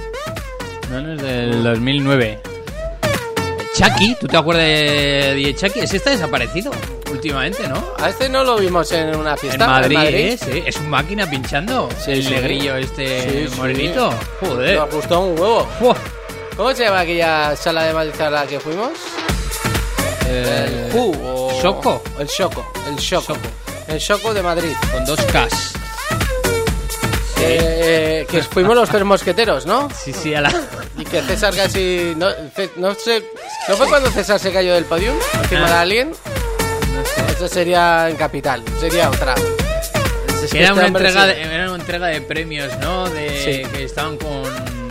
No, 0.91 1.01
no 1.01 1.13
es 1.13 1.21
del 1.21 1.63
2009. 1.63 2.39
Chucky, 3.75 4.15
¿tú 4.19 4.27
te 4.27 4.37
acuerdas 4.37 4.63
de 4.63 5.33
DJ 5.35 5.55
Chucky? 5.55 5.79
Ese 5.81 5.97
está 5.97 6.09
desaparecido 6.09 6.71
últimamente, 7.11 7.67
¿no? 7.67 7.83
A 7.99 8.09
este 8.09 8.27
no 8.29 8.43
lo 8.43 8.57
vimos 8.57 8.91
en 8.91 9.15
una 9.15 9.31
En 9.33 9.37
fiesta. 9.37 9.67
Madrid, 9.67 9.97
¿eh? 10.01 10.37
Sí, 10.43 10.63
es 10.65 10.77
un 10.77 10.89
máquina 10.89 11.29
pinchando. 11.29 11.87
Sí, 12.03 12.11
el 12.11 12.23
sí. 12.23 12.29
negrillo 12.31 12.75
este 12.75 13.47
morenito. 13.55 14.11
Joder. 14.39 14.77
Nos 14.79 14.93
gustó 14.93 15.19
un 15.21 15.39
huevo. 15.39 15.67
¿Cómo 16.55 16.73
se 16.73 16.85
llama 16.85 17.01
aquella 17.01 17.55
sala 17.55 17.83
de 17.83 17.93
Madrid 17.93 18.19
a 18.21 18.29
la 18.31 18.47
que 18.47 18.59
fuimos? 18.59 18.89
Eh, 20.27 20.89
El. 20.93 21.61
Choco. 21.61 22.01
El 22.19 22.27
Choco. 22.27 22.71
El 22.89 22.95
Choco. 22.97 23.33
Choco. 23.33 23.39
El 23.87 23.99
Choco 23.99 24.33
de 24.33 24.41
Madrid. 24.41 24.73
Con 24.91 25.05
dos 25.05 25.19
Ks. 25.21 25.76
Eh, 27.39 28.21
eh, 28.21 28.27
que 28.29 28.41
fuimos 28.43 28.75
los 28.75 28.89
tres 28.89 29.03
mosqueteros, 29.03 29.65
¿no? 29.65 29.89
Sí, 29.91 30.11
sí, 30.13 30.33
a 30.33 30.41
la... 30.41 30.51
Y 30.97 31.05
que 31.05 31.21
César 31.21 31.55
casi... 31.55 32.13
No, 32.17 32.29
no 32.77 32.93
sé... 32.95 33.23
¿No 33.69 33.75
fue 33.75 33.87
cuando 33.87 34.09
César 34.09 34.39
se 34.39 34.51
cayó 34.51 34.73
del 34.73 34.85
podium? 34.85 35.15
Encima 35.43 35.67
de 35.67 35.73
Ah. 35.73 35.81
alguien. 35.81 36.11
Eso 37.35 37.47
sería 37.47 38.09
en 38.09 38.15
Capital. 38.15 38.63
Sería 38.79 39.09
otra. 39.09 39.35
Es 40.43 40.51
que 40.51 40.57
Era 40.59 40.69
este 40.69 40.79
una, 40.79 40.87
entrega 40.87 41.21
sí. 41.23 41.27
de, 41.27 41.41
era 41.43 41.65
una 41.71 41.75
entrega 41.79 42.07
de 42.07 42.21
premios, 42.21 42.77
¿no? 42.79 43.07
De 43.09 43.29
Sí. 43.63 43.69
que 43.71 43.83
estaban 43.83 44.17
con, 44.17 44.43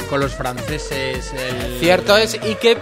con 0.08 0.20
los 0.20 0.32
franceses. 0.34 1.32
El... 1.32 1.78
Cierto 1.80 2.16
es, 2.16 2.34
y 2.34 2.54
que 2.54 2.78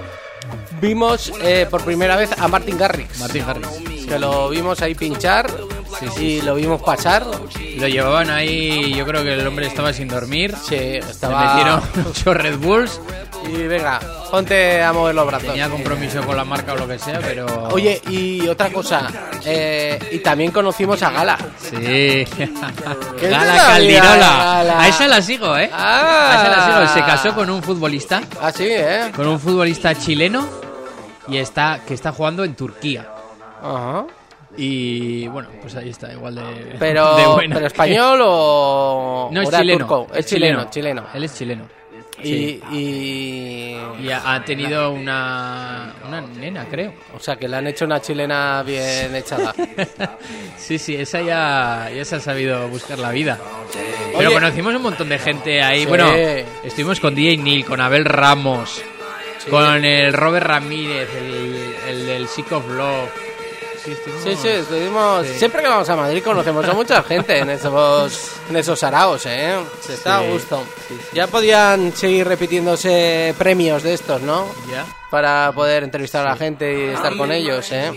vimos 0.81 1.33
eh, 1.43 1.67
por 1.71 1.83
primera 1.85 2.17
vez 2.17 2.31
a 2.39 2.47
Martin 2.49 2.77
Garrix. 2.77 3.19
Martin 3.19 3.43
Harris. 3.49 4.07
Que 4.07 4.19
lo 4.19 4.51
vimos 4.51 4.83
ahí 4.83 4.95
pinchar 4.95 5.51
y 6.19 6.43
lo 6.43 6.55
vimos 6.57 6.83
pasar. 6.83 7.25
Lo 7.79 7.89
llevaban 7.89 8.31
ahí, 8.31 8.95
yo 8.95 9.05
creo 9.05 9.23
que 9.23 9.35
el 9.35 9.47
hombre 9.47 9.67
estaba 9.67 9.93
sin 9.93 10.09
dormir. 10.09 10.55
Sí, 10.69 10.77
Le 10.77 10.99
estaba... 10.99 11.55
metieron 11.55 11.83
muchos 12.07 12.37
Red 12.37 12.59
Bulls. 12.59 13.01
Y 13.47 13.63
venga, 13.67 14.01
ponte 14.31 14.83
a 14.83 14.93
mover 14.93 15.15
los 15.15 15.27
brazos. 15.27 15.49
Tenía 15.49 15.69
compromiso 15.69 16.23
con 16.23 16.37
la 16.37 16.45
marca 16.45 16.73
o 16.73 16.77
lo 16.77 16.89
que 16.89 16.99
sea, 16.99 17.21
pero. 17.21 17.69
Oye, 17.73 18.01
y 18.09 18.47
otra 18.49 18.71
cosa, 18.71 19.09
eh, 19.45 19.99
y 20.13 20.19
también 20.21 20.51
conocimos 20.51 21.03
a 21.03 21.11
Gala. 21.11 21.37
Sí. 21.59 21.77
¿Qué 23.21 23.29
Gala 23.29 23.55
Caldirola. 23.55 24.17
Gala? 24.17 24.81
A 24.81 24.89
esa 24.89 25.07
la 25.09 25.21
sigo, 25.21 25.57
¿eh? 25.59 25.69
Ah. 25.73 26.31
A 26.31 26.35
esa 26.41 26.57
la 26.57 26.89
sigo. 26.89 26.95
Se 26.95 27.01
casó 27.01 27.35
con 27.35 27.51
un 27.51 27.63
futbolista. 27.63 28.23
Ah, 28.41 28.51
sí, 28.51 28.65
¿eh? 28.67 29.13
Con 29.15 29.27
un 29.29 29.39
futbolista 29.39 29.95
chileno. 29.95 30.47
Y 31.29 31.37
está 31.37 31.81
que 31.87 31.93
está 31.95 32.13
jugando 32.13 32.45
en 32.45 32.55
Turquía. 32.55 33.09
Ajá. 33.63 34.07
Y 34.57 35.27
bueno, 35.29 35.49
pues 35.61 35.75
ahí 35.77 35.91
está, 35.91 36.13
igual 36.13 36.37
de. 36.37 36.43
de 36.73 36.77
Pero, 36.79 37.35
buena. 37.35 37.55
¿pero 37.57 37.67
español 37.67 38.21
o, 38.23 39.29
No, 39.33 39.43
es 39.43 39.51
chileno. 39.51 39.79
turco? 39.79 40.07
Es 40.15 40.27
chileno, 40.27 40.71
chileno. 40.71 41.05
Él 41.15 41.25
es 41.25 41.35
chileno. 41.37 41.67
Y, 42.23 42.27
Sí. 42.29 42.63
y- 42.73 43.77
Y 44.05 44.11
ha, 44.11 44.35
ha 44.35 44.45
tenido 44.45 44.91
una, 44.93 45.95
una 46.07 46.21
nena, 46.21 46.67
creo. 46.71 46.93
O 47.15 47.19
sea, 47.21 47.37
que 47.37 47.49
le 47.49 47.57
han 47.57 47.67
hecho 47.67 47.85
una 47.85 48.01
chilena 48.01 48.63
bien 48.63 49.15
echada. 49.15 49.53
sí, 50.57 50.79
sí, 50.79 50.95
esa 50.97 51.21
ya, 51.23 51.91
ya 51.95 52.05
se 52.05 52.17
ha 52.17 52.21
sabido 52.21 52.69
buscar 52.69 52.99
la 52.99 53.11
vida. 53.11 53.39
Pero 54.17 54.29
Oye. 54.29 54.35
conocimos 54.35 54.75
un 54.75 54.83
montón 54.83 55.09
de 55.09 55.19
gente 55.19 55.63
ahí. 55.63 55.81
Sí. 55.81 55.87
Bueno, 55.87 56.09
estuvimos 56.63 57.01
con 57.01 57.15
DJ 57.15 57.37
Neil, 57.39 57.65
con 57.65 57.81
Abel 57.81 58.05
Ramos, 58.05 58.83
con 59.51 59.85
el 59.85 60.13
Robert 60.13 60.47
Ramírez, 60.47 61.09
el, 61.17 61.75
el 61.89 62.07
del 62.07 62.29
Sick 62.29 62.51
of 62.53 62.67
Love. 62.69 63.11
Sí, 63.85 63.91
estuvimos- 63.93 64.23
Sí, 64.25 64.37
sí, 64.41 64.49
estuvimos. 64.49 65.27
Sí. 65.27 65.39
Siempre 65.39 65.63
que 65.63 65.69
vamos 65.69 65.89
a 65.89 65.97
Madrid 65.97 66.23
conocemos 66.23 66.65
a 66.69 66.73
mucha 66.73 67.03
gente 67.03 67.39
en 67.39 67.51
esos, 67.51 68.31
en 68.51 68.57
esos 68.57 68.83
araos, 68.83 69.25
¿eh? 69.27 69.57
Se 69.81 69.95
está 69.95 70.19
Sí, 70.21 70.25
a 70.25 70.31
gusto. 70.31 70.65
sí. 70.89 70.99
Ya 71.13 71.27
podían 71.27 71.93
seguir 71.95 72.27
repitiéndose 72.27 73.35
premios 73.39 73.83
de 73.83 73.95
estos, 73.95 74.21
¿no? 74.23 74.47
Ya. 74.71 74.85
Para 75.11 75.53
poder 75.55 75.85
entrevistar 75.85 76.27
a 76.27 76.31
la 76.31 76.37
gente 76.37 76.73
y 76.87 76.89
estar 76.95 77.17
con 77.17 77.31
ellos, 77.31 77.67
¿eh? 77.71 77.93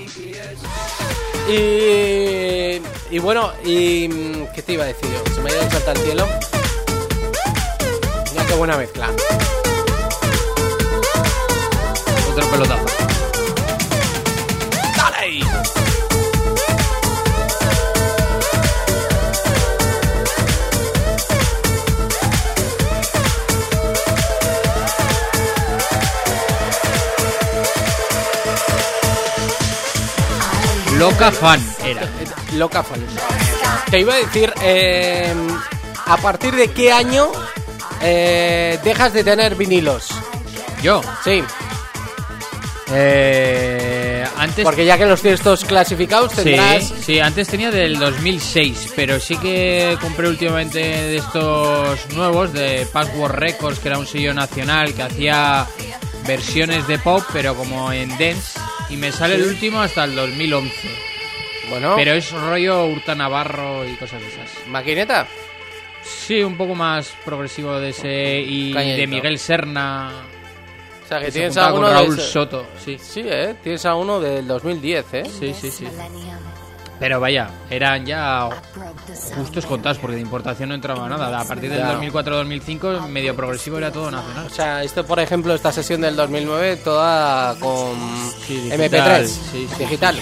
Y, 1.49 3.15
y 3.15 3.19
bueno, 3.19 3.51
y 3.63 4.07
¿qué 4.53 4.61
te 4.61 4.73
iba 4.73 4.83
a 4.83 4.88
decir 4.88 5.09
yo? 5.11 5.33
Se 5.33 5.41
me 5.41 5.49
ha 5.49 5.53
ido 5.53 5.61
el 5.63 5.71
salto 5.71 5.91
al 5.91 5.97
cielo. 5.97 6.27
Qué 8.47 8.53
buena 8.55 8.77
mezcla. 8.77 9.09
Otro 12.31 12.47
pelotazo. 12.49 12.85
Loca 30.97 31.31
fan 31.31 31.61
era. 31.85 32.01
Loca 32.53 32.83
fan. 32.83 32.99
Te 33.89 33.99
iba 33.99 34.13
a 34.15 34.17
decir, 34.17 34.51
eh, 34.61 35.33
¿a 36.05 36.17
partir 36.17 36.55
de 36.55 36.71
qué 36.71 36.91
año 36.91 37.27
eh, 38.01 38.79
dejas 38.83 39.13
de 39.13 39.23
tener 39.23 39.55
vinilos? 39.55 40.09
Yo. 40.81 41.01
Sí, 41.23 41.43
Eh, 42.89 44.25
antes 44.37 44.63
porque 44.63 44.85
ya 44.85 44.97
que 44.97 45.05
los 45.05 45.21
tienes 45.21 45.41
todos 45.41 45.65
clasificados 45.65 46.31
tendrás... 46.33 46.85
Sí, 46.85 46.93
sí, 47.05 47.19
antes 47.19 47.47
tenía 47.49 47.69
del 47.69 47.99
2006, 47.99 48.93
pero 48.95 49.19
sí 49.19 49.35
que 49.37 49.97
compré 49.99 50.29
últimamente 50.29 50.79
de 50.79 51.17
estos 51.17 51.99
nuevos, 52.15 52.53
de 52.53 52.87
Password 52.93 53.33
Records, 53.33 53.79
que 53.79 53.89
era 53.89 53.97
un 53.99 54.07
sello 54.07 54.33
nacional 54.33 54.93
que 54.93 55.03
hacía 55.03 55.67
versiones 56.25 56.87
de 56.87 56.97
pop, 56.97 57.23
pero 57.33 57.55
como 57.55 57.91
en 57.91 58.09
dance, 58.11 58.57
y 58.89 58.97
me 58.97 59.11
sale 59.11 59.35
el 59.35 59.43
último 59.45 59.79
hasta 59.81 60.03
el 60.05 60.15
2011. 60.15 60.71
Bueno, 61.69 61.93
Pero 61.97 62.13
es 62.13 62.31
rollo 62.31 62.85
Hurta 62.85 63.13
Navarro 63.15 63.85
y 63.88 63.93
cosas 63.95 64.21
de 64.21 64.27
esas. 64.27 64.49
maquineta. 64.67 65.27
Sí, 66.03 66.41
un 66.41 66.55
poco 66.55 66.73
más 66.75 67.13
progresivo 67.25 67.77
de 67.79 67.89
ese 67.89 68.39
y 68.39 68.73
Cañadito. 68.73 68.97
de 69.01 69.07
Miguel 69.07 69.39
Serna. 69.39 70.11
O 71.03 71.07
sea, 71.07 71.19
que 71.19 71.25
que 71.25 71.31
se 71.31 71.39
tienes 71.39 71.53
juntaba 71.53 71.67
alguno 71.67 71.88
con 71.88 71.95
de 71.97 72.01
Raúl 72.03 72.19
ese- 72.19 72.31
Soto, 72.31 72.67
sí. 72.83 72.97
Sí, 73.01 73.21
¿eh? 73.25 73.55
Tienes 73.61 73.85
a 73.85 73.95
uno 73.95 74.19
del 74.21 74.47
2010, 74.47 75.05
¿eh? 75.13 75.23
Sí, 75.25 75.53
sí, 75.53 75.69
sí. 75.71 75.85
Pero 76.99 77.19
vaya, 77.19 77.49
eran 77.69 78.05
ya 78.07 78.49
justos 79.35 79.65
contados 79.67 79.99
porque 79.99 80.15
de 80.15 80.21
importación 80.21 80.69
no 80.69 80.75
entraba 80.75 81.07
nada. 81.07 81.39
A 81.39 81.45
partir 81.45 81.69
del 81.69 81.79
Ya. 81.79 81.93
2004-2005, 81.93 83.07
medio 83.07 83.35
progresivo 83.35 83.77
era 83.77 83.91
todo 83.91 84.09
nacional. 84.09 84.47
O 84.47 84.49
sea, 84.49 84.83
esto, 84.83 85.05
por 85.05 85.19
ejemplo, 85.19 85.53
esta 85.53 85.71
sesión 85.71 86.01
del 86.01 86.15
2009, 86.15 86.77
toda 86.77 87.53
con 87.59 87.93
Sí, 88.47 88.55
digital, 88.61 88.79
MP3, 88.79 89.25
sí, 89.25 89.67
sí, 89.69 89.83
digital. 89.83 90.15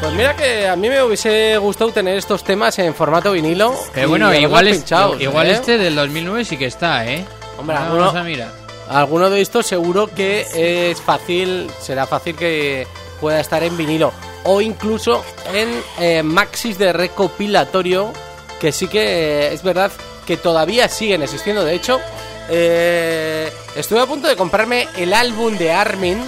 Pues 0.00 0.12
mira 0.12 0.34
que 0.36 0.68
a 0.68 0.76
mí 0.76 0.88
me 0.88 1.02
hubiese 1.02 1.56
gustado 1.58 1.90
tener 1.90 2.16
estos 2.16 2.44
temas 2.44 2.78
en 2.78 2.94
formato 2.94 3.32
vinilo. 3.32 3.74
Pero 3.92 4.06
y 4.06 4.10
bueno, 4.10 4.32
igual, 4.34 4.68
es- 4.68 4.84
igual 5.18 5.46
¿eh? 5.48 5.52
este 5.52 5.76
del 5.76 5.96
2009 5.96 6.44
sí 6.44 6.56
que 6.56 6.66
está, 6.66 7.04
¿eh? 7.06 7.24
Hombre, 7.58 7.76
Ahora 7.76 7.86
alguno- 7.88 8.06
vamos 8.06 8.20
a 8.20 8.24
mirar. 8.24 8.52
Alguno 8.88 9.28
de 9.28 9.40
estos 9.42 9.66
seguro 9.66 10.06
que 10.06 10.46
es 10.90 11.00
fácil, 11.00 11.68
será 11.80 12.06
fácil 12.06 12.36
que 12.36 12.86
pueda 13.20 13.40
estar 13.40 13.62
en 13.62 13.76
vinilo 13.76 14.12
o 14.44 14.60
incluso 14.60 15.24
en 15.52 15.68
eh, 15.98 16.22
maxis 16.22 16.78
de 16.78 16.92
recopilatorio, 16.92 18.12
que 18.60 18.72
sí 18.72 18.88
que 18.88 19.02
eh, 19.02 19.52
es 19.52 19.62
verdad 19.62 19.90
que 20.26 20.36
todavía 20.36 20.88
siguen 20.88 21.22
existiendo. 21.22 21.64
De 21.64 21.74
hecho, 21.74 22.00
eh, 22.48 23.52
estuve 23.76 24.00
a 24.00 24.06
punto 24.06 24.28
de 24.28 24.36
comprarme 24.36 24.88
el 24.96 25.12
álbum 25.12 25.56
de 25.56 25.72
Armin, 25.72 26.18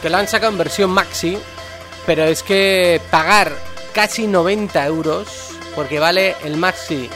que 0.00 0.10
lo 0.10 0.16
han 0.16 0.28
sacado 0.28 0.52
en 0.52 0.58
versión 0.58 0.90
maxi, 0.90 1.38
pero 2.06 2.24
es 2.24 2.42
que 2.42 3.00
pagar 3.10 3.52
casi 3.92 4.26
90 4.26 4.86
euros, 4.86 5.28
porque 5.74 5.98
vale 5.98 6.36
el 6.44 6.56
maxi, 6.56 7.10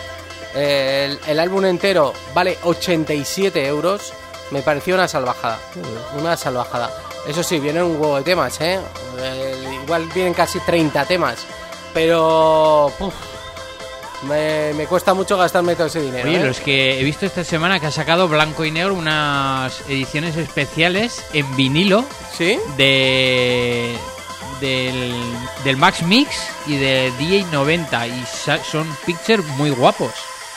eh, 0.55 1.09
el, 1.11 1.31
el 1.31 1.41
álbum 1.41 1.65
entero 1.65 2.13
vale 2.35 2.59
87 2.63 3.67
euros, 3.67 4.13
me 4.51 4.63
pareció 4.63 4.95
una 4.95 5.09
salvajada. 5.09 5.59
Una 6.19 6.37
salvajada. 6.37 6.91
Eso 7.27 7.43
sí, 7.43 7.61
vienen 7.61 7.83
un 7.83 8.01
huevo 8.01 8.17
de 8.17 8.23
temas, 8.23 8.61
¿eh? 8.61 8.81
Eh, 9.19 9.79
igual 9.83 10.09
vienen 10.15 10.35
casi 10.35 10.59
30 10.61 11.05
temas, 11.05 11.47
pero... 11.93 12.93
me, 14.23 14.73
me 14.75 14.87
cuesta 14.87 15.15
mucho 15.15 15.37
gastarme 15.37 15.75
todo 15.75 15.87
ese 15.87 16.01
dinero. 16.01 16.29
Oye, 16.29 16.41
¿eh? 16.41 16.45
los 16.45 16.61
que 16.61 17.01
he 17.01 17.05
visto 17.05 17.27
esta 17.27 17.45
semana 17.45 17.79
que 17.79 17.87
ha 17.87 17.91
sacado 17.91 18.29
Blanco 18.29 18.65
y 18.65 18.71
Negro 18.71 18.95
unas 18.95 19.81
ediciones 19.89 20.37
especiales 20.37 21.25
en 21.33 21.57
vinilo 21.57 22.05
¿Sí? 22.37 22.59
de 22.77 23.97
del, 24.61 25.15
del 25.65 25.77
Max 25.79 26.03
Mix 26.03 26.37
y 26.67 26.77
de 26.77 27.13
DJ 27.19 27.47
90 27.51 28.07
y 28.09 28.25
son 28.71 28.87
pictures 29.07 29.47
muy 29.57 29.71
guapos. 29.71 30.13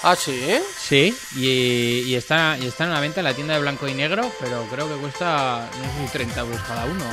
Ah, 0.06 0.18
sí. 0.18 0.60
Sí, 0.78 1.16
y, 1.38 2.02
y 2.02 2.16
está, 2.16 2.58
y 2.60 2.68
están 2.68 2.90
a 2.90 2.96
la 2.96 3.00
venta 3.00 3.22
en 3.22 3.24
la 3.24 3.34
tienda 3.34 3.54
de 3.54 3.62
Blanco 3.62 3.88
y 3.88 3.94
Negro, 3.94 4.30
pero 4.38 4.66
creo 4.70 4.90
que 4.90 4.96
cuesta, 4.96 5.70
no 5.78 5.84
sé 5.84 6.06
si 6.08 6.12
30 6.12 6.42
euros 6.42 6.62
cada 6.68 6.86
uno. 6.86 7.06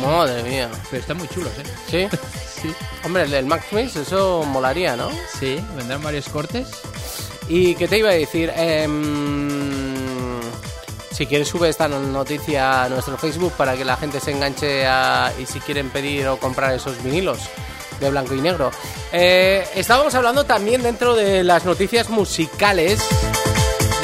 Madre 0.00 0.44
mía. 0.44 0.70
Pero 0.88 1.00
están 1.00 1.16
muy 1.16 1.26
chulos, 1.28 1.50
¿eh? 1.58 2.08
¿Sí? 2.10 2.18
Sí. 2.58 2.74
Hombre, 3.04 3.22
el 3.22 3.30
del 3.30 3.46
Max 3.46 3.66
Mix, 3.70 3.94
eso 3.94 4.42
molaría, 4.44 4.96
¿no? 4.96 5.10
Sí, 5.38 5.64
vendrán 5.76 6.02
varios 6.02 6.28
cortes. 6.28 6.66
¿Y 7.48 7.76
qué 7.76 7.86
te 7.86 7.98
iba 7.98 8.10
a 8.10 8.14
decir? 8.14 8.52
Em, 8.56 10.40
si 11.12 11.26
quieres 11.26 11.46
sube 11.46 11.68
esta 11.68 11.86
noticia 11.86 12.82
a 12.82 12.88
nuestro 12.88 13.16
Facebook 13.16 13.52
para 13.52 13.76
que 13.76 13.84
la 13.84 13.96
gente 13.96 14.18
se 14.18 14.32
enganche 14.32 14.86
a, 14.88 15.32
y 15.38 15.46
si 15.46 15.60
quieren 15.60 15.90
pedir 15.90 16.26
o 16.26 16.36
comprar 16.38 16.74
esos 16.74 17.00
vinilos 17.00 17.38
de 18.00 18.10
blanco 18.10 18.34
y 18.34 18.40
negro. 18.40 18.70
Eh, 19.12 19.64
estábamos 19.74 20.14
hablando 20.14 20.44
también 20.44 20.82
dentro 20.82 21.14
de 21.14 21.44
las 21.44 21.64
noticias 21.64 22.08
musicales 22.10 23.00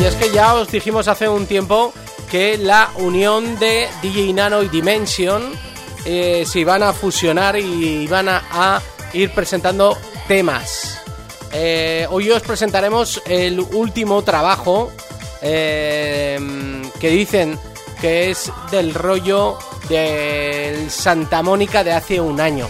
y 0.00 0.04
es 0.04 0.14
que 0.14 0.30
ya 0.30 0.54
os 0.54 0.70
dijimos 0.70 1.08
hace 1.08 1.28
un 1.28 1.46
tiempo 1.46 1.92
que 2.30 2.58
la 2.58 2.90
unión 2.96 3.58
de 3.58 3.88
DJ 4.02 4.32
Nano 4.32 4.62
y 4.62 4.68
Dimension 4.68 5.52
eh, 6.04 6.44
se 6.46 6.60
iban 6.60 6.82
a 6.82 6.92
fusionar 6.92 7.56
y 7.56 8.02
iban 8.02 8.28
a, 8.28 8.82
ir 9.12 9.30
presentando 9.32 9.96
temas. 10.26 11.00
Eh, 11.52 12.06
hoy 12.10 12.30
os 12.30 12.42
presentaremos 12.42 13.22
el 13.26 13.60
último 13.60 14.22
trabajo 14.22 14.90
que 15.40 16.40
dicen 17.00 17.58
que 18.00 18.30
es 18.30 18.50
del 18.70 18.94
rollo 18.94 19.58
del 19.88 20.90
Santa 20.90 21.42
Mónica 21.42 21.84
de 21.84 21.92
hace 21.92 22.20
un 22.20 22.40
año. 22.40 22.66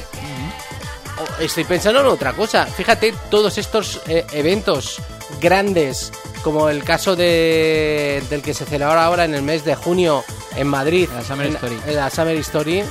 Estoy 1.41 1.64
pensando 1.64 2.01
en 2.01 2.07
otra 2.07 2.32
cosa. 2.32 2.64
Fíjate, 2.66 3.12
todos 3.30 3.59
estos 3.59 4.01
eh, 4.07 4.24
eventos 4.32 5.01
grandes, 5.41 6.12
como 6.43 6.68
el 6.68 6.85
caso 6.85 7.16
de, 7.16 8.22
del 8.30 8.41
que 8.43 8.55
se 8.55 8.64
celebra 8.64 9.05
ahora 9.05 9.24
en 9.24 9.35
el 9.35 9.43
mes 9.43 9.64
de 9.64 9.74
junio 9.74 10.22
en 10.57 10.66
Madrid, 10.68 11.09
La 11.14 11.24
Summer 11.24 11.47
en, 11.49 11.55
Story. 11.55 11.78
en 11.87 11.97
la 11.97 12.11
Summer 12.11 12.37
Story, 12.37 12.85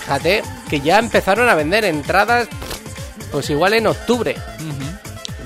fíjate 0.00 0.42
que 0.68 0.80
ya 0.80 0.98
empezaron 0.98 1.48
a 1.48 1.54
vender 1.54 1.84
entradas, 1.84 2.48
pues 3.32 3.48
igual 3.50 3.72
en 3.74 3.86
octubre. 3.86 4.36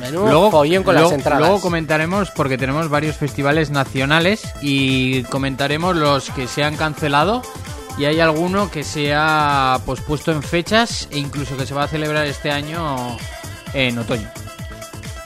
Menudo 0.01 0.51
follón 0.51 0.83
con 0.83 0.95
luego- 0.95 1.11
las 1.11 1.19
entradas. 1.19 1.41
luego 1.41 1.61
comentaremos, 1.61 2.31
porque 2.33 2.59
tenemos 2.59 2.89
varios 2.91 3.17
festivales 3.17 3.71
nacionales, 3.71 4.43
y 4.61 5.23
comentaremos 5.25 5.95
los 5.97 6.31
que 6.31 6.47
se 6.49 6.65
han 6.65 6.77
cancelado. 6.77 7.43
Y 7.97 8.07
hay 8.07 8.21
alguno 8.21 8.71
que 8.71 8.83
se 8.83 9.15
ha 9.15 9.81
pospuesto 9.87 10.33
en 10.33 10.43
fechas 10.43 11.09
e 11.11 11.19
incluso 11.19 11.57
que 11.57 11.65
se 11.65 11.75
va 11.75 11.85
a 11.85 11.89
celebrar 11.89 12.27
este 12.27 12.51
año 12.51 13.17
en 13.73 13.99
otoño. 13.99 14.31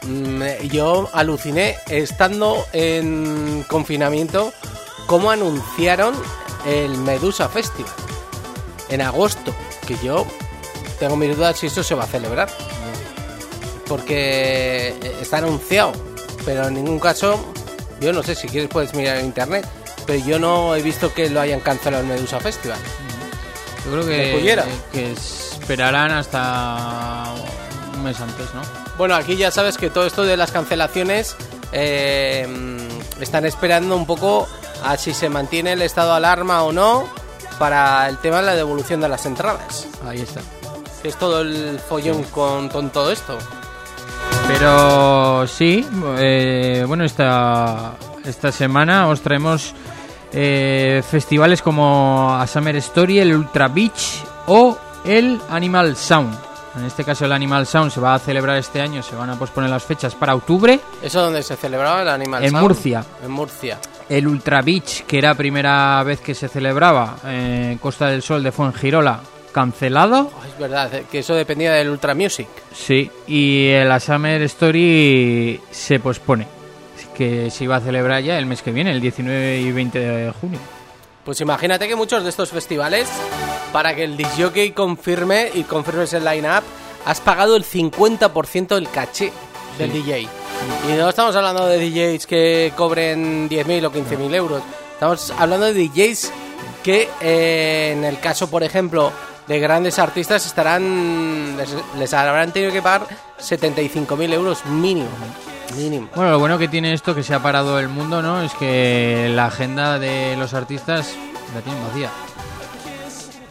Mm, 0.07 0.43
yo 0.71 1.09
aluciné 1.13 1.77
estando 1.89 2.67
en 2.73 3.65
confinamiento 3.69 4.53
cómo 5.07 5.31
anunciaron 5.31 6.15
el 6.67 6.97
Medusa 6.99 7.49
Festival 7.49 7.91
en 8.91 9.03
agosto, 9.03 9.55
que 9.87 9.97
yo 10.03 10.27
tengo 10.99 11.17
mis 11.17 11.37
dudas 11.37 11.59
si 11.59 11.67
eso 11.67 11.83
se 11.83 11.95
va 11.95 12.05
a 12.05 12.07
celebrar. 12.07 12.49
Porque 13.87 14.95
está 15.21 15.39
anunciado, 15.39 15.93
pero 16.45 16.69
en 16.69 16.75
ningún 16.75 17.01
caso, 17.01 17.43
yo 18.01 18.13
no 18.13 18.23
sé, 18.23 18.35
si 18.35 18.49
quieres 18.49 18.69
puedes 18.69 18.95
mirar 18.95 19.17
en 19.17 19.27
internet, 19.27 19.67
pero 20.09 20.25
yo 20.25 20.39
no 20.39 20.75
he 20.75 20.81
visto 20.81 21.13
que 21.13 21.29
lo 21.29 21.39
hayan 21.39 21.61
cancelado 21.61 22.03
el 22.03 22.09
Medusa 22.09 22.41
Festival. 22.41 22.79
Yo 23.85 23.93
creo 23.93 24.07
que, 24.91 25.13
esperarán 25.13 26.13
hasta 26.13 27.27
un 27.95 28.05
mes 28.05 28.19
antes, 28.19 28.47
¿no? 28.55 28.63
Bueno, 28.97 29.15
aquí 29.15 29.37
ya 29.37 29.51
sabes 29.51 29.77
que 29.77 29.91
todo 29.91 30.07
esto 30.07 30.23
de 30.23 30.39
las 30.39 30.51
cancelaciones 30.51 31.37
eh, 31.73 32.49
están 33.21 33.45
esperando 33.45 33.95
un 33.97 34.07
poco 34.07 34.49
a 34.83 34.97
si 34.97 35.13
se 35.13 35.29
mantiene 35.29 35.75
el 35.75 35.83
estado 35.83 36.13
de 36.13 36.17
alarma 36.17 36.63
o 36.63 36.73
no 36.73 37.05
para 37.59 38.09
el 38.09 38.17
tema 38.17 38.39
de 38.39 38.47
la 38.47 38.55
devolución 38.55 39.03
de 39.03 39.11
las 39.11 39.27
entradas. 39.27 39.89
Ahí 40.07 40.23
está. 40.23 40.41
Que 41.03 41.09
es 41.09 41.17
todo 41.17 41.43
el 41.43 41.79
follón 41.87 42.23
con, 42.25 42.71
con 42.71 42.89
todo 42.89 43.13
esto. 43.13 43.37
Pero 44.47 45.47
sí, 45.47 45.87
eh, 46.17 46.83
bueno, 46.89 47.05
esta, 47.05 47.93
esta 48.25 48.51
semana 48.51 49.07
os 49.09 49.21
traemos 49.21 49.75
eh, 50.33 51.03
festivales 51.09 51.63
como 51.63 52.35
a 52.35 52.47
Summer 52.47 52.77
Story, 52.77 53.19
el 53.19 53.35
Ultra 53.35 53.69
Beach 53.69 54.23
o 54.47 54.79
el 55.05 55.41
Animal 55.49 55.97
Sound. 55.97 56.37
En 56.77 56.85
este 56.85 57.03
caso 57.05 57.25
el 57.25 57.33
Animal 57.33 57.67
Sound 57.67 57.91
se 57.91 58.01
va 58.01 58.15
a 58.15 58.19
celebrar 58.19 58.57
este 58.57 58.81
año, 58.81 59.03
se 59.03 59.17
van 59.17 59.31
a 59.31 59.39
posponer 59.39 59.71
las 59.71 59.83
fechas 59.83 60.15
para 60.15 60.35
octubre. 60.35 60.79
¿Eso 61.03 61.21
donde 61.21 61.43
se 61.43 61.57
celebraba 61.57 62.03
el 62.03 62.09
Animal 62.09 62.45
En 62.45 62.51
Sound? 62.51 62.63
Murcia. 62.63 63.05
En 63.25 63.31
Murcia. 63.31 63.79
El 64.09 64.29
Ultra 64.29 64.63
Beach, 64.63 65.05
que 65.05 65.19
era 65.19 65.35
primera 65.35 66.03
vez 66.05 66.21
que 66.21 66.35
se 66.35 66.49
celebraba 66.49 67.17
en 67.25 67.79
Costa 67.79 68.07
del 68.07 68.23
Sol 68.23 68.43
de 68.43 68.53
Fuengirola, 68.53 69.21
cancelado. 69.53 70.31
Oh, 70.35 70.45
es 70.45 70.59
verdad, 70.59 70.95
eh, 70.95 71.05
que 71.11 71.19
eso 71.19 71.35
dependía 71.35 71.73
del 71.73 71.91
Ultra 71.91 72.15
Music. 72.15 72.49
Sí, 72.73 73.11
y 73.27 73.69
el 73.69 74.01
Summer 74.01 74.41
Story 74.43 75.61
se 75.71 75.99
pospone. 76.01 76.58
Que 77.19 77.51
se 77.51 77.65
iba 77.65 77.77
a 77.77 77.81
celebrar 77.81 78.23
ya 78.23 78.39
el 78.39 78.47
mes 78.47 78.63
que 78.63 78.71
viene, 78.73 78.93
el 78.93 79.01
19 79.01 79.59
y 79.59 79.73
20 79.73 79.99
de 79.99 80.33
junio. 80.41 80.61
Pues 81.25 81.41
imagínate 81.41 81.89
que 81.89 81.97
muchos 81.97 82.23
de 82.23 82.31
estos 82.31 82.51
festivales, 82.51 83.09
para 83.73 83.95
que 83.95 84.05
el 84.05 84.17
disjockey 84.17 84.71
confirme 84.71 85.51
y 85.53 85.65
confirmes 85.65 86.15
el 86.15 86.25
line-up, 86.25 86.63
has 87.05 87.21
pagado 87.21 87.57
el 87.57 87.65
50% 87.65 88.69
del 88.69 88.89
caché 88.89 89.33
del 89.79 89.93
DJ. 89.93 90.23
Y 90.23 90.93
no 90.97 91.09
estamos 91.09 91.35
hablando 91.37 91.67
de 91.67 91.79
DJs 91.79 92.27
que 92.27 92.73
cobren 92.77 93.49
10.000 93.49 93.87
o 93.87 93.93
15.000 93.93 94.35
euros. 94.35 94.63
Estamos 94.93 95.31
hablando 95.39 95.67
de 95.67 95.75
DJs 95.75 96.33
que, 96.83 97.09
eh, 97.21 97.95
en 97.97 98.05
el 98.05 98.21
caso, 98.21 98.49
por 98.49 98.63
ejemplo, 98.63 99.13
de 99.47 99.59
grandes 99.59 99.99
artistas, 99.99 100.47
estarán 100.47 101.57
les, 101.57 101.75
les 101.99 102.15
habrán 102.15 102.53
tenido 102.53 102.73
que 102.73 102.81
pagar 102.81 103.07
75.000 103.41 104.33
euros 104.33 104.65
mínimo. 104.67 105.09
Mínimo. 105.77 106.09
Bueno, 106.15 106.31
lo 106.33 106.39
bueno 106.39 106.59
que 106.59 106.69
tiene 106.69 106.93
esto 106.95 107.15
que 107.15 107.23
se 107.23 107.35
ha 107.35 107.43
parado 107.43 107.79
el 107.79 107.89
mundo, 107.89 108.23
¿no? 108.23 108.41
Es 108.43 108.53
que 108.55 109.31
la 109.35 109.47
agenda 109.47 109.99
de 109.99 110.35
los 110.37 110.55
artistas 110.55 111.15
la 111.55 111.61
tienen 111.61 111.83
vacía. 111.87 112.11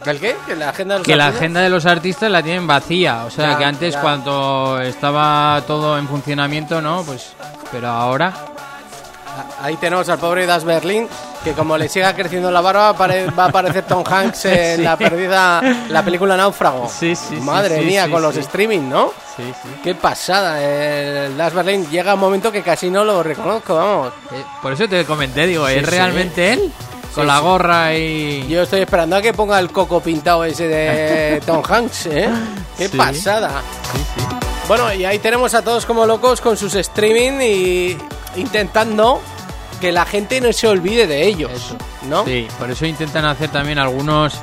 ¿El 0.06 0.20
qué? 0.20 0.36
¿Que 0.46 0.56
la 0.56 0.70
agenda 0.70 0.94
de 0.94 0.98
los 1.00 1.06
Que 1.06 1.16
la 1.16 1.24
artistas? 1.26 1.40
agenda 1.42 1.60
de 1.60 1.68
los 1.70 1.86
artistas 1.86 2.30
la 2.30 2.42
tienen 2.42 2.66
vacía. 2.66 3.24
O 3.24 3.30
sea, 3.30 3.52
Ya, 3.52 3.58
que 3.58 3.64
antes 3.64 3.94
ya. 3.94 4.00
cuando 4.00 4.80
estaba 4.80 5.62
todo 5.66 5.98
en 5.98 6.08
funcionamiento, 6.08 6.80
¿no? 6.80 7.02
Pues, 7.04 7.32
pero 7.70 7.88
ahora... 7.88 8.32
Ahí 9.62 9.76
tenemos 9.76 10.08
al 10.08 10.18
pobre 10.18 10.46
Das 10.46 10.64
Berlin, 10.64 11.08
que 11.44 11.52
como 11.52 11.76
le 11.78 11.88
siga 11.88 12.14
creciendo 12.14 12.50
la 12.50 12.60
barba, 12.60 12.92
va 12.92 13.44
a 13.44 13.48
aparecer 13.48 13.84
Tom 13.84 14.04
Hanks 14.08 14.44
en 14.46 14.76
Sí. 14.76 14.82
la 14.82 14.96
perdida, 14.96 15.60
la 15.88 16.02
película 16.04 16.36
Náufrago. 16.36 16.88
Sí, 16.88 17.14
sí, 17.16 17.36
Madre 17.36 17.80
mía, 17.82 18.10
con 18.10 18.22
los 18.22 18.36
streaming, 18.36 18.88
¿no? 18.88 19.12
Sí, 19.36 19.44
sí. 19.62 19.68
Qué 19.82 19.94
pasada. 19.94 20.62
El 20.62 21.36
Das 21.36 21.54
Berlin 21.54 21.88
llega 21.90 22.14
un 22.14 22.20
momento 22.20 22.50
que 22.52 22.62
casi 22.62 22.90
no 22.90 23.04
lo 23.04 23.22
reconozco, 23.22 23.74
vamos. 23.74 24.12
Eh, 24.32 24.44
por 24.62 24.72
eso 24.72 24.88
te 24.88 25.04
comenté, 25.04 25.46
digo, 25.46 25.66
¿es 25.68 25.88
realmente 25.88 26.52
él? 26.54 26.72
Con 27.14 27.26
la 27.26 27.40
gorra 27.40 27.94
y... 27.94 28.46
Yo 28.48 28.62
estoy 28.62 28.80
esperando 28.82 29.16
a 29.16 29.22
que 29.22 29.32
ponga 29.32 29.58
el 29.58 29.72
coco 29.72 30.00
pintado 30.00 30.44
ese 30.44 30.68
de 30.68 31.40
Tom 31.46 31.62
Hanks, 31.68 32.06
¿eh? 32.06 32.28
Qué 32.76 32.88
Sí. 32.88 32.96
pasada. 32.96 33.62
Sí, 33.92 33.98
sí. 34.14 34.24
Bueno, 34.68 34.92
y 34.92 35.04
ahí 35.04 35.18
tenemos 35.18 35.54
a 35.54 35.62
todos 35.62 35.84
como 35.86 36.04
locos 36.06 36.40
con 36.40 36.56
sus 36.56 36.74
streaming 36.74 37.40
y 37.40 37.96
intentando 38.36 39.20
que 39.80 39.92
la 39.92 40.04
gente 40.04 40.40
no 40.40 40.52
se 40.52 40.66
olvide 40.68 41.06
de 41.06 41.26
ellos, 41.26 41.52
Eso. 41.52 41.76
¿no? 42.08 42.24
Sí, 42.24 42.48
por 42.58 42.70
eso 42.70 42.84
intentan 42.86 43.24
hacer 43.24 43.50
también 43.50 43.78
algunos 43.78 44.34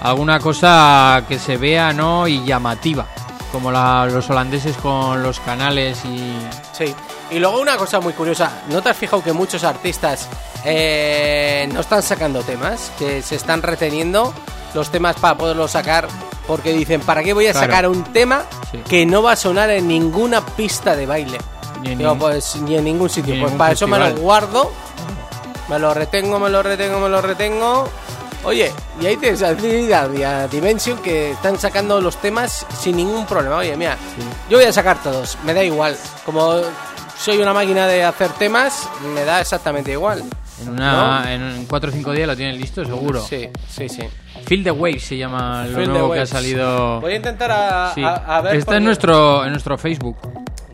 alguna 0.00 0.40
cosa 0.40 1.24
que 1.28 1.38
se 1.38 1.56
vea 1.56 1.92
no 1.92 2.26
y 2.26 2.44
llamativa, 2.44 3.06
como 3.52 3.70
la- 3.70 4.06
los 4.06 4.28
holandeses 4.28 4.76
con 4.76 5.22
los 5.22 5.38
canales 5.40 6.04
y 6.04 6.32
Sí. 6.72 6.94
Y 7.30 7.38
luego 7.38 7.60
una 7.60 7.76
cosa 7.78 8.00
muy 8.00 8.12
curiosa, 8.12 8.62
¿no 8.68 8.82
te 8.82 8.90
has 8.90 8.96
fijado 8.96 9.22
que 9.22 9.32
muchos 9.32 9.64
artistas 9.64 10.28
eh, 10.64 11.68
no 11.72 11.80
están 11.80 12.02
sacando 12.02 12.40
temas? 12.42 12.90
Que 12.98 13.22
se 13.22 13.36
están 13.36 13.62
reteniendo 13.62 14.32
los 14.74 14.90
temas 14.90 15.16
para 15.16 15.36
poderlos 15.38 15.70
sacar 15.70 16.08
porque 16.46 16.72
dicen, 16.72 17.00
¿para 17.00 17.22
qué 17.22 17.32
voy 17.32 17.46
a 17.46 17.52
Claro. 17.52 17.66
sacar 17.66 17.88
un 17.88 18.04
tema 18.12 18.44
Sí. 18.70 18.78
que 18.88 19.06
no 19.06 19.22
va 19.22 19.32
a 19.32 19.36
sonar 19.36 19.70
en 19.70 19.86
ninguna 19.88 20.44
pista 20.44 20.96
de 20.96 21.06
baile? 21.06 21.38
Ni 21.82 21.92
en 21.92 21.98
Digo, 21.98 22.16
pues 22.16 22.56
ni 22.56 22.76
en 22.76 22.84
ningún 22.84 23.08
sitio. 23.10 23.34
ni 23.34 23.40
pues 23.40 23.50
ningún 23.52 23.58
para 23.58 23.72
eso 23.72 23.86
me 23.86 23.98
lo 23.98 24.14
guardo, 24.16 24.72
me 25.68 25.78
lo 25.78 25.92
retengo, 25.94 26.38
me 26.38 26.48
lo 26.50 26.62
retengo, 26.62 27.00
me 27.00 27.08
lo 27.08 27.20
retengo. 27.20 27.88
Oye, 28.44 28.72
y 29.00 29.06
ahí 29.06 29.16
tienes 29.16 29.40
a 29.42 29.50
a 29.50 30.48
Dimension 30.48 30.98
que 30.98 31.30
están 31.30 31.58
sacando 31.58 32.00
los 32.00 32.16
temas 32.16 32.66
sin 32.76 32.96
ningún 32.96 33.24
problema. 33.26 33.56
Oye, 33.58 33.76
mira, 33.76 33.96
yo 34.50 34.58
voy 34.58 34.66
a 34.66 34.72
sacar 34.72 35.00
todos, 35.02 35.38
me 35.44 35.54
da 35.54 35.62
igual. 35.62 35.96
Como 36.26 36.60
soy 37.16 37.38
una 37.38 37.52
máquina 37.54 37.86
de 37.86 38.02
hacer 38.02 38.30
temas, 38.32 38.88
me 39.14 39.24
da 39.24 39.40
exactamente 39.40 39.92
igual. 39.92 40.24
en 40.60 40.68
una 40.68 41.32
en 41.32 41.66
4 41.68 41.90
o 41.90 41.92
5 41.92 42.12
días 42.12 42.26
lo 42.28 42.36
tienen 42.36 42.58
listo, 42.58 42.84
seguro. 42.84 43.20
Sí, 43.24 43.48
sí, 43.68 43.88
sí. 43.88 44.02
Feel 44.44 44.64
the 44.64 44.70
Wave 44.72 44.98
se 44.98 45.16
llama 45.16 45.64
lo 45.66 45.76
Feel 45.76 45.88
nuevo 45.90 46.08
que 46.08 46.14
ha 46.14 46.22
waves. 46.22 46.28
salido. 46.30 47.00
Voy 47.00 47.12
a 47.12 47.16
intentar 47.16 47.50
a, 47.52 47.94
Sí. 47.94 48.02
a- 48.02 48.14
a 48.38 48.40
ver. 48.40 48.56
Está 48.56 48.76
en 48.76 48.84
nuestro 48.84 49.44
en 49.44 49.50
nuestro 49.52 49.78
Facebook. 49.78 50.16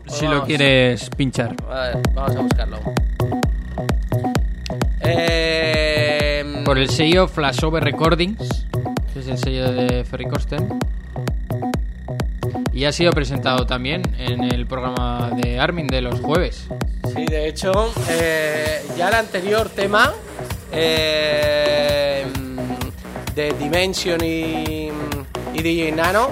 Si 0.09 0.27
lo 0.27 0.43
quieres 0.43 1.09
pinchar. 1.15 1.55
A 1.69 1.79
ver, 1.81 1.97
vamos 2.13 2.35
a 2.35 2.41
buscarlo. 2.41 2.79
Eh, 5.01 6.61
Por 6.65 6.77
el 6.77 6.89
sello 6.89 7.27
Flashover 7.27 7.83
Recordings, 7.83 8.65
que 9.13 9.19
es 9.19 9.27
el 9.27 9.37
sello 9.37 9.71
de 9.71 10.03
Ferry 10.03 10.25
Corsten. 10.25 10.79
Y 12.73 12.85
ha 12.85 12.91
sido 12.91 13.11
presentado 13.11 13.65
también 13.65 14.03
en 14.17 14.43
el 14.43 14.65
programa 14.65 15.31
de 15.41 15.59
Armin 15.59 15.87
de 15.87 16.01
los 16.01 16.19
jueves. 16.21 16.67
Sí, 17.13 17.25
de 17.25 17.47
hecho, 17.47 17.71
eh, 18.09 18.81
ya 18.97 19.09
el 19.09 19.15
anterior 19.15 19.69
tema 19.69 20.13
eh, 20.71 22.25
de 23.35 23.53
Dimension 23.53 24.23
y, 24.23 24.89
y 25.53 25.61
DJ 25.61 25.91
Nano, 25.91 26.29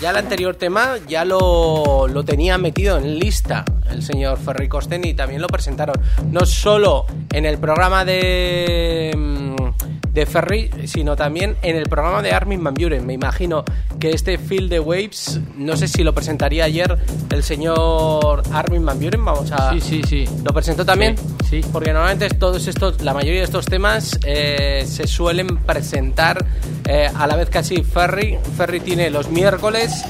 ya 0.00 0.10
el 0.10 0.16
anterior 0.16 0.54
tema 0.56 0.96
ya 1.08 1.24
lo, 1.24 2.06
lo 2.08 2.24
tenía 2.24 2.58
metido 2.58 2.98
en 2.98 3.18
lista 3.18 3.64
el 3.90 4.02
señor 4.02 4.38
Ferry 4.38 4.68
Costen 4.68 5.06
y 5.06 5.14
también 5.14 5.40
lo 5.40 5.48
presentaron. 5.48 6.00
No 6.30 6.44
solo 6.46 7.06
en 7.32 7.46
el 7.46 7.58
programa 7.58 8.04
de, 8.04 9.12
mm, 9.16 9.73
de 10.14 10.26
Ferry, 10.26 10.70
sino 10.86 11.16
también 11.16 11.56
en 11.62 11.76
el 11.76 11.88
programa 11.88 12.22
de 12.22 12.32
Armin 12.32 12.62
Van 12.62 12.74
Buren. 12.74 13.04
Me 13.04 13.12
imagino 13.12 13.64
que 13.98 14.10
este 14.10 14.38
Feel 14.38 14.68
the 14.68 14.78
Waves, 14.78 15.40
no 15.56 15.76
sé 15.76 15.88
si 15.88 16.04
lo 16.04 16.14
presentaría 16.14 16.64
ayer 16.64 16.96
el 17.30 17.42
señor 17.42 18.42
Armin 18.52 18.86
Van 18.86 18.98
Buren. 18.98 19.24
Vamos 19.24 19.50
a. 19.50 19.72
Sí, 19.72 19.80
sí, 19.80 20.02
sí. 20.08 20.24
¿Lo 20.44 20.52
presentó 20.54 20.84
también? 20.84 21.16
Sí, 21.50 21.62
sí. 21.62 21.68
Porque 21.72 21.92
normalmente 21.92 22.28
todos 22.30 22.66
estos, 22.68 23.02
la 23.02 23.12
mayoría 23.12 23.40
de 23.40 23.44
estos 23.44 23.66
temas 23.66 24.18
eh, 24.24 24.84
se 24.86 25.08
suelen 25.08 25.56
presentar 25.58 26.44
eh, 26.86 27.10
a 27.12 27.26
la 27.26 27.34
vez 27.34 27.50
casi 27.50 27.82
Ferry. 27.82 28.38
Ferry 28.56 28.78
tiene 28.80 29.10
los 29.10 29.30
miércoles, 29.30 30.04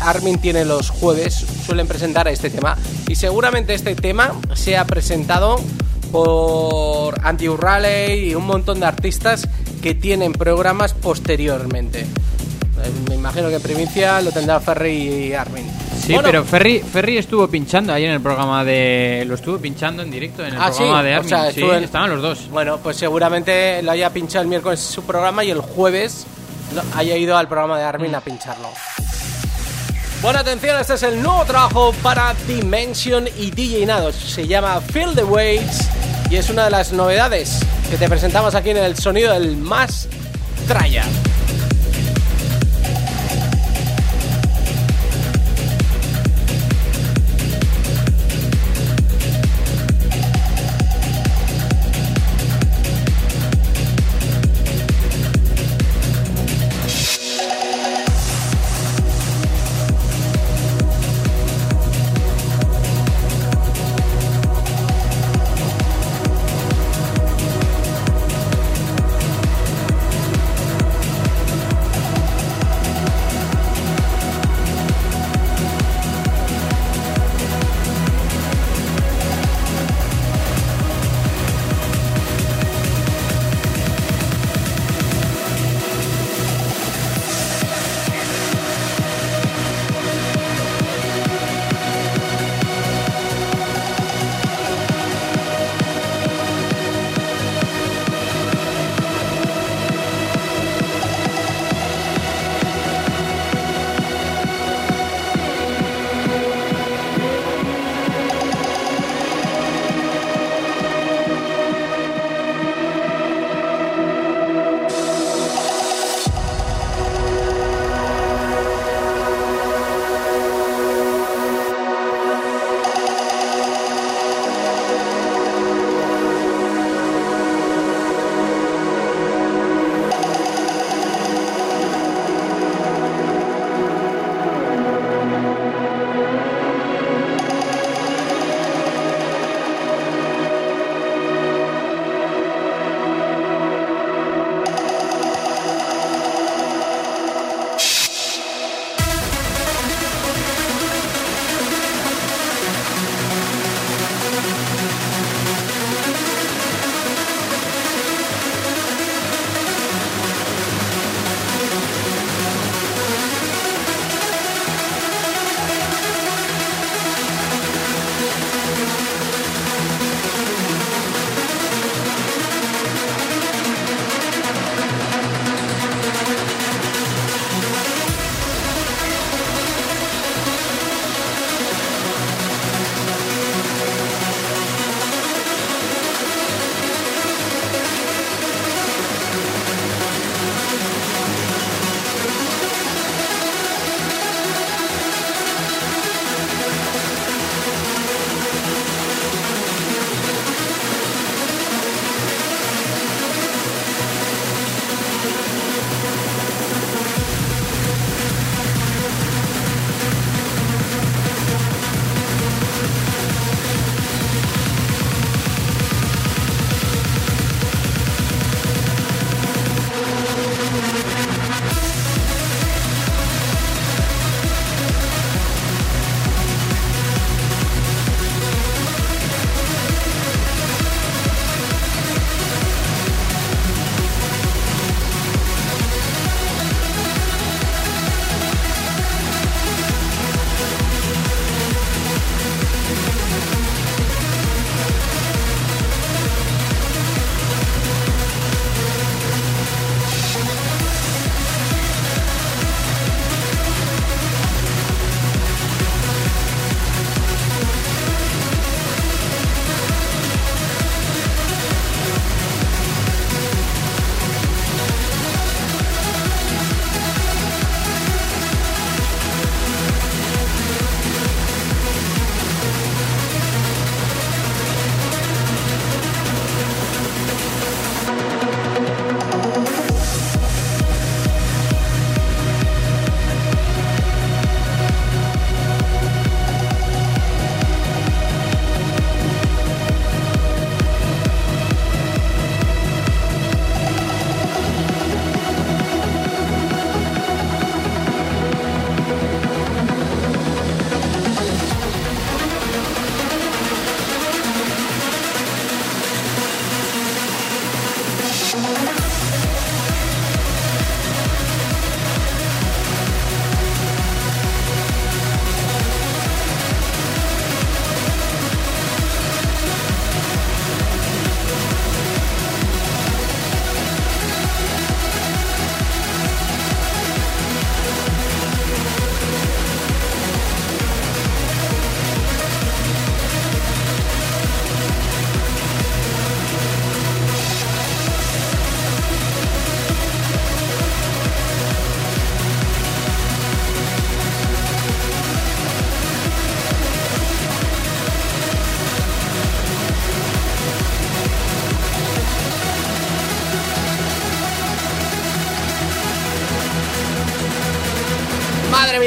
Armin 0.00 0.38
tiene 0.40 0.64
los 0.64 0.90
jueves, 0.90 1.34
suelen 1.64 1.86
presentar 1.86 2.26
este 2.26 2.50
tema. 2.50 2.76
Y 3.08 3.14
seguramente 3.14 3.74
este 3.74 3.94
tema 3.94 4.32
se 4.54 4.76
ha 4.76 4.84
presentado 4.84 5.60
por 6.14 7.18
Andy 7.26 7.48
Raleigh 7.48 8.28
y 8.30 8.34
un 8.36 8.46
montón 8.46 8.78
de 8.78 8.86
artistas 8.86 9.48
que 9.82 9.96
tienen 9.96 10.32
programas 10.32 10.94
posteriormente. 10.94 12.02
Eh, 12.02 12.06
Me 13.08 13.16
imagino 13.16 13.48
que 13.48 13.56
en 13.56 13.62
primicia 13.62 14.20
lo 14.20 14.30
tendrá 14.30 14.60
Ferry 14.60 14.92
y 14.92 15.32
Armin. 15.34 15.64
Sí, 16.00 16.12
Bueno, 16.12 16.28
pero 16.28 16.44
Ferry, 16.44 16.78
Ferry 16.78 17.18
estuvo 17.18 17.48
pinchando 17.48 17.92
ahí 17.92 18.04
en 18.04 18.12
el 18.12 18.20
programa 18.20 18.64
de. 18.64 19.24
Lo 19.26 19.34
estuvo 19.34 19.58
pinchando 19.58 20.04
en 20.04 20.10
directo 20.12 20.42
en 20.46 20.54
el 20.54 20.60
Ah, 20.62 20.70
programa 20.70 21.00
sí, 21.00 21.06
de 21.08 21.12
o 21.12 21.16
Armin. 21.16 21.28
sea, 21.28 21.50
sí, 21.52 21.60
en- 21.62 21.82
estaban 21.84 22.10
los 22.10 22.22
dos. 22.22 22.48
Bueno, 22.48 22.78
pues 22.78 22.96
seguramente 22.96 23.82
lo 23.82 23.90
haya 23.90 24.10
pinchado 24.10 24.42
el 24.42 24.48
miércoles 24.48 24.78
su 24.78 25.02
programa 25.02 25.42
y 25.42 25.50
el 25.50 25.58
jueves 25.62 26.26
haya 26.96 27.16
ido 27.16 27.36
al 27.36 27.48
programa 27.48 27.76
de 27.76 27.84
Armin 27.86 28.14
a 28.14 28.20
pincharlo. 28.20 28.68
Bueno, 30.24 30.38
atención, 30.38 30.80
este 30.80 30.94
es 30.94 31.02
el 31.02 31.22
nuevo 31.22 31.44
trabajo 31.44 31.92
para 32.02 32.32
Dimension 32.48 33.28
y 33.36 33.50
DJ 33.50 33.84
Nados. 33.84 34.14
Se 34.14 34.46
llama 34.46 34.80
Feel 34.80 35.14
the 35.14 35.22
Waves 35.22 35.86
y 36.30 36.36
es 36.36 36.48
una 36.48 36.64
de 36.64 36.70
las 36.70 36.94
novedades 36.94 37.60
que 37.90 37.98
te 37.98 38.08
presentamos 38.08 38.54
aquí 38.54 38.70
en 38.70 38.78
el 38.78 38.96
sonido 38.96 39.34
del 39.34 39.58
más 39.58 40.08
traya. 40.66 41.04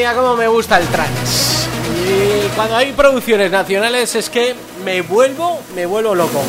Mía, 0.08 0.16
cómo 0.16 0.36
me 0.36 0.48
gusta 0.48 0.78
el 0.78 0.88
trance. 0.88 1.68
Y 2.08 2.48
cuando 2.56 2.76
hay 2.76 2.92
producciones 2.94 3.52
nacionales 3.52 4.16
es 4.16 4.30
que 4.30 4.56
me 4.84 5.02
vuelvo, 5.02 5.60
me 5.76 5.86
vuelvo 5.86 6.16
loco. 6.16 6.42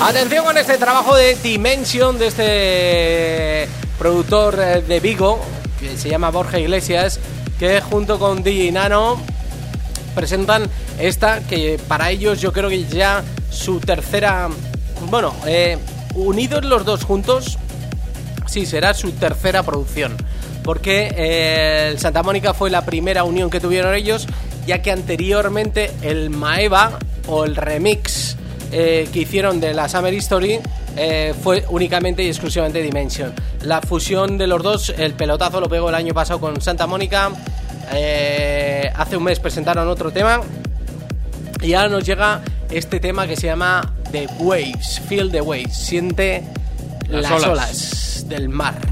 Atención 0.00 0.44
con 0.44 0.56
este 0.58 0.78
trabajo 0.78 1.14
de 1.16 1.34
Dimension 1.36 2.18
de 2.18 2.26
este 2.26 3.68
productor 3.98 4.58
eh, 4.60 4.82
de 4.82 5.00
Vigo, 5.00 5.40
que 5.80 5.96
se 5.96 6.08
llama 6.08 6.30
Borja 6.30 6.58
Iglesias, 6.58 7.18
que 7.58 7.80
junto 7.80 8.18
con 8.18 8.42
DJ 8.42 8.72
Nano 8.72 9.20
presentan 10.14 10.68
esta 10.98 11.40
que 11.40 11.80
para 11.88 12.10
ellos 12.10 12.40
yo 12.40 12.52
creo 12.52 12.68
que 12.68 12.84
ya 12.84 13.22
su 13.50 13.80
tercera, 13.80 14.48
bueno, 15.10 15.34
eh, 15.46 15.78
unidos 16.14 16.64
los 16.64 16.84
dos 16.84 17.04
juntos, 17.04 17.58
sí, 18.46 18.66
será 18.66 18.94
su 18.94 19.12
tercera 19.12 19.62
producción. 19.62 20.16
Porque 20.68 21.10
eh, 21.16 21.88
el 21.92 21.98
Santa 21.98 22.22
Mónica 22.22 22.52
fue 22.52 22.68
la 22.68 22.84
primera 22.84 23.24
unión 23.24 23.48
que 23.48 23.58
tuvieron 23.58 23.94
ellos, 23.94 24.26
ya 24.66 24.82
que 24.82 24.90
anteriormente 24.90 25.90
el 26.02 26.28
Maeva 26.28 26.98
o 27.26 27.46
el 27.46 27.56
remix 27.56 28.36
eh, 28.70 29.08
que 29.10 29.20
hicieron 29.20 29.60
de 29.60 29.72
la 29.72 29.88
Summer 29.88 30.12
History 30.12 30.60
eh, 30.94 31.32
fue 31.42 31.64
únicamente 31.70 32.22
y 32.22 32.28
exclusivamente 32.28 32.82
Dimension. 32.82 33.32
La 33.62 33.80
fusión 33.80 34.36
de 34.36 34.46
los 34.46 34.62
dos, 34.62 34.90
el 34.98 35.14
pelotazo 35.14 35.58
lo 35.58 35.70
pegó 35.70 35.88
el 35.88 35.94
año 35.94 36.12
pasado 36.12 36.38
con 36.38 36.60
Santa 36.60 36.86
Mónica. 36.86 37.30
hace 38.94 39.16
un 39.16 39.24
mes 39.24 39.40
presentaron 39.40 39.88
otro 39.88 40.10
tema. 40.10 40.42
Y 41.62 41.72
ahora 41.72 41.88
nos 41.88 42.04
llega 42.04 42.42
este 42.70 43.00
tema 43.00 43.26
que 43.26 43.36
se 43.36 43.46
llama 43.46 43.94
The 44.12 44.28
Waves, 44.38 45.00
Feel 45.08 45.30
the 45.30 45.40
Waves, 45.40 45.74
siente 45.74 46.44
Las 47.08 47.22
las, 47.22 47.32
olas. 47.32 47.48
olas. 47.48 48.24
del 48.28 48.50
mar. 48.50 48.87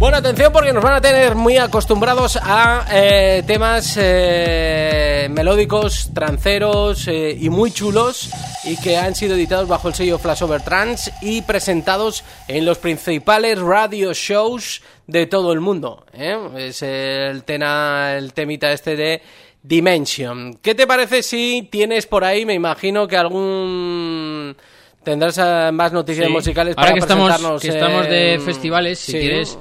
Bueno, 0.00 0.16
atención 0.16 0.50
porque 0.50 0.72
nos 0.72 0.82
van 0.82 0.94
a 0.94 1.00
tener 1.02 1.34
muy 1.34 1.58
acostumbrados 1.58 2.38
a 2.42 2.86
eh, 2.90 3.42
temas 3.46 3.98
eh, 4.00 5.28
melódicos, 5.30 6.08
tranceros 6.14 7.06
eh, 7.06 7.36
y 7.38 7.50
muy 7.50 7.70
chulos 7.70 8.30
y 8.64 8.78
que 8.78 8.96
han 8.96 9.14
sido 9.14 9.34
editados 9.34 9.68
bajo 9.68 9.88
el 9.88 9.94
sello 9.94 10.18
Flashover 10.18 10.62
Trans 10.62 11.12
y 11.20 11.42
presentados 11.42 12.24
en 12.48 12.64
los 12.64 12.78
principales 12.78 13.58
radio 13.60 14.14
shows 14.14 14.80
de 15.06 15.26
todo 15.26 15.52
el 15.52 15.60
mundo. 15.60 16.06
¿eh? 16.14 16.34
Es 16.56 16.80
el, 16.80 17.44
tena, 17.44 18.16
el 18.16 18.32
temita 18.32 18.72
este 18.72 18.96
de 18.96 19.20
Dimension. 19.62 20.54
¿Qué 20.62 20.74
te 20.74 20.86
parece 20.86 21.22
si 21.22 21.68
tienes 21.70 22.06
por 22.06 22.24
ahí, 22.24 22.46
me 22.46 22.54
imagino 22.54 23.06
que 23.06 23.18
algún... 23.18 24.56
Tendrás 25.04 25.36
eh, 25.38 25.70
más 25.74 25.92
noticias 25.92 26.26
Sí. 26.26 26.32
musicales 26.32 26.74
Ahora 26.78 26.88
para 26.88 26.94
que 26.94 27.00
estamos, 27.00 27.28
presentarnos 27.28 27.60
que 27.62 27.68
estamos 27.68 28.08
de 28.08 28.40
festivales, 28.42 28.98
si 28.98 29.12
Sí. 29.12 29.18
quieres, 29.18 29.58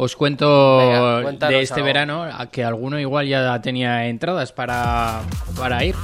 os 0.00 0.14
cuento 0.16 0.78
Venga, 0.78 1.48
de 1.48 1.60
este 1.60 1.74
algo. 1.80 1.86
verano 1.86 2.22
a 2.22 2.46
que 2.50 2.62
alguno 2.64 2.98
igual 3.00 3.26
ya 3.26 3.60
tenía 3.60 4.06
entradas 4.06 4.52
para, 4.52 5.22
para 5.56 5.84
ir. 5.84 5.96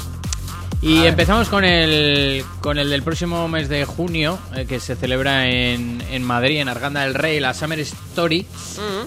Y 0.83 1.07
empezamos 1.07 1.49
con 1.49 1.65
el, 1.65 2.45
con 2.61 2.77
el 2.79 2.91
del 2.91 3.03
próximo 3.03 3.49
mes 3.49 3.69
de 3.71 3.85
junio, 3.87 4.39
eh, 4.55 4.67
que 4.69 4.81
se 4.81 4.97
celebra 4.97 5.49
en, 5.49 6.03
en 6.11 6.23
Madrid, 6.25 6.61
en 6.61 6.69
Arganda 6.69 7.03
del 7.03 7.15
Rey, 7.15 7.39
la 7.41 7.55
Summer 7.55 7.79
Story, 7.81 8.45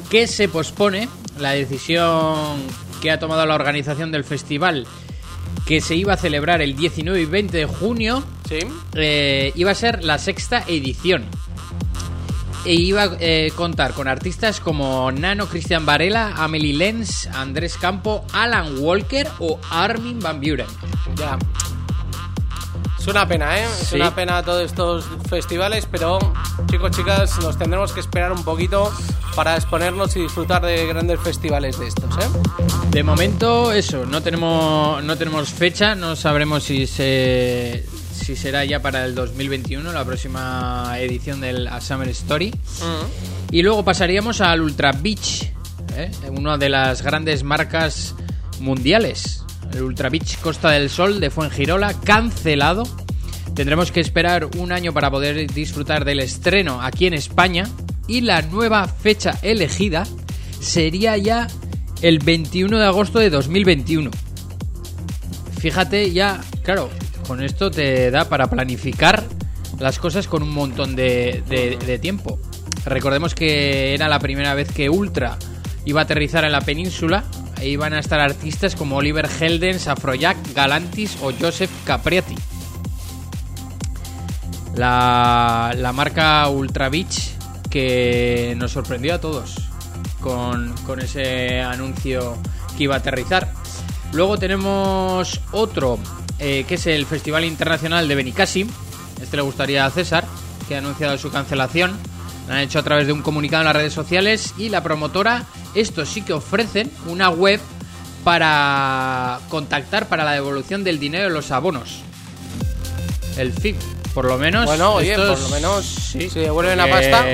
que 0.10 0.26
se 0.26 0.48
pospone 0.48 1.08
la 1.38 1.52
decisión 1.52 2.64
que 3.02 3.12
ha 3.12 3.20
tomado 3.20 3.46
la 3.46 3.54
organización 3.54 4.12
del 4.12 4.24
festival, 4.24 4.88
que 5.68 5.82
se 5.82 5.96
iba 5.96 6.14
a 6.14 6.18
celebrar 6.18 6.62
el 6.64 6.76
19 6.76 7.22
y 7.22 7.26
20 7.26 7.58
de 7.58 7.66
junio, 7.66 8.24
Sí. 8.50 8.60
eh, 8.96 9.52
iba 9.56 9.70
a 9.72 9.76
ser 9.76 10.04
la 10.04 10.18
sexta 10.18 10.64
edición. 10.68 11.26
E 12.68 12.74
iba 12.74 13.04
a 13.04 13.10
eh, 13.22 13.50
contar 13.56 13.94
con 13.94 14.10
artistas 14.10 14.60
como 14.60 15.10
Nano 15.10 15.48
Cristian 15.48 15.86
Varela, 15.86 16.34
Amelie 16.36 16.74
Lenz, 16.74 17.26
Andrés 17.28 17.78
Campo, 17.78 18.26
Alan 18.34 18.80
Walker 18.80 19.26
o 19.40 19.58
Armin 19.72 20.20
Van 20.20 20.42
Buren. 20.42 20.68
Ya. 21.16 21.38
Es 23.00 23.08
una 23.08 23.26
pena, 23.26 23.58
¿eh? 23.58 23.64
Es 23.64 23.88
Sí. 23.88 23.96
una 23.96 24.14
pena 24.14 24.44
todos 24.44 24.66
estos 24.66 25.06
festivales, 25.30 25.88
pero 25.90 26.20
chicos, 26.70 26.92
chicas, 26.92 27.38
nos 27.40 27.58
tendremos 27.58 27.94
que 27.94 28.02
esperar 28.02 28.34
un 28.34 28.44
poquito 28.44 28.92
para 29.34 29.56
exponernos 29.56 30.14
y 30.18 30.24
disfrutar 30.24 30.66
de 30.66 30.88
grandes 30.88 31.22
festivales 31.22 31.80
de 31.80 31.88
estos, 31.88 32.14
¿eh? 32.18 32.28
De 32.90 33.02
momento, 33.02 33.72
eso, 33.72 34.06
no 34.06 34.22
tenemos, 34.22 35.02
no 35.06 35.16
tenemos 35.16 35.50
fecha, 35.52 35.96
no 35.96 36.18
sabremos 36.18 36.64
si 36.64 36.86
se 36.86 37.86
si 38.18 38.36
será 38.36 38.66
ya 38.66 38.82
para 38.82 39.06
el 39.06 39.16
2021, 39.16 39.92
la 39.92 40.04
próxima 40.04 40.96
edición 41.00 41.40
del 41.40 41.68
A 41.68 41.80
Summer 41.80 42.10
Story. 42.10 42.54
Y 43.52 43.62
luego 43.62 43.86
pasaríamos 43.86 44.42
al 44.42 44.62
Ultra 44.62 44.92
Beach, 44.92 45.52
¿eh? 45.96 46.12
una 46.32 46.58
de 46.58 46.70
las 46.70 47.02
grandes 47.02 47.44
marcas 47.44 48.16
mundiales. 48.60 49.44
El 49.74 49.84
Ultra 49.84 50.10
Beach 50.10 50.40
Costa 50.40 50.72
del 50.72 50.90
Sol 50.90 51.20
de 51.20 51.30
Fuengirola, 51.30 51.94
cancelado. 52.02 52.84
Tendremos 53.54 53.92
que 53.92 54.02
esperar 54.02 54.46
un 54.58 54.72
año 54.72 54.94
para 54.94 55.10
poder 55.10 55.52
disfrutar 55.52 56.04
del 56.04 56.20
estreno 56.20 56.82
aquí 56.82 57.08
en 57.08 57.14
España. 57.14 57.68
Y 58.08 58.22
la 58.22 58.42
nueva 58.42 58.88
fecha 58.88 59.38
elegida 59.42 60.06
sería 60.60 61.18
ya 61.18 61.48
el 62.02 62.20
21 62.20 62.78
de 62.78 62.86
agosto 62.86 63.20
de 63.20 63.30
2021. 63.30 64.12
Fíjate 65.60 66.12
ya, 66.12 66.42
claro, 66.64 66.90
con 67.28 67.44
esto 67.44 67.70
te 67.70 68.10
da 68.10 68.30
para 68.30 68.48
planificar 68.48 69.24
las 69.80 70.00
cosas 70.00 70.28
con 70.28 70.44
un 70.44 70.54
montón 70.54 70.96
de, 70.96 72.00
tiempo. 72.02 72.40
Recordemos 72.86 73.36
que 73.36 73.94
era 73.94 74.08
la 74.08 74.20
primera 74.20 74.54
vez 74.54 74.72
que 74.72 74.90
Ultra 74.90 75.38
iba 75.86 76.02
a 76.02 76.04
aterrizar 76.06 76.46
en 76.46 76.54
la 76.54 76.62
península. 76.62 77.26
Ahí 77.58 77.76
van 77.76 77.94
a 77.94 78.00
estar 78.00 78.20
artistas 78.20 78.76
como 78.76 78.98
Oliver 78.98 79.28
Heldens, 79.40 79.88
Afrojack, 79.88 80.54
Galantis 80.54 81.18
o 81.22 81.32
Joseph 81.38 81.72
Capriati. 81.84 82.36
La, 84.76 85.92
marca 85.94 86.48
Ultra 86.50 86.90
Beach 86.90 87.34
que 87.70 88.56
nos 88.58 88.72
sorprendió 88.72 89.16
a 89.16 89.20
todos 89.20 89.56
con 90.22 90.74
ese 91.02 91.62
anuncio 91.62 92.38
que 92.78 92.84
iba 92.84 92.96
a 92.96 93.00
aterrizar. 93.00 93.52
Luego 94.14 94.38
tenemos 94.38 95.42
otro, 95.52 96.00
eh, 96.40 96.66
que 96.68 96.76
es 96.76 96.88
el 96.88 97.06
Festival 97.06 97.46
Internacional 97.46 98.08
de 98.08 98.16
Benicassim. 98.16 98.68
Este 99.22 99.36
le 99.38 99.44
gustaría 99.44 99.86
a 99.86 99.90
César, 99.90 100.26
que 100.68 100.76
ha 100.76 100.80
anunciado 100.80 101.18
su 101.18 101.32
cancelación. 101.32 101.98
Lo 102.48 102.54
han 102.54 102.60
hecho 102.60 102.80
a 102.80 102.84
través 102.84 103.08
de 103.08 103.14
un 103.14 103.22
comunicado 103.22 103.62
en 103.64 103.66
las 103.68 103.76
redes 103.76 103.94
sociales 103.94 104.54
y 104.58 104.70
la 104.70 104.82
promotora, 104.84 105.44
estos 105.76 106.08
sí 106.10 106.22
que 106.22 106.34
ofrecen 106.34 106.90
una 107.08 107.30
web 107.30 107.60
para 108.24 109.40
contactar 109.50 110.08
para 110.08 110.24
la 110.24 110.32
devolución 110.34 110.84
del 110.84 111.00
dinero 111.00 111.26
de 111.26 111.30
los 111.30 111.52
abonos. 111.52 112.00
El 113.38 113.54
FIP, 113.54 113.78
por 114.14 114.26
lo 114.26 114.38
menos. 114.38 114.66
Bueno, 114.66 114.94
oye, 114.94 115.12
estos- 115.12 115.40
por 115.40 115.50
lo 115.50 115.56
menos 115.56 115.86
sí, 115.86 116.30
si 116.30 116.40
devuelven 116.40 116.78
la 116.78 116.88
pasta. 116.90 117.26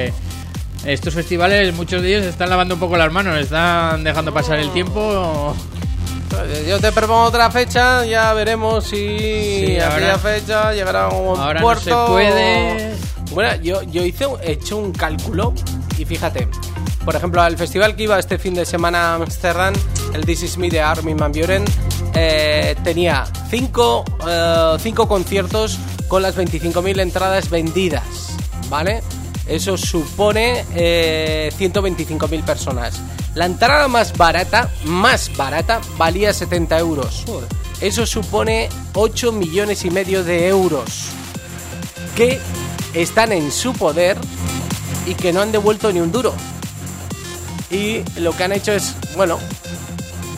Estos 0.85 1.13
festivales, 1.13 1.73
muchos 1.73 2.01
de 2.01 2.09
ellos 2.15 2.25
están 2.25 2.49
lavando 2.49 2.73
un 2.73 2.79
poco 2.79 2.97
las 2.97 3.11
manos, 3.11 3.37
están 3.39 4.03
dejando 4.03 4.33
pasar 4.33 4.59
el 4.59 4.69
tiempo. 4.73 5.55
Yo 6.67 6.79
te 6.79 6.91
propongo 6.91 7.23
otra 7.23 7.49
fecha, 7.51 8.05
ya 8.05 8.33
veremos 8.33 8.85
si 8.85 8.95
Sí, 8.97 9.77
aquella 9.79 10.13
ahora- 10.13 10.19
fecha 10.19 10.73
llegará 10.73 11.05
a 11.05 11.09
un 11.09 11.39
ahora 11.39 11.59
no 11.59 11.65
puerto. 11.65 11.83
se 12.07 12.11
puede. 12.11 12.95
Bueno, 13.31 13.55
yo, 13.61 13.81
yo 13.83 14.03
hice, 14.03 14.25
un- 14.25 14.39
he 14.41 14.53
hecho 14.53 14.77
un 14.77 14.91
cálculo 14.91 15.53
y 15.97 16.05
fíjate, 16.05 16.47
por 17.05 17.15
ejemplo, 17.15 17.41
al 17.41 17.57
festival 17.57 17.95
que 17.95 18.03
iba 18.03 18.17
este 18.19 18.37
fin 18.37 18.53
de 18.53 18.65
semana 18.65 19.11
a 19.11 19.15
Amsterdam, 19.15 19.73
el 20.13 20.25
This 20.25 20.43
Is 20.43 20.57
Me 20.57 20.69
de 20.69 20.81
Armin 20.81 21.17
Van 21.17 21.31
Buren, 21.31 21.65
eh, 22.15 22.75
tenía 22.83 23.25
cinco, 23.49 24.03
eh, 24.27 24.75
cinco 24.79 25.07
conciertos 25.07 25.79
con 26.07 26.21
las 26.21 26.35
25.000 26.35 26.99
entradas 26.99 27.49
vendidas, 27.49 28.03
¿vale? 28.69 29.01
Eso 29.47 29.77
supone 29.77 30.65
eh, 30.73 31.51
125.000 31.57 32.43
personas. 32.43 33.01
La 33.35 33.45
entrada 33.45 33.87
más 33.87 34.15
barata, 34.17 34.69
más 34.85 35.35
barata, 35.35 35.81
valía 35.97 36.33
70 36.33 36.79
euros. 36.79 37.25
Eso 37.81 38.05
supone 38.05 38.69
8 38.93 39.31
millones 39.31 39.83
y 39.83 39.91
medio 39.91 40.23
de 40.23 40.47
euros 40.47 41.07
que 42.15 42.39
están 42.93 43.31
en 43.31 43.51
su 43.51 43.73
poder 43.73 44.17
y 45.05 45.15
que 45.15 45.33
no 45.33 45.41
han 45.41 45.51
devuelto 45.51 45.91
ni 45.91 45.99
un 45.99 46.11
duro. 46.11 46.33
Y 47.69 48.03
lo 48.19 48.35
que 48.37 48.43
han 48.43 48.53
hecho 48.53 48.71
es, 48.71 48.95
bueno, 49.15 49.39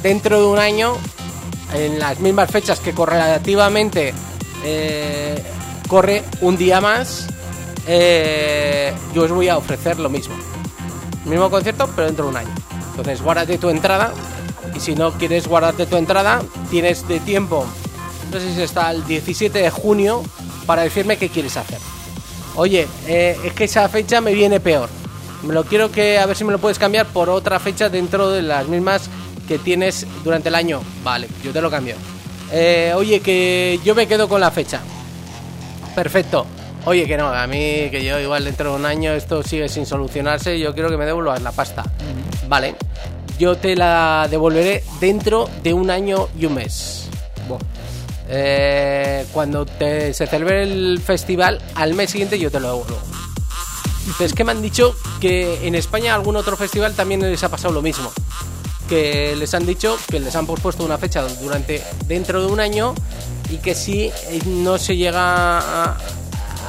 dentro 0.02 0.40
de 0.40 0.48
un 0.48 0.58
año, 0.58 0.96
en 1.74 2.00
las 2.00 2.20
mismas 2.20 2.50
fechas 2.50 2.80
que 2.80 2.94
correlativamente 2.94 4.14
eh, 4.64 5.44
corre 5.88 6.24
un 6.42 6.58
día 6.58 6.80
más, 6.80 7.28
eh, 7.88 8.94
yo 9.14 9.24
os 9.24 9.32
voy 9.32 9.50
a 9.50 9.58
ofrecer 9.58 10.00
lo 10.00 10.10
mismo. 10.10 10.36
Mismo 11.26 11.50
concierto, 11.50 11.90
pero 11.96 12.08
dentro 12.08 12.26
de 12.26 12.32
un 12.32 12.38
año. 12.38 12.56
Entonces, 12.92 13.22
guárdate 13.22 13.58
tu 13.58 13.70
entrada. 13.70 14.14
Y 14.76 14.80
si 14.80 14.96
no 14.96 15.12
quieres 15.14 15.48
guardarte 15.48 15.86
tu 15.86 15.96
entrada, 15.96 16.42
tienes 16.70 17.08
de 17.08 17.20
tiempo, 17.20 17.66
no 18.32 18.40
sé 18.40 18.54
si 18.54 18.62
está 18.62 18.92
el 18.92 19.06
17 19.06 19.60
de 19.60 19.70
junio, 19.70 20.24
para 20.66 20.82
decirme 20.82 21.18
qué 21.18 21.30
quieres 21.30 21.56
hacer. 21.56 21.80
Oye, 22.56 22.88
eh, 23.08 23.38
es 23.44 23.54
que 23.54 23.66
esa 23.66 23.88
fecha 23.90 24.22
me 24.22 24.34
viene 24.34 24.60
peor. 24.60 24.90
Me 25.44 25.54
lo 25.54 25.64
quiero 25.64 25.92
que 25.92 26.18
a 26.18 26.26
ver 26.26 26.36
si 26.36 26.44
me 26.44 26.52
lo 26.52 26.60
puedes 26.60 26.80
cambiar 26.80 27.06
por 27.08 27.30
otra 27.30 27.60
fecha 27.60 27.90
dentro 27.90 28.32
de 28.32 28.42
las 28.42 28.68
mismas 28.68 29.10
que 29.48 29.60
tienes 29.60 30.08
durante 30.24 30.50
el 30.50 30.56
año. 30.56 30.82
Vale, 31.04 31.28
yo 31.44 31.52
te 31.54 31.62
lo 31.62 31.70
cambio. 31.70 31.96
Eh, 32.52 32.94
oye, 32.96 33.20
que 33.20 33.80
yo 33.84 33.96
me 33.96 34.08
quedo 34.08 34.28
con 34.28 34.42
la 34.42 34.52
fecha. 34.52 34.82
Perfecto. 35.94 36.48
Oye, 36.86 37.08
que 37.08 37.18
no, 37.18 37.28
a 37.30 37.48
mí, 37.48 37.90
que 37.90 38.04
yo 38.04 38.20
igual 38.20 38.46
dentro 38.46 38.72
de 38.72 38.76
un 38.76 38.86
año 38.86 39.12
esto 39.12 39.42
sigue 39.42 39.68
sin 39.70 39.86
solucionarse, 39.88 40.60
yo 40.60 40.74
quiero 40.74 40.90
que 40.90 40.98
me 40.98 41.06
devuelvas 41.06 41.42
la 41.42 41.52
pasta. 41.52 41.84
Vale, 42.48 42.76
yo 43.40 43.56
te 43.58 43.76
la 43.76 44.28
devolveré 44.30 44.84
dentro 45.00 45.50
de 45.64 45.74
un 45.74 45.90
año 45.90 46.28
y 46.38 46.46
un 46.46 46.54
mes. 46.56 47.08
Eh, 48.28 49.26
cuando 49.34 49.66
te- 49.66 50.14
se 50.14 50.26
celebre 50.28 50.64
el 50.64 51.00
festival, 51.04 51.60
al 51.76 51.94
mes 51.96 52.12
siguiente 52.12 52.38
yo 52.40 52.52
te 52.52 52.60
lo 52.60 52.68
devuelvo. 52.70 52.98
Pero 54.18 54.28
es 54.28 54.34
que 54.34 54.44
me 54.44 54.52
han 54.52 54.62
dicho 54.62 54.96
que 55.20 55.66
en 55.68 55.74
España 55.76 56.14
algún 56.14 56.36
otro 56.36 56.56
festival 56.56 56.94
también 56.94 57.22
les 57.22 57.44
ha 57.44 57.50
pasado 57.50 57.74
lo 57.74 57.82
mismo. 57.82 58.12
Que 58.88 59.36
les 59.36 59.54
han 59.56 59.66
dicho 59.66 59.98
que 60.10 60.20
les 60.20 60.36
han 60.36 60.46
pospuesto 60.46 60.84
una 60.84 61.00
fecha 61.00 61.24
durante 61.42 61.84
dentro 62.06 62.46
de 62.46 62.52
un 62.52 62.60
año 62.60 62.94
y 63.50 63.58
que 63.58 63.74
si 63.74 64.12
no 64.46 64.78
se 64.78 64.96
llega 64.96 65.58
a, 65.58 65.98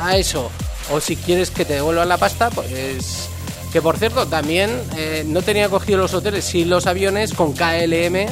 a 0.01 0.17
eso 0.17 0.51
o 0.91 1.01
si 1.01 1.17
quieres 1.17 1.51
que 1.51 1.65
te 1.65 1.75
devuelvan 1.75 2.09
la 2.09 2.17
pasta, 2.17 2.51
pues 2.51 3.29
que 3.73 3.83
por 3.83 3.99
cierto 3.99 4.27
también 4.27 4.71
eh, 4.97 5.25
no 5.27 5.43
tenía 5.43 5.69
cogido 5.69 5.99
los 5.99 6.15
hoteles, 6.15 6.45
sí 6.45 6.65
los 6.65 6.87
aviones 6.87 7.35
con 7.35 7.53
KLM 7.53 8.27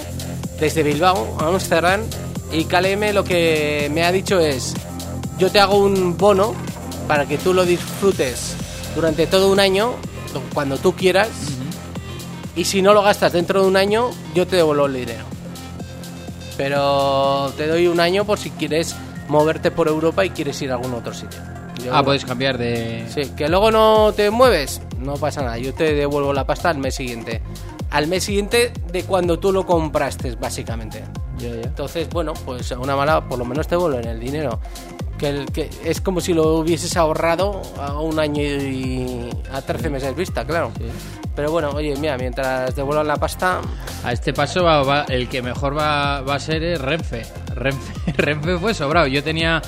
desde 0.58 0.82
Bilbao 0.82 1.36
a 1.40 1.48
Amsterdam 1.48 2.00
y 2.52 2.64
KLM 2.64 3.12
lo 3.12 3.24
que 3.24 3.90
me 3.92 4.04
ha 4.04 4.12
dicho 4.12 4.38
es 4.38 4.74
yo 5.38 5.50
te 5.50 5.60
hago 5.60 5.76
un 5.76 6.16
bono 6.16 6.54
para 7.08 7.26
que 7.26 7.36
tú 7.36 7.52
lo 7.52 7.64
disfrutes 7.64 8.54
durante 8.94 9.26
todo 9.26 9.50
un 9.50 9.60
año 9.60 9.94
cuando 10.54 10.78
tú 10.78 10.94
quieras 10.94 11.28
y 12.56 12.64
si 12.64 12.80
no 12.80 12.94
lo 12.94 13.02
gastas 13.02 13.32
dentro 13.32 13.62
de 13.62 13.68
un 13.68 13.76
año 13.76 14.10
yo 14.34 14.46
te 14.46 14.56
devuelvo 14.56 14.86
el 14.86 14.94
dinero 14.94 15.24
pero 16.56 17.52
te 17.56 17.66
doy 17.66 17.88
un 17.88 17.98
año 17.98 18.24
por 18.24 18.38
si 18.38 18.50
quieres 18.50 18.94
moverte 19.28 19.70
por 19.70 19.88
Europa 19.88 20.24
y 20.24 20.30
quieres 20.30 20.62
ir 20.62 20.70
a 20.70 20.74
algún 20.74 20.94
otro 20.94 21.12
sitio 21.12 21.53
Yo- 21.84 21.94
Ah, 21.94 22.02
puedes 22.02 22.24
cambiar 22.24 22.56
de... 22.58 23.04
Sí, 23.12 23.30
que 23.36 23.48
luego 23.48 23.70
no 23.70 24.12
te 24.16 24.30
mueves, 24.30 24.80
no 24.98 25.14
pasa 25.14 25.42
nada. 25.42 25.58
Yo 25.58 25.74
te 25.74 25.92
devuelvo 25.94 26.32
la 26.32 26.46
pasta 26.46 26.70
al 26.70 26.78
mes 26.78 26.94
siguiente. 26.94 27.42
Al 27.90 28.06
mes 28.08 28.24
siguiente 28.24 28.72
de 28.90 29.04
cuando 29.04 29.38
tú 29.38 29.52
lo 29.52 29.66
compraste, 29.66 30.34
básicamente. 30.36 31.04
Entonces, 31.40 32.08
bueno, 32.08 32.32
pues 32.44 32.72
a 32.72 32.78
una 32.78 32.96
mala, 32.96 33.28
por 33.28 33.38
lo 33.38 33.44
menos 33.44 33.66
te 33.68 33.74
devuelven 33.74 34.06
el 34.08 34.18
dinero. 34.20 34.60
Que, 35.18 35.28
el- 35.28 35.46
que 35.52 35.70
es 35.84 36.00
como 36.00 36.20
si 36.20 36.34
lo 36.34 36.54
hubieses 36.56 36.96
ahorrado 36.96 37.62
a 37.78 37.98
un 38.00 38.18
año 38.18 38.42
y 38.42 39.30
a 39.52 39.62
13 39.62 39.88
meses 39.90 40.14
vista, 40.16 40.44
claro. 40.44 40.72
Pero 41.36 41.50
bueno, 41.50 41.70
oye, 41.70 41.94
mira, 41.96 42.16
mientras 42.18 42.74
devuelvan 42.76 43.06
la 43.08 43.16
pasta, 43.16 43.60
A 44.04 44.12
este 44.12 44.32
paso 44.32 44.62
va, 44.64 44.82
va- 44.82 45.04
el 45.08 45.28
que 45.28 45.40
mejor 45.42 45.76
va, 45.78 46.20
va 46.20 46.34
a 46.34 46.40
ser 46.40 46.62
es 46.62 46.80
Renfe. 46.80 47.22
Renfe. 47.54 47.92
Renfe 48.16 48.58
fue 48.58 48.74
sobrado. 48.74 49.06
Yo 49.06 49.22
tenía 49.22 49.62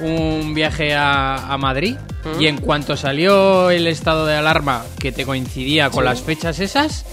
un 0.00 0.52
viaje 0.54 0.94
a, 0.94 1.52
a 1.52 1.56
Madrid 1.58 1.96
y 2.40 2.46
en 2.46 2.58
cuanto 2.58 2.96
salió 2.96 3.70
el 3.70 3.86
estado 3.86 4.26
de 4.26 4.34
alarma 4.36 4.84
que 4.98 5.12
te 5.12 5.24
coincidía 5.24 5.88
con 5.90 6.02
Sí. 6.04 6.08
las 6.08 6.20
fechas 6.22 6.58
esas, 6.58 7.04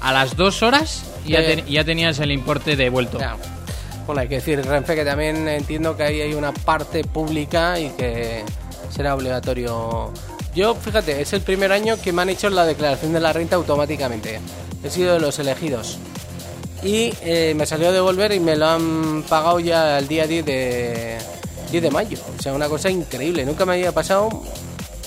a 0.00 0.12
las 0.12 0.36
dos 0.36 0.62
horas 0.62 1.04
ya, 1.26 1.40
Eh. 1.40 1.56
ten- 1.56 1.66
ya 1.66 1.84
tenías 1.84 2.18
el 2.20 2.32
importe 2.32 2.74
devuelto. 2.76 3.18
Bueno, 4.06 4.20
hay 4.20 4.28
que 4.28 4.36
decir, 4.36 4.64
Renfe, 4.64 4.94
que 4.94 5.04
también 5.04 5.46
entiendo 5.48 5.96
que 5.96 6.02
ahí 6.02 6.20
hay 6.20 6.34
una 6.34 6.52
parte 6.52 7.04
pública 7.04 7.78
y 7.78 7.90
que 7.90 8.42
será 8.90 9.14
obligatorio. 9.14 10.12
Yo, 10.54 10.74
fíjate, 10.74 11.20
es 11.20 11.32
el 11.32 11.40
primer 11.40 11.72
año 11.72 11.96
que 12.00 12.12
me 12.12 12.22
han 12.22 12.28
hecho 12.28 12.50
la 12.50 12.66
declaración 12.66 13.12
de 13.12 13.20
la 13.20 13.32
renta 13.32 13.56
automáticamente. 13.56 14.40
He 14.82 14.90
sido 14.90 15.14
de 15.14 15.20
los 15.20 15.38
elegidos. 15.38 15.98
Y 16.82 17.14
eh, 17.22 17.54
me 17.56 17.64
salió 17.64 17.88
a 17.88 17.92
devolver 17.92 18.32
y 18.32 18.40
me 18.40 18.56
lo 18.56 18.66
han 18.66 19.22
pagado 19.28 19.60
ya 19.60 19.98
el 19.98 20.08
día 20.08 20.26
10 20.26 20.44
de, 20.44 21.18
10 21.70 21.82
de 21.82 21.90
mayo. 21.90 22.18
O 22.38 22.42
sea, 22.42 22.52
una 22.52 22.68
cosa 22.68 22.90
increíble. 22.90 23.46
Nunca 23.46 23.64
me 23.64 23.74
había 23.74 23.92
pasado 23.92 24.42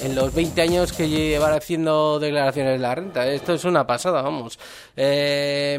en 0.04 0.16
los 0.16 0.34
20 0.34 0.62
años 0.62 0.94
que 0.94 1.08
llevar 1.10 1.54
haciendo 1.54 2.20
declaraciones 2.20 2.74
de 2.74 2.80
la 2.80 2.96
renta. 2.96 3.28
Esto 3.28 3.54
es 3.54 3.64
una 3.66 3.88
pasada, 3.88 4.22
vamos. 4.22 4.60
Eh, 4.96 5.78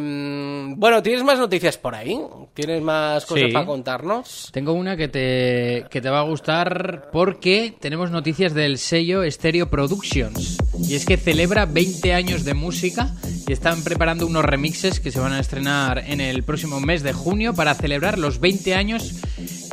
bueno, 0.76 1.02
¿tienes 1.02 1.22
más 1.22 1.38
noticias 1.38 1.76
por 1.78 1.94
ahí? 1.94 2.18
¿Tienes 2.54 2.82
más 2.82 3.26
cosas 3.26 3.44
Sí. 3.46 3.52
para 3.52 3.66
contarnos? 3.66 4.50
Tengo 4.52 4.72
una 4.72 4.96
que 4.96 5.08
te, 5.08 5.84
que 5.90 6.00
te 6.00 6.10
va 6.10 6.20
a 6.20 6.24
gustar 6.24 7.08
porque 7.12 7.74
tenemos 7.80 8.10
noticias 8.10 8.54
del 8.54 8.78
sello 8.78 9.28
Stereo 9.30 9.68
Productions. 9.68 10.58
Y 10.88 10.94
es 10.94 11.04
que 11.04 11.16
celebra 11.16 11.66
20 11.66 12.12
años 12.14 12.44
de 12.44 12.54
música 12.54 13.10
y 13.48 13.52
están 13.52 13.82
preparando 13.82 14.26
unos 14.26 14.44
remixes 14.44 15.00
que 15.00 15.12
se 15.12 15.20
van 15.20 15.32
a 15.32 15.40
estrenar 15.40 16.04
en 16.06 16.20
el 16.20 16.42
próximo 16.42 16.80
mes 16.80 17.02
de 17.02 17.12
junio 17.12 17.54
para 17.54 17.74
celebrar 17.74 18.18
los 18.18 18.40
20 18.40 18.74
años 18.74 19.14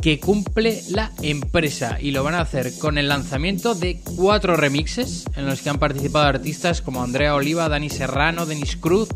que 0.02 0.20
cumple 0.20 0.84
la 0.90 1.12
empresa. 1.22 1.98
Y 2.00 2.12
lo 2.12 2.24
van 2.24 2.36
a 2.36 2.42
hacer 2.42 2.78
con 2.78 2.98
el 2.98 3.08
lanzamiento 3.08 3.74
de 3.74 4.00
cuatro 4.16 4.56
remixes 4.56 5.26
en 5.36 5.46
los 5.46 5.62
que 5.62 5.70
han 5.70 5.80
participado 5.80 6.26
artistas 6.26 6.82
como 6.82 7.02
Andrea 7.02 7.36
Oliva, 7.36 7.70
Dani 7.70 7.90
Serrano, 7.90 8.46
Denis 8.46 8.76
Cruz 8.76 9.10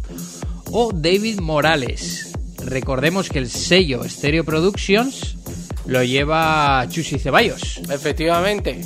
o 0.72 0.92
David 0.94 1.40
Morales. 1.40 2.32
Recordemos 2.66 3.30
que 3.30 3.40
el 3.40 3.50
sello 3.50 4.08
Stereo 4.10 4.44
Productions 4.44 5.38
lo 5.86 6.04
lleva 6.04 6.86
Chusi 6.90 7.20
Ceballos. 7.20 7.78
Efectivamente. 7.90 8.82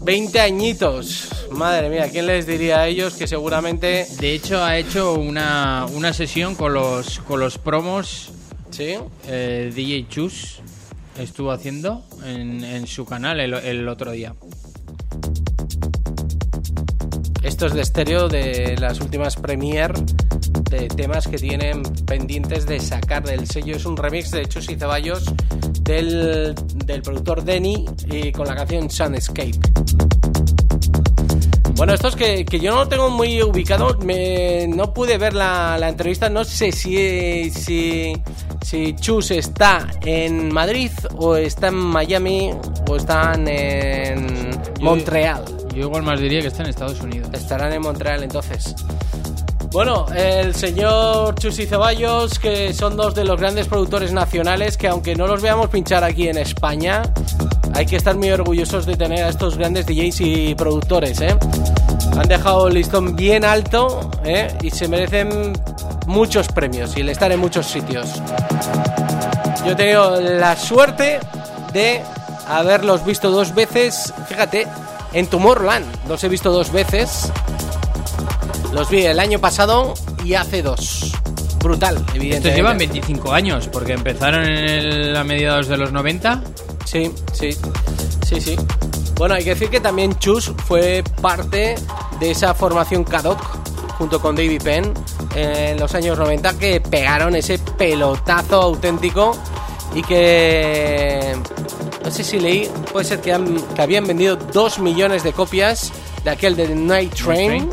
20 0.00 0.40
añitos. 0.40 1.28
Madre 1.52 1.88
mía, 1.90 2.08
¿quién 2.10 2.26
les 2.26 2.46
diría 2.46 2.80
a 2.80 2.88
ellos 2.88 3.14
que 3.14 3.26
seguramente... 3.26 4.06
De 4.18 4.32
hecho, 4.34 4.62
ha 4.64 4.78
hecho 4.78 5.14
una, 5.14 5.86
una 5.92 6.12
sesión 6.12 6.54
con 6.54 6.72
los, 6.72 7.18
con 7.20 7.40
los 7.40 7.58
promos 7.58 8.30
Sí. 8.70 8.94
eh, 9.26 9.70
DJ 9.74 10.06
Chus. 10.08 10.60
Estuvo 11.18 11.50
haciendo 11.50 12.02
en, 12.24 12.64
en 12.64 12.86
su 12.86 13.04
canal 13.04 13.40
el, 13.40 13.52
el 13.54 13.88
otro 13.88 14.12
día. 14.12 14.34
De 17.60 17.82
estéreo 17.82 18.26
de 18.26 18.74
las 18.80 19.02
últimas 19.02 19.36
premier 19.36 19.92
de 20.70 20.88
temas 20.88 21.28
que 21.28 21.36
tienen 21.36 21.82
pendientes 22.06 22.64
de 22.64 22.80
sacar 22.80 23.22
del 23.22 23.46
sello. 23.46 23.76
Es 23.76 23.84
un 23.84 23.98
remix 23.98 24.30
de 24.30 24.46
Chus 24.46 24.70
y 24.70 24.76
Ceballos 24.76 25.26
del, 25.82 26.54
del 26.86 27.02
productor 27.02 27.44
Denny 27.44 27.84
y 28.10 28.32
con 28.32 28.46
la 28.46 28.56
canción 28.56 28.88
Sunscape. 28.88 29.58
Bueno, 31.74 31.92
esto 31.92 32.08
es 32.08 32.16
que, 32.16 32.46
que 32.46 32.58
yo 32.60 32.70
no 32.70 32.78
lo 32.78 32.88
tengo 32.88 33.10
muy 33.10 33.42
ubicado. 33.42 33.94
Me, 33.98 34.66
no 34.66 34.94
pude 34.94 35.18
ver 35.18 35.34
la, 35.34 35.76
la 35.78 35.90
entrevista. 35.90 36.30
No 36.30 36.44
sé 36.44 36.72
si, 36.72 37.50
si, 37.50 38.14
si 38.62 38.94
Chus 38.94 39.32
está 39.32 39.86
en 40.00 40.50
Madrid 40.50 40.92
o 41.18 41.36
está 41.36 41.68
en 41.68 41.74
Miami 41.74 42.52
o 42.88 42.96
están 42.96 43.46
en 43.48 44.50
Montreal. 44.80 45.59
Yo 45.72 45.82
igual 45.82 46.02
más 46.02 46.20
diría 46.20 46.40
que 46.40 46.48
está 46.48 46.62
en 46.62 46.70
Estados 46.70 47.00
Unidos. 47.00 47.30
Estarán 47.32 47.72
en 47.72 47.82
Montreal 47.82 48.22
entonces. 48.22 48.74
Bueno, 49.72 50.06
el 50.12 50.52
señor 50.54 51.36
Chus 51.36 51.60
y 51.60 51.66
Ceballos, 51.66 52.40
que 52.40 52.72
son 52.74 52.96
dos 52.96 53.14
de 53.14 53.24
los 53.24 53.38
grandes 53.38 53.68
productores 53.68 54.12
nacionales, 54.12 54.76
que 54.76 54.88
aunque 54.88 55.14
no 55.14 55.28
los 55.28 55.40
veamos 55.40 55.68
pinchar 55.68 56.02
aquí 56.02 56.28
en 56.28 56.38
España, 56.38 57.02
hay 57.72 57.86
que 57.86 57.94
estar 57.94 58.16
muy 58.16 58.30
orgullosos 58.32 58.84
de 58.84 58.96
tener 58.96 59.24
a 59.24 59.28
estos 59.28 59.56
grandes 59.56 59.86
DJs 59.86 60.20
y 60.22 60.54
productores, 60.56 61.20
¿eh? 61.20 61.36
Han 62.16 62.26
dejado 62.26 62.66
el 62.66 62.74
listón 62.74 63.14
bien 63.14 63.44
alto, 63.44 64.10
¿eh? 64.24 64.48
Y 64.60 64.70
se 64.70 64.88
merecen 64.88 65.52
muchos 66.06 66.48
premios 66.48 66.96
y 66.96 67.02
el 67.02 67.08
estar 67.08 67.30
en 67.30 67.38
muchos 67.38 67.66
sitios. 67.66 68.20
Yo 69.64 69.72
he 69.72 69.76
tenido 69.76 70.20
la 70.20 70.56
suerte 70.56 71.20
de 71.72 72.02
haberlos 72.48 73.04
visto 73.04 73.30
dos 73.30 73.54
veces, 73.54 74.12
fíjate, 74.28 74.66
en 75.12 75.26
Tomorrowland. 75.26 75.86
Los 76.08 76.22
he 76.24 76.28
visto 76.28 76.50
dos 76.50 76.70
veces. 76.72 77.30
Los 78.72 78.88
vi 78.88 79.04
el 79.06 79.18
año 79.18 79.38
pasado 79.38 79.94
y 80.24 80.34
hace 80.34 80.62
dos. 80.62 81.12
Brutal, 81.62 81.96
evidentemente. 82.14 82.36
Estos 82.48 82.54
llevan 82.56 82.78
25 82.78 83.32
años 83.32 83.68
porque 83.70 83.92
empezaron 83.92 84.44
en 84.44 84.64
el- 84.64 85.16
a 85.16 85.24
mediados 85.24 85.68
de 85.68 85.76
los 85.76 85.92
90. 85.92 86.42
Sí, 86.84 87.12
sí, 87.32 87.50
sí, 88.26 88.40
sí. 88.40 88.56
Bueno, 89.16 89.34
hay 89.34 89.44
que 89.44 89.50
decir 89.50 89.68
que 89.68 89.80
también 89.80 90.18
Chus 90.18 90.52
fue 90.66 91.04
parte 91.20 91.74
de 92.18 92.30
esa 92.30 92.54
formación 92.54 93.04
Kadok 93.04 93.38
junto 93.98 94.20
con 94.22 94.34
David 94.34 94.62
Penn 94.62 94.94
en 95.34 95.78
los 95.78 95.94
años 95.94 96.16
90 96.18 96.54
que 96.58 96.80
pegaron 96.80 97.36
ese 97.36 97.58
pelotazo 97.58 98.62
auténtico 98.62 99.36
y 99.94 100.00
que 100.02 101.36
no 102.04 102.10
sé 102.10 102.24
si 102.24 102.38
leí, 102.40 102.68
puede 102.92 103.04
ser 103.04 103.20
que, 103.20 103.32
han- 103.32 103.60
que 103.74 103.82
habían 103.82 104.06
vendido 104.06 104.36
2 104.36 104.78
millones 104.78 105.22
de 105.22 105.32
copias 105.32 105.92
de 106.24 106.30
aquel 106.30 106.56
de 106.56 106.68
Night 106.74 107.14
Train 107.14 107.70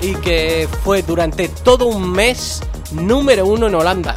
y 0.00 0.14
que 0.16 0.68
fue 0.84 1.02
durante 1.02 1.48
todo 1.48 1.86
un 1.86 2.10
mes 2.10 2.60
número 2.92 3.46
uno 3.46 3.66
en 3.68 3.74
Holanda. 3.74 4.16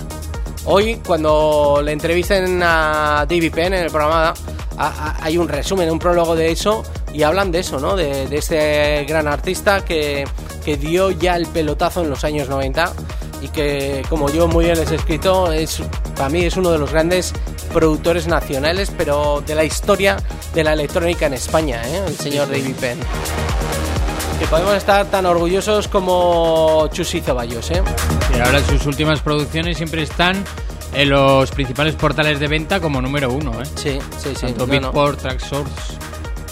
Hoy, 0.66 0.96
cuando 1.06 1.82
le 1.84 1.92
entrevisten 1.92 2.62
a 2.64 3.26
David 3.30 3.52
Penn 3.54 3.74
en 3.74 3.84
el 3.86 3.92
programa, 3.92 4.34
a- 4.78 4.88
a- 4.88 5.18
hay 5.24 5.38
un 5.38 5.48
resumen, 5.48 5.90
un 5.92 6.00
prólogo 6.00 6.36
de 6.36 6.52
eso, 6.52 6.84
y 7.14 7.24
hablan 7.24 7.52
de 7.52 7.60
eso, 7.60 7.80
¿no? 7.80 7.96
De, 7.96 8.28
de 8.28 8.38
este 8.38 9.06
gran 9.08 9.28
artista 9.28 9.86
que, 9.86 10.26
que 10.66 10.76
dio 10.76 11.12
ya 11.12 11.36
el 11.38 11.46
pelotazo 11.46 12.02
en 12.04 12.10
los 12.10 12.24
años 12.24 12.50
90. 12.50 12.92
Y 13.42 13.50
que, 13.50 14.04
como 14.10 14.30
yo 14.30 14.48
muy 14.48 14.66
bien 14.66 14.78
les 14.78 14.92
he 14.92 14.96
escrito, 14.96 15.52
es, 15.52 15.82
para 16.16 16.30
mí 16.30 16.44
es 16.44 16.58
uno 16.58 16.72
de 16.72 16.78
los 16.78 16.92
grandes 16.92 17.34
productores 17.74 18.28
nacionales, 18.28 18.92
pero 18.98 19.44
de 19.46 19.56
la 19.56 19.64
historia 19.64 20.18
de 20.54 20.64
la 20.64 20.74
electrónica 20.74 21.26
en 21.26 21.34
España, 21.34 21.82
¿eh? 21.86 22.04
el 22.08 22.16
señor 22.18 22.50
David 22.50 22.76
Penn. 22.80 23.00
Que 24.40 24.48
podemos 24.48 24.74
estar 24.74 25.06
tan 25.06 25.26
orgullosos 25.26 25.88
como 25.88 26.88
Chus 26.92 27.16
y 27.16 27.22
Ceballos, 27.22 27.72
¿eh? 27.72 27.82
Y 28.36 28.40
ahora 28.40 28.62
sus 28.66 28.86
últimas 28.86 29.22
producciones 29.22 29.78
siempre 29.78 30.04
están 30.04 30.44
en 30.94 31.10
los 31.10 31.52
principales 31.52 31.96
portales 31.96 32.40
de 32.40 32.48
venta 32.48 32.80
como 32.80 33.02
número 33.02 33.32
uno, 33.32 33.62
¿eh? 33.62 33.66
Sí, 33.76 34.00
sí, 34.18 34.30
sí. 34.36 34.48
Tanto 34.48 34.68
no, 34.68 34.74
no. 34.74 34.82
Beatport, 34.82 35.20
Tracksource. 35.22 35.72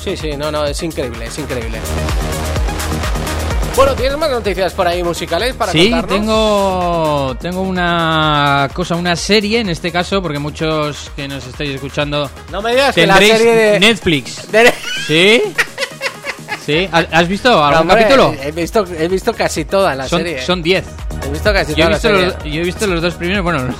Sí, 0.01 0.17
sí, 0.17 0.35
no, 0.37 0.51
no, 0.51 0.65
es 0.65 0.81
increíble, 0.83 1.25
es 1.25 1.37
increíble. 1.39 1.79
Bueno, 3.75 3.95
¿tienes 3.95 4.17
más 4.17 4.29
noticias 4.29 4.71
por 4.73 4.87
ahí 4.87 5.01
musicales 5.03 5.55
para 5.55 5.71
Sí, 5.71 5.89
contarnos? 5.89 6.09
tengo, 6.19 7.37
tengo 7.41 7.61
una 7.61 8.69
cosa, 8.71 8.95
una 8.95 9.15
serie 9.15 9.59
en 9.61 9.69
este 9.69 9.91
caso, 9.91 10.21
porque 10.21 10.37
muchos 10.37 11.11
que 11.15 11.27
nos 11.27 11.45
estáis 11.47 11.71
escuchando 11.71 12.29
No 12.51 12.61
me 12.61 12.71
digas 12.71 12.93
que 12.93 13.07
la 13.07 13.17
serie 13.17 13.51
de... 13.55 13.79
Netflix. 13.79 14.51
de- 14.51 14.71
¿Sí? 15.07 15.41
¿Sí? 16.63 16.87
¿Has 16.91 17.27
visto 17.27 17.61
algún 17.63 17.81
Hombre, 17.81 18.03
capítulo? 18.03 18.35
He 18.41 18.51
visto, 18.51 18.85
he 18.97 19.07
visto 19.07 19.33
casi 19.33 19.65
toda 19.65 19.95
la 19.95 20.07
Son 20.07 20.19
serie. 20.19 20.45
son 20.45 20.61
10. 20.61 20.85
He 21.25 21.29
visto 21.29 21.51
casi 21.51 21.71
Yo 21.73 21.77
toda 21.77 21.87
he 21.87 21.91
la 21.91 21.99
serie. 21.99 22.25
los, 22.27 22.43
yo 22.43 22.61
he 22.61 22.63
visto 22.63 22.87
los 22.87 23.01
dos 23.01 23.15
primeros, 23.15 23.43
bueno, 23.43 23.59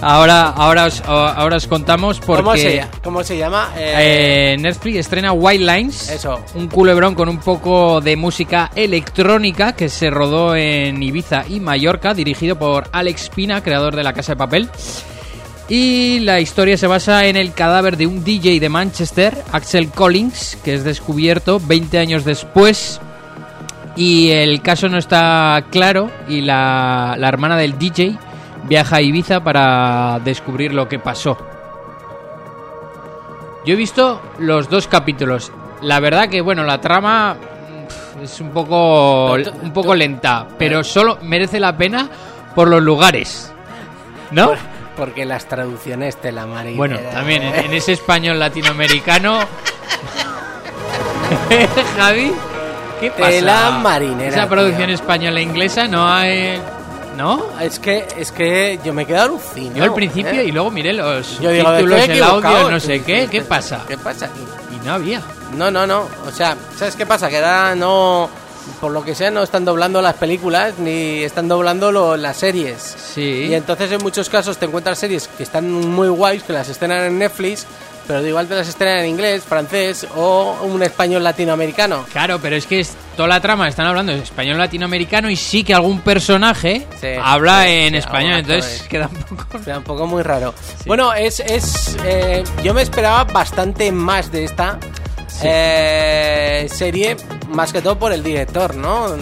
ahora, 0.00 0.48
ahora, 0.48 0.86
os, 0.86 1.02
ahora 1.06 1.56
os 1.56 1.66
contamos 1.66 2.20
porque 2.20 2.42
¿Cómo, 2.42 2.56
se, 2.56 2.76
llama? 2.76 2.90
¿Cómo 3.02 3.24
se 3.24 3.38
llama? 3.38 3.70
Eh, 3.76 4.54
eh, 4.54 4.56
Netflix 4.58 4.96
estrena 4.98 5.32
White 5.32 5.64
Lines, 5.64 6.10
Eso. 6.10 6.40
un 6.54 6.68
culebrón 6.68 7.14
con 7.14 7.28
un 7.28 7.38
poco 7.38 8.00
de 8.00 8.16
música 8.16 8.70
electrónica 8.74 9.74
que 9.74 9.88
se 9.88 10.10
rodó 10.10 10.54
en 10.54 11.02
Ibiza 11.02 11.44
y 11.48 11.60
Mallorca, 11.60 12.14
dirigido 12.14 12.56
por 12.56 12.88
Alex 12.92 13.30
Pina, 13.30 13.62
creador 13.62 13.96
de 13.96 14.04
La 14.04 14.12
Casa 14.12 14.32
de 14.32 14.36
Papel. 14.36 14.70
Y 15.68 16.20
la 16.20 16.38
historia 16.38 16.76
se 16.76 16.86
basa 16.86 17.26
en 17.26 17.36
el 17.36 17.52
cadáver 17.52 17.96
de 17.96 18.06
un 18.06 18.22
DJ 18.22 18.60
de 18.60 18.68
Manchester, 18.68 19.42
Axel 19.50 19.88
Collins, 19.90 20.56
que 20.62 20.74
es 20.74 20.84
descubierto 20.84 21.60
20 21.60 21.98
años 21.98 22.24
después. 22.24 23.00
Y 23.96 24.30
el 24.30 24.60
caso 24.62 24.88
no 24.88 24.98
está 24.98 25.64
claro 25.70 26.10
y 26.28 26.42
la, 26.42 27.16
la 27.18 27.28
hermana 27.28 27.56
del 27.56 27.78
DJ 27.78 28.16
viaja 28.68 28.96
a 28.96 29.02
Ibiza 29.02 29.42
para 29.42 30.20
descubrir 30.24 30.74
lo 30.74 30.88
que 30.88 30.98
pasó. 30.98 31.36
Yo 33.64 33.74
he 33.74 33.76
visto 33.76 34.20
los 34.38 34.68
dos 34.70 34.86
capítulos. 34.86 35.52
La 35.82 36.00
verdad 36.00 36.28
que, 36.28 36.40
bueno, 36.40 36.62
la 36.62 36.80
trama 36.80 37.36
es 38.22 38.40
un 38.40 38.50
poco, 38.50 39.34
un 39.34 39.72
poco 39.72 39.94
lenta, 39.94 40.46
pero 40.58 40.84
solo 40.84 41.18
merece 41.22 41.60
la 41.60 41.76
pena 41.76 42.08
por 42.54 42.68
los 42.68 42.82
lugares. 42.82 43.52
¿No? 44.30 44.52
Porque 44.96 45.24
las 45.24 45.46
traducciones 45.46 46.16
te 46.16 46.32
la 46.32 46.46
marinera. 46.46 46.76
Bueno, 46.76 46.98
también 47.12 47.42
en, 47.42 47.54
en 47.66 47.74
ese 47.74 47.92
español 47.92 48.38
latinoamericano. 48.38 49.40
Javi, 51.96 52.32
¿qué 53.00 53.10
pasa? 53.10 53.30
Tela 53.30 53.70
marinera, 53.82 54.28
Esa 54.28 54.48
producción 54.48 54.90
española 54.90 55.40
e 55.40 55.42
inglesa 55.42 55.88
no 55.88 56.08
hay. 56.08 56.60
¿No? 57.16 57.58
Es 57.60 57.78
que, 57.78 58.06
es 58.16 58.30
que 58.30 58.78
yo 58.84 58.92
me 58.92 59.06
quedo 59.06 59.22
alucinado. 59.22 59.76
Yo 59.76 59.84
al 59.84 59.94
principio 59.94 60.32
¿eh? 60.40 60.44
y 60.44 60.52
luego 60.52 60.70
miré 60.70 60.92
los 60.92 61.40
Yo 61.40 61.50
digo, 61.50 61.72
títulos, 61.74 62.00
el 62.08 62.22
audio, 62.22 62.70
no 62.70 62.78
sé 62.80 63.02
qué. 63.02 63.26
¿Qué 63.30 63.42
pasa? 63.42 63.84
¿Qué 63.88 63.96
pasa 63.96 64.26
aquí? 64.26 64.40
Y 64.74 64.86
no 64.86 64.92
había. 64.92 65.22
No, 65.56 65.70
no, 65.70 65.86
no. 65.86 66.06
O 66.26 66.30
sea, 66.30 66.56
¿sabes 66.76 66.94
qué 66.96 67.06
pasa? 67.06 67.28
Que 67.28 67.36
ahora 67.36 67.74
no. 67.74 68.28
Por 68.80 68.90
lo 68.90 69.04
que 69.04 69.14
sea, 69.14 69.30
no 69.30 69.44
están 69.44 69.64
doblando 69.64 70.02
las 70.02 70.14
películas 70.16 70.74
ni 70.78 71.22
están 71.22 71.46
doblando 71.46 71.92
lo- 71.92 72.16
las 72.16 72.36
series. 72.36 72.96
Sí. 73.14 73.46
Y 73.48 73.54
entonces 73.54 73.92
en 73.92 74.02
muchos 74.02 74.28
casos 74.28 74.58
te 74.58 74.66
encuentras 74.66 74.98
series 74.98 75.28
que 75.28 75.44
están 75.44 75.70
muy 75.70 76.08
guays, 76.08 76.42
que 76.42 76.52
las 76.52 76.68
estrenan 76.68 77.04
en 77.04 77.16
Netflix, 77.18 77.64
pero 78.06 78.22
de 78.22 78.28
igual 78.28 78.46
te 78.48 78.54
las 78.54 78.68
estrenan 78.68 78.98
en 79.00 79.06
inglés, 79.10 79.42
francés 79.44 80.06
o 80.16 80.58
un 80.62 80.82
español 80.82 81.24
latinoamericano. 81.24 82.04
Claro, 82.12 82.38
pero 82.40 82.56
es 82.56 82.66
que 82.66 82.80
es, 82.80 82.94
toda 83.16 83.28
la 83.28 83.40
trama 83.40 83.68
están 83.68 83.86
hablando 83.86 84.12
en 84.12 84.18
español 84.20 84.58
latinoamericano 84.58 85.28
y 85.30 85.36
sí 85.36 85.64
que 85.64 85.74
algún 85.74 86.00
personaje 86.00 86.86
Sí, 87.00 87.08
habla 87.22 87.64
sí, 87.64 87.70
en 87.70 87.92
sí, 87.92 87.98
español, 87.98 88.38
entonces 88.38 88.82
queda 88.88 89.08
un 89.08 89.36
poco. 89.36 89.58
Sea, 89.62 89.78
un 89.78 89.84
poco 89.84 90.06
muy 90.06 90.22
raro. 90.22 90.54
Bueno, 90.86 91.12
es. 91.14 91.40
es 91.40 91.96
eh, 92.04 92.44
yo 92.62 92.74
me 92.74 92.82
esperaba 92.82 93.24
bastante 93.24 93.90
más 93.92 94.30
de 94.30 94.44
esta 94.44 94.78
eh, 95.42 96.66
serie, 96.72 97.16
más 97.50 97.72
que 97.72 97.82
todo 97.82 97.98
por 97.98 98.12
el 98.12 98.22
director, 98.22 98.74
¿no? 98.74 99.16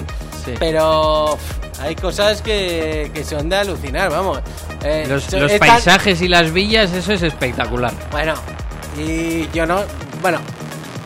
Pero 0.58 1.38
hay 1.80 1.94
cosas 1.96 2.42
que, 2.42 3.10
que 3.14 3.24
son 3.24 3.48
de 3.48 3.56
alucinar, 3.56 4.10
vamos. 4.10 4.40
Eh, 4.84 5.06
Los, 5.08 5.32
los 5.32 5.52
paisajes 5.52 6.20
y 6.20 6.28
las 6.28 6.52
villas, 6.52 6.92
eso 6.92 7.12
es 7.14 7.22
espectacular. 7.22 7.92
Bueno, 8.10 8.34
y 8.98 9.48
yo 9.52 9.66
no. 9.66 9.80
Bueno, 10.22 10.38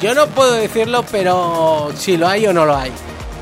yo 0.00 0.14
no 0.14 0.26
puedo 0.28 0.52
decirlo, 0.52 1.04
pero 1.10 1.90
si 1.96 2.16
lo 2.16 2.28
hay 2.28 2.46
o 2.46 2.52
no 2.52 2.64
lo 2.64 2.76
hay. 2.76 2.92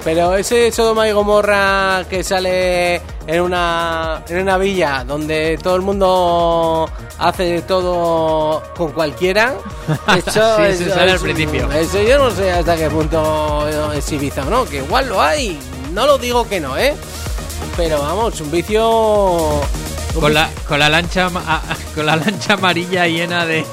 Pero 0.05 0.37
ese 0.37 0.71
Sodoma 0.71 1.09
y 1.09 1.13
Gomorra 1.13 2.05
que 2.09 2.23
sale 2.23 3.01
en 3.27 3.41
una, 3.41 4.23
en 4.29 4.39
una 4.43 4.57
villa 4.57 5.03
donde 5.05 5.59
todo 5.61 5.75
el 5.75 5.83
mundo 5.83 6.89
hace 7.19 7.63
todo 7.63 8.63
con 8.77 8.93
cualquiera, 8.93 9.55
eso, 10.17 10.57
Sí, 10.59 10.63
eso 10.63 10.85
eso 10.85 10.95
sale 10.95 11.11
al 11.11 11.17
es- 11.17 11.23
principio. 11.23 11.71
Eso 11.73 12.01
yo 12.03 12.19
no 12.19 12.31
sé 12.31 12.53
hasta 12.53 12.77
qué 12.77 12.89
punto 12.89 13.67
es 13.93 14.13
Ibiza 14.13 14.43
o 14.47 14.51
no, 14.51 14.65
que 14.65 14.77
igual 14.79 15.09
lo 15.09 15.21
hay. 15.21 15.59
No 15.93 16.07
lo 16.07 16.19
digo 16.19 16.49
que 16.49 16.61
no, 16.61 16.77
¿eh? 16.79 16.95
Pero 17.77 18.01
vamos, 18.01 18.41
un 18.41 18.51
vicio. 18.53 18.89
un 20.15 20.21
Con 20.21 20.33
la, 20.33 20.49
con 20.69 20.79
la 20.79 20.89
lancha 20.89 21.29
con 21.97 22.07
la 22.07 22.15
lancha 22.15 22.53
amarilla 22.55 23.07
llena 23.09 23.45
de 23.45 23.67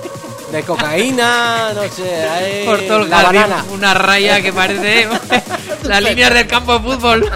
De 0.53 0.61
cocaína, 0.61 1.73
no 1.73 1.81
sé, 1.91 2.23
hay 2.29 2.65
por 2.67 2.79
todo 2.81 2.99
el 3.03 3.09
la 3.09 3.21
jardín, 3.21 3.41
banana. 3.41 3.65
una 3.71 3.93
raya 3.95 4.39
que 4.39 4.53
parece 4.53 5.07
las 5.83 6.03
líneas 6.03 6.31
del 6.31 6.45
campo 6.45 6.77
de 6.77 6.79
fútbol. 6.91 7.31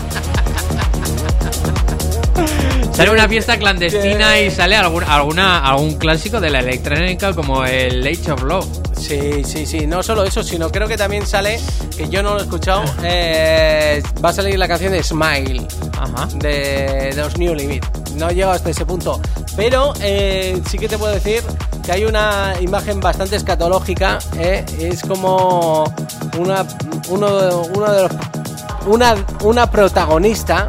Sale 2.94 3.10
una 3.10 3.28
fiesta 3.28 3.58
clandestina 3.58 4.40
y 4.40 4.52
sale 4.52 4.76
algún, 4.76 5.04
alguna, 5.04 5.60
algún 5.68 5.96
clásico 5.98 6.40
de 6.40 6.52
la 6.52 6.60
electrónica 6.60 7.34
como 7.34 7.66
el 7.66 8.06
Age 8.06 8.32
of 8.32 8.44
Love. 8.44 8.68
Sí, 8.96 9.44
sí, 9.44 9.66
sí, 9.66 9.88
no 9.88 10.04
solo 10.04 10.24
eso, 10.24 10.44
sino 10.44 10.72
creo 10.72 10.88
que 10.88 10.98
también 10.98 11.26
sale, 11.26 11.60
que 11.98 12.10
yo 12.10 12.22
no 12.22 12.34
lo 12.36 12.40
he 12.40 12.44
escuchado, 12.44 12.84
eh, 13.04 14.02
va 14.24 14.30
a 14.30 14.34
salir 14.34 14.60
la 14.60 14.68
canción 14.68 14.92
de 14.92 15.04
Smile 15.04 15.68
Ajá. 16.00 16.28
de, 16.36 17.12
de 17.16 17.22
los 17.22 17.36
New 17.38 17.56
Limit. 17.56 17.84
No 18.18 18.30
llego 18.32 18.52
hasta 18.52 18.70
ese 18.70 18.86
punto, 18.86 19.20
pero 19.56 19.94
eh, 20.02 20.60
sí 20.70 20.78
que 20.78 20.88
te 20.90 20.98
puedo 20.98 21.14
decir 21.14 21.44
que 21.86 21.92
hay 21.92 22.06
una 22.06 22.54
imagen 22.60 23.00
bastante 23.00 23.36
escatológica, 23.36 24.20
eh, 24.38 24.66
es 24.80 25.02
como 25.04 25.84
una, 26.38 26.66
uno, 27.10 27.38
de- 27.42 27.56
uno 27.78 27.92
de 27.92 28.02
los, 28.04 28.12
una, 28.88 29.16
una 29.44 29.70
protagonista 29.70 30.68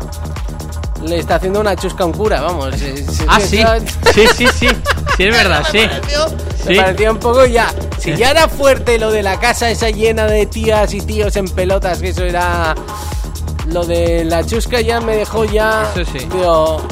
le 1.05 1.19
está 1.21 1.37
haciendo 1.37 1.61
una 1.61 1.75
chusca 1.77 2.03
a 2.03 2.07
un 2.07 2.13
cura, 2.13 2.41
vamos. 2.41 2.75
Ah, 3.29 3.39
sí. 3.41 3.63
Sí, 4.15 4.27
sí, 4.37 4.47
sí. 4.59 4.69
Sí, 5.17 5.25
es 5.25 5.35
verdad, 5.37 5.65
sí. 5.71 5.79
Me 6.67 6.75
Sí. 6.75 6.81
parecía 6.81 7.11
un 7.13 7.19
poco 7.19 7.47
ya. 7.47 7.73
Si 7.99 8.15
ya 8.17 8.31
era 8.31 8.49
fuerte 8.49 8.99
lo 8.99 9.11
de 9.11 9.23
la 9.23 9.39
casa 9.41 9.71
esa 9.71 9.91
llena 9.91 10.27
de 10.27 10.45
tías 10.47 10.93
y 10.93 11.01
tíos 11.01 11.35
en 11.37 11.47
pelotas, 11.49 11.99
que 12.01 12.09
eso 12.11 12.25
era. 12.25 12.75
Lo 13.69 13.85
de 13.85 14.25
la 14.25 14.45
chusca 14.45 14.81
ya 14.81 15.01
me 15.01 15.17
dejó 15.17 15.45
ya. 15.45 15.89
Eso 15.95 16.11
sí. 16.13 16.19
Digo, 16.31 16.83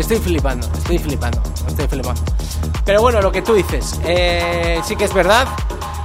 estoy 0.00 0.18
flipando, 0.18 0.66
estoy 0.66 0.98
flipando, 0.98 1.42
estoy 1.66 1.86
flipando. 1.86 2.22
Pero 2.84 3.00
bueno, 3.00 3.20
lo 3.20 3.30
que 3.30 3.42
tú 3.42 3.54
dices, 3.54 4.00
eh, 4.04 4.80
sí 4.84 4.96
que 4.96 5.04
es 5.04 5.14
verdad 5.14 5.46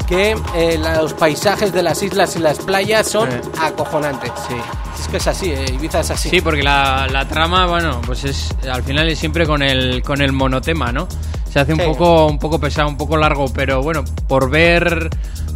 que 0.08 0.36
eh, 0.56 0.78
los 0.80 1.14
paisajes 1.14 1.74
de 1.74 1.84
las 1.84 2.02
islas 2.02 2.36
y 2.36 2.40
las 2.40 2.60
playas 2.60 3.08
son 3.08 3.30
Sí. 3.30 3.38
acojonantes. 3.62 4.32
Sí. 4.48 4.56
Es 5.00 5.08
que 5.10 5.18
es 5.18 5.28
así, 5.28 5.52
eh, 5.52 5.66
Ibiza 5.74 6.00
es 6.00 6.10
así. 6.12 6.30
Sí, 6.30 6.42
porque 6.42 6.64
la, 6.64 7.08
la 7.12 7.28
trama, 7.28 7.68
bueno, 7.68 8.02
pues 8.06 8.24
es 8.24 8.50
al 8.72 8.84
final 8.84 9.08
es 9.10 9.20
siempre 9.20 9.46
con 9.46 9.62
el 9.62 10.02
con 10.02 10.22
el 10.22 10.32
monotema, 10.32 10.92
¿no? 10.92 11.08
Se 11.52 11.60
hace 11.60 11.74
un 11.74 11.80
Sí. 11.80 11.86
poco 11.86 12.28
un 12.28 12.40
poco 12.40 12.60
pesado, 12.60 12.88
un 12.90 12.98
poco 12.98 13.18
largo, 13.18 13.48
pero 13.54 13.82
bueno, 13.84 14.04
por 14.28 14.50
ver 14.50 15.10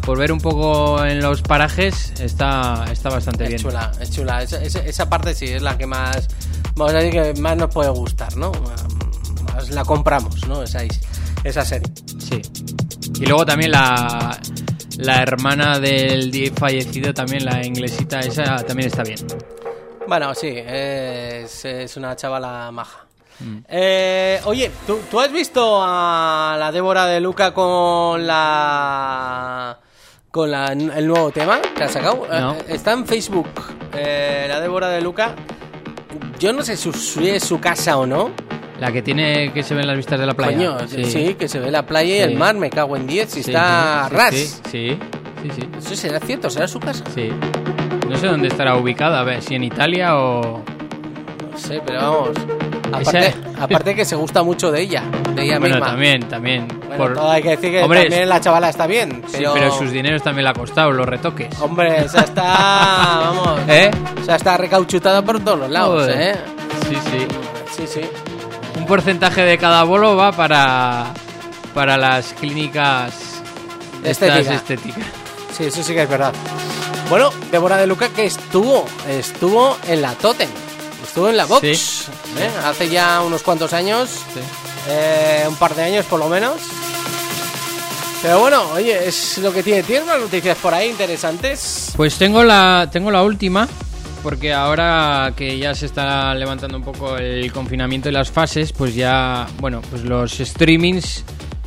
por 0.06 0.18
ver 0.18 0.32
un 0.32 0.40
poco 0.42 1.04
en 1.06 1.22
los 1.22 1.42
parajes 1.44 2.12
está 2.20 2.86
está 2.92 3.10
bastante 3.10 3.44
Es 3.44 3.50
bien. 3.52 3.62
chula, 3.62 3.92
es 4.00 4.12
chula. 4.12 4.42
Esa, 4.44 4.62
esa- 4.62 4.80
esa 4.84 5.10
parte 5.10 5.34
sí 5.36 5.46
es 5.46 5.62
la 5.62 5.78
que 5.78 5.86
más, 5.86 6.28
vamos 6.76 6.94
a 6.94 6.98
decir 6.98 7.22
que 7.22 7.40
más 7.42 7.56
nos 7.58 7.70
puede 7.74 7.90
gustar, 7.92 8.36
¿no? 8.36 8.52
Más 9.54 9.70
la 9.70 9.84
compramos, 9.86 10.46
¿no? 10.48 10.64
Esa, 10.64 10.80
esa 11.44 11.64
serie. 11.66 11.92
Sí. 12.20 12.42
Y 13.22 13.26
luego 13.28 13.46
también 13.46 13.72
la 13.72 14.38
la 14.98 15.22
hermana 15.22 15.80
del 15.80 16.54
fallecido 16.56 17.14
también 17.14 17.46
la 17.46 17.66
inglesita 17.66 18.20
esa 18.20 18.58
también 18.64 18.88
está 18.88 19.04
bien. 19.04 19.20
Bueno, 20.08 20.34
sí, 20.36 20.54
es, 20.56 21.66
es 21.66 21.98
una 21.98 22.16
chavala 22.16 22.70
maja. 22.72 23.06
Mm. 23.40 23.58
Eh, 23.68 24.42
oye, 24.46 24.72
¿tú, 24.86 25.00
tú 25.10 25.20
has 25.20 25.32
visto 25.32 25.80
a 25.82 26.56
la 26.60 26.72
Débora 26.72 27.06
de 27.06 27.20
Luca 27.20 27.54
con 27.54 28.28
la 28.28 29.80
con 30.30 30.52
la, 30.52 30.68
el 30.68 31.08
nuevo 31.08 31.32
tema 31.32 31.60
que 31.76 31.84
ha 31.84 31.90
sacado? 31.90 32.28
No. 32.28 32.54
Eh, 32.54 32.66
está 32.70 32.92
en 32.92 33.06
Facebook, 33.06 33.50
eh, 33.94 34.46
la 34.48 34.60
Débora 34.60 34.90
de 34.90 35.02
Luca. 35.02 35.36
yo 36.40 36.54
no 36.54 36.62
sé 36.62 36.78
si 36.78 37.30
es 37.30 37.44
su 37.44 37.60
casa 37.60 37.98
o 37.98 38.06
no. 38.06 38.32
La 38.82 38.92
que 38.92 39.02
tiene 39.04 39.54
que 39.54 39.62
se 39.64 39.76
ven 39.76 39.86
las 39.86 39.96
vistas 39.96 40.20
de 40.20 40.26
la 40.26 40.34
playa. 40.34 40.58
Coño, 40.58 40.88
sí. 40.88 41.36
que 41.36 41.48
se 41.48 41.60
ve 41.60 41.70
la 41.70 41.86
playa 41.86 42.16
y 42.16 42.18
Sí. 42.18 42.24
el 42.24 42.36
mar, 42.38 42.56
me 42.56 42.70
cago 42.72 42.98
en 42.98 43.06
10, 43.06 43.30
si 43.30 43.44
Sí, 43.44 43.52
está 43.52 44.08
sí, 44.10 44.16
ras. 44.16 44.34
Sí, 44.34 44.48
sí, 44.72 44.98
sí, 45.44 45.50
sí. 45.56 45.70
Eso 45.78 45.96
será 45.96 46.20
cierto, 46.20 46.50
será 46.50 46.68
su 46.68 46.80
casa. 46.80 47.04
sí. 47.14 47.30
No 48.10 48.18
sé 48.18 48.28
dónde 48.28 48.48
estará 48.50 48.76
ubicada, 48.76 49.20
a 49.20 49.24
ver 49.24 49.42
si 49.42 49.56
en 49.56 49.64
Italia 49.64 50.18
o... 50.18 50.64
No 51.52 51.58
sé, 51.58 51.80
pero 51.86 52.02
vamos. 52.02 52.30
Aparte, 52.92 53.34
aparte 53.58 53.96
que 53.96 54.04
se 54.04 54.16
gusta 54.18 54.44
mucho 54.44 54.70
de 54.72 54.82
ella, 54.82 55.04
de 55.36 55.44
ella 55.44 55.60
Bueno, 55.60 55.76
misma. 55.76 55.92
también, 55.92 56.22
también. 56.28 56.68
Bueno, 56.88 56.98
por- 56.98 57.14
todo 57.14 57.30
hay 57.32 57.42
que 57.44 57.50
decir 57.52 57.72
que 57.72 57.84
Hombre, 57.84 58.02
también 58.02 58.28
la 58.28 58.42
chavala 58.42 58.68
está 58.70 58.86
bien. 58.88 59.22
Sí, 59.28 59.38
Pero, 59.38 59.54
pero 59.54 59.72
sus 59.72 59.92
dineros 59.92 60.24
también 60.24 60.44
le 60.44 60.50
ha 60.50 60.54
costado, 60.54 60.92
los 60.92 61.06
retoques. 61.06 61.48
Hombre, 61.62 62.02
esa 62.04 62.22
está. 62.22 62.42
vamos. 63.34 63.60
¿Eh? 63.70 63.92
O 64.20 64.26
sea, 64.26 64.36
está 64.36 64.58
recauchutada 64.58 65.22
por 65.22 65.40
todos 65.40 65.60
los 65.60 65.70
lados, 65.70 66.02
Joder. 66.02 66.36
¿eh? 66.36 66.40
Sí, 66.90 66.96
sí. 66.96 67.28
Sí, 67.78 67.84
sí. 67.88 68.02
Un 68.78 68.86
porcentaje 68.86 69.42
de 69.42 69.58
cada 69.58 69.84
bolo 69.84 70.16
va 70.16 70.32
para, 70.32 71.08
para 71.74 71.98
las 71.98 72.34
clínicas 72.34 73.14
estas 74.04 74.30
Estética. 74.40 74.56
estéticas. 74.56 75.04
Sí, 75.58 75.64
eso 75.66 75.84
sí 75.84 75.94
que 75.94 76.04
es 76.04 76.10
verdad. 76.10 76.34
Bueno, 77.10 77.30
Débora 77.52 77.78
de 77.78 77.88
Luca 77.88 78.10
que 78.10 78.26
estuvo, 78.26 78.86
estuvo 79.08 79.78
en 79.88 80.02
la 80.02 80.14
Totem, 80.14 80.50
estuvo 81.04 81.30
en 81.30 81.38
la 81.38 81.46
Vox, 81.46 81.62
Sí. 81.62 81.76
¿eh? 82.40 82.50
hace 82.66 82.90
ya 82.90 83.22
unos 83.22 83.44
cuantos 83.44 83.74
años, 83.74 84.10
Sí. 84.34 84.40
eh, 84.88 85.44
un 85.48 85.56
par 85.58 85.76
de 85.76 85.84
años 85.84 86.06
por 86.06 86.20
lo 86.20 86.30
menos. 86.30 86.56
Pero 88.22 88.40
bueno, 88.40 88.64
oye, 88.74 89.08
es 89.08 89.40
lo 89.40 89.52
que 89.52 89.64
tiene. 89.64 89.82
¿Tienes 89.84 90.06
más 90.08 90.20
noticias 90.20 90.56
por 90.60 90.74
ahí 90.74 90.90
interesantes? 90.90 91.92
Pues 91.98 92.18
tengo 92.18 92.44
la, 92.44 92.88
tengo 92.92 93.10
la 93.12 93.24
última, 93.24 93.68
porque 94.24 94.54
ahora 94.54 95.34
que 95.36 95.58
ya 95.58 95.74
se 95.76 95.86
está 95.86 96.34
levantando 96.36 96.78
un 96.78 96.84
poco 96.84 97.18
el 97.18 97.52
confinamiento 97.52 98.10
y 98.10 98.12
las 98.12 98.32
fases, 98.32 98.72
pues 98.74 98.96
ya, 98.96 99.48
bueno, 99.60 99.82
pues 99.90 100.04
los 100.04 100.34
streamings 100.34 101.24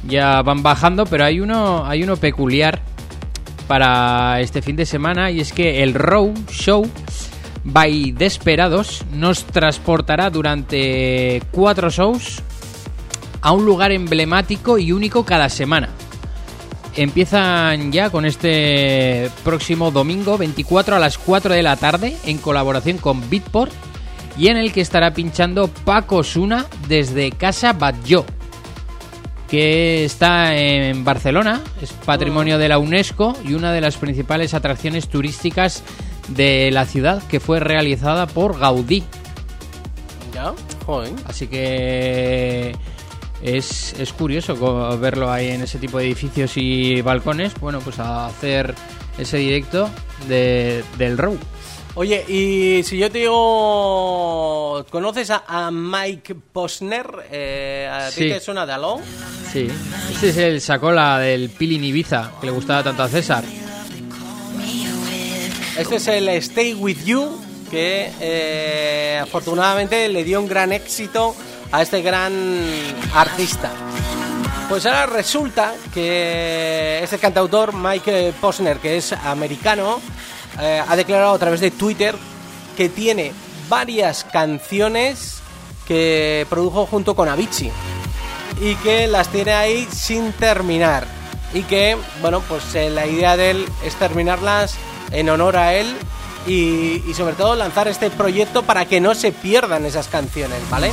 ya 0.07 0.43
van 0.43 0.63
bajando, 0.63 1.07
pero 1.07 1.25
hay 1.25 1.41
uno, 1.41 1.85
hay 1.87 2.03
uno 2.03 2.17
peculiar 2.17 2.81
para 3.67 4.41
este 4.41 4.63
fin 4.63 4.77
de 4.77 4.87
semana 4.87 5.31
y 5.31 5.41
es 5.41 5.53
que 5.53 5.83
el 5.83 5.95
Row 5.95 6.35
Show 6.51 6.89
by 7.65 8.13
Desperados 8.13 9.05
nos 9.13 9.45
transportará 9.45 10.31
durante 10.31 11.43
cuatro 11.51 11.91
shows 11.91 12.43
a 13.41 13.53
un 13.53 13.65
lugar 13.65 13.93
emblemático 13.93 14.79
y 14.79 14.93
único 14.93 15.25
cada 15.25 15.49
semana. 15.49 15.89
Empiezan 16.97 17.91
ya 17.91 18.11
con 18.11 18.25
este 18.25 19.31
próximo 19.43 19.91
domingo 19.91 20.39
24 20.39 20.97
a 20.97 20.99
las 20.99 21.19
4 21.19 21.55
de 21.55 21.63
la 21.63 21.77
tarde 21.77 22.17
en 22.25 22.39
colaboración 22.39 22.99
con 22.99 23.29
Beatport 23.29 23.73
y 24.39 24.49
en 24.49 24.57
el 24.57 24.73
que 24.73 24.81
estará 24.81 25.13
pinchando 25.13 25.69
Paco 25.69 26.23
Suna 26.23 26.67
desde 26.89 27.33
Casa 27.33 27.73
Batlló 27.73 28.25
que 29.49 30.05
está 30.05 30.57
en 30.57 31.05
Barcelona, 31.05 31.61
es 31.81 31.93
patrimonio 31.93 32.59
de 32.59 32.69
la 32.69 32.79
UNESCO 32.79 33.37
y 33.45 33.55
una 33.55 33.73
de 33.73 33.81
las 33.81 33.97
principales 33.97 34.53
atracciones 34.53 35.09
turísticas 35.09 35.85
de 36.29 36.71
la 36.73 36.87
ciudad 36.87 37.23
que 37.29 37.41
fue 37.41 37.61
realizada 37.61 38.27
por 38.27 38.59
Gaudí. 38.59 39.05
Ya, 40.33 40.53
joder. 40.87 41.13
Así 41.27 41.47
que 41.47 42.75
es, 43.45 43.95
es 43.99 44.13
curioso 44.13 44.99
verlo 44.99 45.31
ahí 45.31 45.51
en 45.51 45.63
ese 45.63 45.79
tipo 45.79 45.99
de 45.99 46.07
edificios 46.07 46.53
y 46.57 47.01
balcones. 47.03 47.53
Bueno, 47.61 47.79
pues 47.81 47.99
a 48.01 48.27
hacer 48.27 48.75
ese 49.19 49.37
directo 49.37 49.89
de, 50.29 50.83
del 50.99 51.17
Row. 51.19 51.39
Oye, 51.97 52.25
y 52.27 52.83
si 52.83 52.99
yo 52.99 53.09
te 53.09 53.19
digo, 53.19 54.85
¿conoces 54.91 55.31
a, 55.31 55.45
a 55.47 55.71
Mike 55.71 56.35
Posner? 56.53 57.07
Eh, 57.31 57.89
¿A 57.89 58.09
ti 58.09 58.23
Sí. 58.25 58.29
te 58.31 58.41
suena 58.41 58.67
de 58.67 58.73
algo? 58.73 59.01
Sí. 59.53 59.69
Este 60.13 60.31
es 60.31 60.37
el 60.39 60.61
sacola 60.61 61.21
del 61.21 61.51
Pilin 61.51 61.85
Ibiza, 61.85 62.33
que 62.41 62.47
le 62.47 62.53
gustaba 62.53 62.83
tanto 62.83 63.05
a 63.05 63.09
César. 63.09 63.45
Este 65.79 65.97
es 65.97 66.09
el 66.09 66.29
Stay 66.31 66.75
With 66.75 67.05
You, 67.05 67.29
que 67.71 68.11
eh, 68.21 69.19
afortunadamente 69.23 70.09
le 70.09 70.25
dio 70.25 70.41
un 70.41 70.49
gran 70.49 70.73
éxito 70.73 71.35
a 71.75 71.83
este 71.83 72.03
gran 72.03 72.33
artista. 73.15 73.73
Pues 74.69 74.87
ahora 74.87 75.07
resulta 75.07 75.75
que 75.93 77.01
este 77.03 77.19
cantautor, 77.19 77.75
Mike 77.75 78.33
Posner, 78.41 78.79
que 78.79 78.97
es 78.97 79.13
americano, 79.13 80.01
eh, 80.61 80.81
ha 80.87 80.95
declarado 80.95 81.35
a 81.35 81.39
través 81.39 81.61
de 81.61 81.73
Twitter 81.73 82.15
que 82.77 82.89
tiene 82.89 83.33
varias 83.69 84.23
canciones 84.23 85.43
que 85.85 86.47
produjo 86.49 86.87
junto 86.87 87.17
con 87.17 87.29
Avicii 87.29 87.73
y 88.61 88.77
que 88.77 89.09
las 89.09 89.29
tiene 89.31 89.53
ahí 89.53 89.89
sin 89.91 90.33
terminar 90.33 91.09
y 91.53 91.63
que 91.63 91.97
bueno 92.21 92.41
pues 92.49 92.75
eh, 92.77 92.89
la 92.89 93.07
idea 93.07 93.37
de 93.37 93.51
él 93.51 93.67
es 93.85 93.97
terminarlas 93.97 94.77
en 95.11 95.29
honor 95.29 95.57
a 95.57 95.75
él 95.75 95.93
y, 96.47 97.03
y 97.07 97.15
sobre 97.15 97.35
todo 97.35 97.57
lanzar 97.57 97.89
este 97.89 98.11
proyecto 98.11 98.63
para 98.63 98.87
que 98.87 99.01
no 99.01 99.15
se 99.15 99.33
pierdan 99.33 99.85
esas 99.85 100.09
canciones 100.09 100.59
vale 100.71 100.93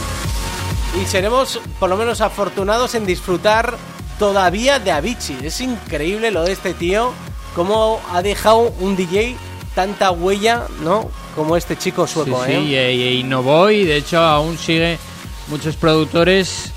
y 0.99 1.05
seremos 1.05 1.59
por 1.80 1.89
lo 1.89 1.97
menos 1.97 2.22
afortunados 2.22 2.95
en 2.95 3.05
disfrutar 3.05 3.76
todavía 4.19 4.80
de 4.80 4.91
Avicii 4.91 5.38
es 5.43 5.61
increíble 5.61 6.31
lo 6.31 6.43
de 6.43 6.51
este 6.51 6.73
tío 6.73 7.13
cómo 7.55 8.01
ha 8.11 8.22
dejado 8.22 8.73
un 8.80 8.95
DJ 8.95 9.35
tanta 9.76 10.11
huella 10.11 10.68
no 10.84 11.09
como 11.35 11.55
este 11.55 11.77
chico 11.77 12.07
Sí, 12.07 12.13
sueco 12.13 12.43
sí, 12.45 12.76
¿eh? 12.76 12.93
y 12.93 13.19
innovó 13.19 13.69
y 13.69 13.85
de 13.85 13.97
hecho 13.97 14.19
aún 14.19 14.57
sigue 14.57 14.99
muchos 15.47 15.76
productores 15.76 16.72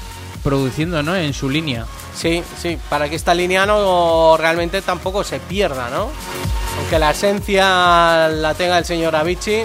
produciendo 0.44 1.02
¿no? 1.02 1.16
en 1.16 1.32
su 1.32 1.48
línea. 1.48 1.86
Sí, 2.14 2.44
sí, 2.60 2.78
para 2.88 3.08
que 3.08 3.16
esta 3.16 3.34
línea 3.34 3.66
no 3.66 4.36
realmente 4.36 4.82
tampoco 4.82 5.24
se 5.24 5.40
pierda, 5.40 5.88
¿no? 5.88 6.10
Aunque 6.78 6.98
la 6.98 7.10
esencia 7.10 8.28
la 8.28 8.54
tenga 8.54 8.78
el 8.78 8.84
señor 8.84 9.16
Avicii, 9.16 9.64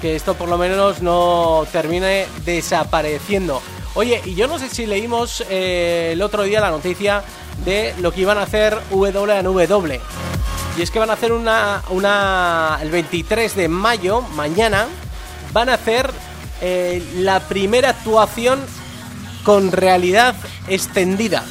que 0.00 0.14
esto 0.14 0.34
por 0.34 0.48
lo 0.48 0.58
menos 0.58 1.02
no 1.02 1.66
termine 1.72 2.26
desapareciendo. 2.44 3.60
Oye, 3.98 4.22
y 4.24 4.36
yo 4.36 4.46
no 4.46 4.60
sé 4.60 4.68
si 4.68 4.86
leímos 4.86 5.44
eh, 5.50 6.10
el 6.12 6.22
otro 6.22 6.44
día 6.44 6.60
la 6.60 6.70
noticia 6.70 7.24
de 7.64 7.92
lo 7.98 8.12
que 8.12 8.20
iban 8.20 8.38
a 8.38 8.42
hacer 8.42 8.78
W&W. 8.90 10.00
Y 10.76 10.82
es 10.82 10.92
que 10.92 11.00
van 11.00 11.10
a 11.10 11.14
hacer 11.14 11.32
una, 11.32 11.82
una 11.90 12.78
el 12.80 12.92
23 12.92 13.56
de 13.56 13.66
mayo, 13.66 14.20
mañana, 14.20 14.86
van 15.52 15.68
a 15.68 15.74
hacer 15.74 16.08
eh, 16.60 17.02
la 17.16 17.40
primera 17.40 17.88
actuación 17.88 18.60
con 19.42 19.72
realidad 19.72 20.36
extendida. 20.68 21.44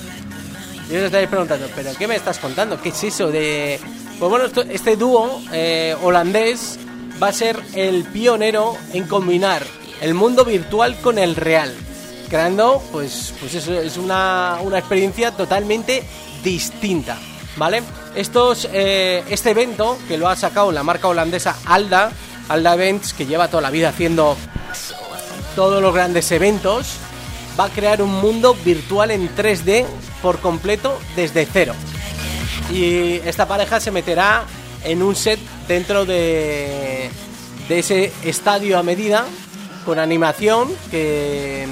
Y 0.89 0.95
os 0.95 1.03
estáis 1.03 1.27
preguntando, 1.27 1.67
¿pero 1.75 1.91
qué 1.99 2.07
me 2.07 2.15
estás 2.15 2.39
contando? 2.39 2.81
¿Qué 2.81 2.89
es 2.89 3.03
eso 3.03 3.29
de...? 3.29 3.77
Pues 4.19 4.29
bueno, 4.31 4.45
este 4.69 4.95
dúo 4.95 5.41
eh, 5.51 5.97
holandés 6.01 6.79
va 7.21 7.27
a 7.27 7.33
ser 7.33 7.59
el 7.75 8.05
pionero 8.05 8.77
en 8.93 9.05
combinar 9.05 9.63
el 9.99 10.13
mundo 10.13 10.45
virtual 10.45 10.95
con 11.01 11.17
el 11.17 11.35
real, 11.35 11.75
creando, 12.27 12.81
pues, 12.91 13.33
pues 13.39 13.55
eso 13.55 13.73
es 13.79 13.97
una, 13.97 14.57
una 14.61 14.79
experiencia 14.79 15.31
totalmente 15.31 16.03
distinta, 16.43 17.17
¿vale? 17.55 17.81
Estos, 18.15 18.67
eh, 18.71 19.23
este 19.29 19.51
evento, 19.51 19.97
que 20.07 20.17
lo 20.17 20.27
ha 20.27 20.35
sacado 20.35 20.71
la 20.71 20.83
marca 20.83 21.07
holandesa 21.07 21.57
Alda, 21.65 22.11
Alda 22.49 22.73
Events, 22.73 23.13
que 23.13 23.25
lleva 23.25 23.47
toda 23.47 23.61
la 23.61 23.69
vida 23.69 23.89
haciendo 23.89 24.37
todos 25.55 25.81
los 25.81 25.93
grandes 25.93 26.31
eventos, 26.31 26.97
va 27.59 27.65
a 27.65 27.69
crear 27.69 28.01
un 28.01 28.13
mundo 28.13 28.55
virtual 28.63 29.11
en 29.11 29.35
3D 29.35 29.85
por 30.21 30.39
completo 30.39 30.97
desde 31.15 31.47
cero. 31.51 31.73
Y 32.71 33.15
esta 33.25 33.47
pareja 33.47 33.79
se 33.79 33.91
meterá 33.91 34.43
en 34.83 35.01
un 35.01 35.15
set 35.15 35.39
dentro 35.67 36.05
de, 36.05 37.09
de 37.67 37.79
ese 37.79 38.11
estadio 38.23 38.77
a 38.77 38.83
medida 38.83 39.25
con 39.85 39.99
animación 39.99 40.69
que 40.91 41.65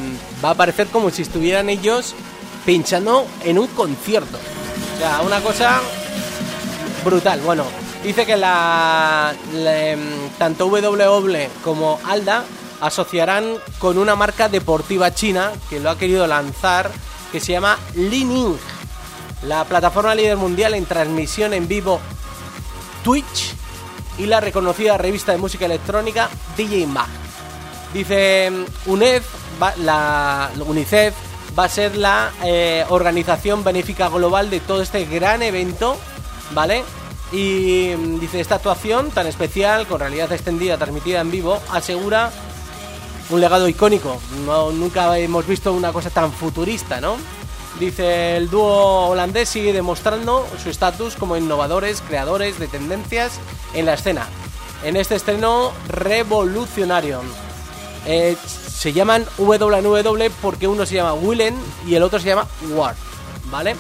va 0.45 0.51
a 0.51 0.55
parecer 0.55 0.87
como 0.87 1.09
si 1.09 1.23
estuvieran 1.23 1.69
ellos 1.69 2.13
pinchando 2.65 3.25
en 3.43 3.57
un 3.57 3.67
concierto. 3.67 4.37
O 4.95 4.99
sea, 4.99 5.21
una 5.21 5.41
cosa 5.41 5.81
brutal. 7.03 7.41
Bueno, 7.41 7.65
dice 8.03 8.25
que 8.27 8.37
la, 8.37 9.33
em, 9.53 10.29
tanto 10.37 10.67
WW 10.67 11.35
como 11.63 11.99
Alda 12.05 12.43
asociarán 12.79 13.57
con 13.79 13.97
una 13.97 14.15
marca 14.15 14.47
deportiva 14.47 15.13
china 15.13 15.51
que 15.69 15.79
lo 15.79 15.89
ha 15.89 15.97
querido 15.97 16.27
lanzar 16.27 16.91
que 17.31 17.39
se 17.39 17.53
llama 17.53 17.79
Lining, 17.95 18.55
la 19.47 19.65
plataforma 19.65 20.13
líder 20.13 20.37
mundial 20.37 20.75
en 20.75 20.85
transmisión 20.85 21.53
en 21.53 21.67
vivo 21.67 21.99
Twitch 23.03 23.53
y 24.19 24.27
la 24.27 24.39
reconocida 24.41 24.97
revista 24.97 25.31
de 25.31 25.39
música 25.39 25.65
electrónica 25.65 26.29
DJ 26.55 26.85
Mag. 26.85 27.07
Dice 27.93 28.51
mm, 28.51 28.91
UNED, 28.91 29.23
la, 29.77 30.51
UNICEF 30.65 31.13
va 31.57 31.65
a 31.65 31.69
ser 31.69 31.95
la 31.95 32.31
eh, 32.43 32.85
organización 32.89 33.63
benéfica 33.63 34.09
global 34.09 34.49
de 34.49 34.59
todo 34.59 34.81
este 34.81 35.05
gran 35.05 35.41
evento, 35.41 35.97
¿vale? 36.51 36.83
Y 37.31 37.93
mm, 37.97 38.19
dice, 38.19 38.39
esta 38.39 38.55
actuación 38.55 39.11
tan 39.11 39.27
especial, 39.27 39.87
con 39.87 39.99
realidad 39.99 40.31
extendida, 40.31 40.77
transmitida 40.77 41.21
en 41.21 41.31
vivo, 41.31 41.59
asegura 41.71 42.31
un 43.29 43.41
legado 43.41 43.67
icónico. 43.67 44.19
Nunca 44.73 45.17
hemos 45.17 45.47
visto 45.47 45.73
una 45.73 45.91
cosa 45.91 46.09
tan 46.09 46.31
futurista, 46.31 47.01
¿no? 47.01 47.17
Dice 47.79 48.37
el 48.37 48.49
dúo 48.49 49.07
holandés 49.07 49.49
sigue 49.49 49.73
demostrando 49.73 50.47
su 50.63 50.69
estatus 50.69 51.15
como 51.15 51.35
innovadores, 51.35 52.01
creadores 52.01 52.57
de 52.57 52.67
tendencias 52.67 53.33
en 53.73 53.85
la 53.85 53.95
escena. 53.95 54.27
En 54.83 54.95
este 54.95 55.15
estreno 55.15 55.71
revolucionario. 55.89 57.21
Eh, 58.05 58.37
se 58.45 58.93
llaman 58.93 59.25
WWW 59.37 60.31
porque 60.41 60.67
uno 60.67 60.85
se 60.85 60.95
llama 60.95 61.13
Willen 61.13 61.55
y 61.87 61.95
el 61.95 62.03
otro 62.03 62.19
se 62.19 62.27
llama 62.27 62.47
Ward, 62.69 62.95
¿vale? 63.45 63.75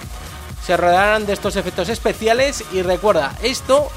Se 0.65 0.75
rodearán 0.77 1.25
de 1.25 1.33
estos 1.33 1.55
efectos 1.55 1.89
especiales 1.89 2.63
y 2.73 2.81
recuerda, 2.81 3.35
esto 3.43 3.89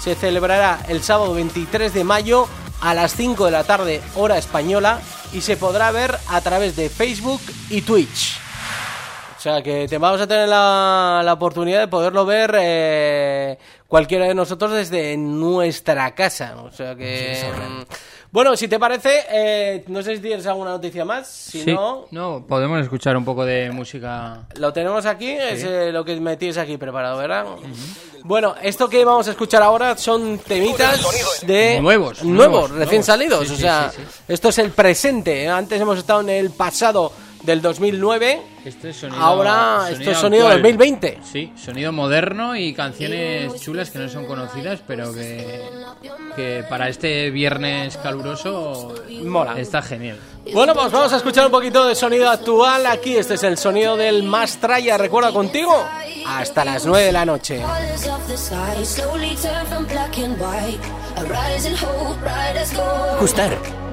se 0.00 0.14
celebrará 0.14 0.80
el 0.88 1.02
sábado 1.02 1.34
23 1.34 1.94
de 1.94 2.04
mayo 2.04 2.48
a 2.80 2.94
las 2.94 3.14
5 3.14 3.44
de 3.44 3.50
la 3.50 3.64
tarde 3.64 4.02
hora 4.16 4.38
española 4.38 5.00
y 5.32 5.40
se 5.40 5.56
podrá 5.56 5.90
ver 5.92 6.16
a 6.28 6.40
través 6.40 6.76
de 6.76 6.88
Facebook 6.88 7.40
y 7.70 7.82
Twitch. 7.82 8.38
O 9.36 9.40
sea 9.40 9.62
que 9.62 9.86
te 9.86 9.98
vamos 9.98 10.20
a 10.20 10.26
tener 10.26 10.48
la, 10.48 11.22
la 11.24 11.32
oportunidad 11.34 11.78
de 11.78 11.88
poderlo 11.88 12.26
ver 12.26 12.56
eh, 12.58 13.58
cualquiera 13.86 14.26
de 14.26 14.34
nosotros 14.34 14.72
desde 14.72 15.16
nuestra 15.16 16.14
casa. 16.14 16.56
O 16.62 16.72
sea 16.72 16.96
que... 16.96 17.44
bueno, 18.32 18.56
si 18.56 18.68
te 18.68 18.78
parece, 18.78 19.24
eh, 19.30 19.84
no 19.88 20.02
sé 20.02 20.16
si 20.16 20.22
tienes 20.22 20.46
alguna 20.46 20.70
noticia 20.70 21.04
más. 21.04 21.26
Si 21.26 21.62
Sí. 21.62 21.72
no, 21.72 22.06
no, 22.10 22.44
podemos 22.46 22.80
escuchar 22.82 23.16
un 23.16 23.24
poco 23.24 23.44
de 23.44 23.70
música. 23.70 24.46
lo 24.56 24.72
tenemos 24.72 25.06
aquí, 25.06 25.30
es 25.30 25.62
eh, 25.64 25.90
lo 25.92 26.04
que 26.04 26.20
me 26.20 26.36
tienes 26.36 26.58
aquí 26.58 26.76
preparado, 26.76 27.18
¿verdad? 27.18 27.46
Bueno, 28.24 28.54
esto 28.60 28.88
que 28.88 29.04
vamos 29.04 29.28
a 29.28 29.30
escuchar 29.30 29.62
ahora 29.62 29.96
son 29.96 30.38
temitas 30.38 31.00
de 31.46 31.80
Nuevos, 31.80 32.22
nuevos, 32.24 32.24
nuevos, 32.24 32.70
recién 32.70 32.88
nuevos. 33.02 33.06
salidos. 33.06 33.48
Sí, 33.48 33.54
o 33.54 33.56
sea, 33.56 33.92
esto 34.26 34.48
es 34.48 34.58
el 34.58 34.70
presente. 34.70 35.48
Antes 35.48 35.80
hemos 35.80 35.98
estado 35.98 36.20
en 36.22 36.30
el 36.30 36.50
pasado 36.50 37.12
del 37.42 37.62
2009. 37.62 38.40
Este 38.64 38.90
es 38.90 38.96
sonido, 38.96 39.22
Ahora, 39.22 39.88
esto 39.90 40.10
es 40.10 40.18
sonido 40.18 40.48
2020. 40.48 41.18
Sí, 41.22 41.52
sonido 41.56 41.92
moderno 41.92 42.56
y 42.56 42.74
canciones 42.74 43.60
chulas 43.60 43.90
que 43.90 43.98
no 44.00 44.08
son 44.08 44.26
conocidas, 44.26 44.80
pero 44.86 45.12
que, 45.14 45.62
que 46.34 46.64
para 46.68 46.88
este 46.88 47.30
viernes 47.30 47.96
caluroso 47.98 48.94
Mola. 49.22 49.58
está 49.60 49.82
genial. 49.82 50.18
Bueno, 50.52 50.74
pues 50.74 50.90
vamos 50.92 51.12
a 51.12 51.16
escuchar 51.16 51.46
un 51.46 51.52
poquito 51.52 51.86
de 51.86 51.94
sonido 51.94 52.28
actual 52.28 52.86
aquí. 52.86 53.16
Este 53.16 53.34
es 53.34 53.42
el 53.44 53.56
sonido 53.58 53.96
del 53.96 54.22
Mastraya. 54.24 54.98
Recuerda 54.98 55.32
contigo 55.32 55.72
hasta 56.26 56.64
las 56.64 56.84
9 56.86 57.04
de 57.06 57.12
la 57.12 57.24
noche. 57.24 57.60
Colors 57.60 58.06
of 58.08 58.26
the 58.28 58.36
sky 58.36 58.84
slowly 58.84 59.36
turn 59.36 59.66
from 59.66 59.86
black 59.86 60.16
and 60.18 60.36
white. 60.40 60.78
A 61.16 61.22
rising 61.24 61.76
hope, 61.76 62.18
bright 62.20 62.56
as 62.56 62.72
gold. 62.74 63.20
Gustar. 63.20 63.85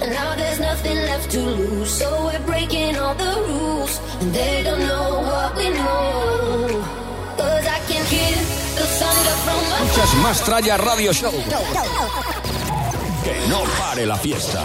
And 0.00 0.10
now 0.12 0.34
there's 0.36 0.60
nothing 0.60 0.96
left 0.96 1.30
to 1.32 1.40
lose, 1.40 1.90
so 1.90 2.06
we're 2.24 2.46
breaking 2.46 2.96
all 2.96 3.14
the 3.14 3.34
rules. 3.48 4.00
And 4.20 4.32
they 4.32 4.62
don't 4.62 4.80
know 4.80 5.20
what 5.30 5.56
we 5.56 5.68
know. 5.70 6.84
Cause 7.36 7.66
I 7.66 7.78
can 7.88 8.04
hear 8.06 8.36
the 8.78 8.86
thunder 8.98 9.36
from 9.44 9.60
afar. 9.60 9.86
Escuchas 9.86 10.14
Mastraya 10.22 10.76
Radio 10.78 11.12
Show. 11.12 11.32
Que 13.24 13.34
no 13.48 13.60
pare 13.78 14.06
la 14.06 14.16
fiesta. 14.16 14.64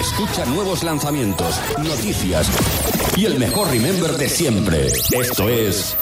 Escucha 0.00 0.44
nuevos 0.46 0.82
lanzamientos, 0.82 1.60
noticias 1.78 2.46
y 3.16 3.26
el 3.26 3.38
mejor 3.38 3.70
remember 3.70 4.12
de 4.16 4.28
siempre. 4.28 4.86
Esto 4.86 5.48
es 5.48 5.96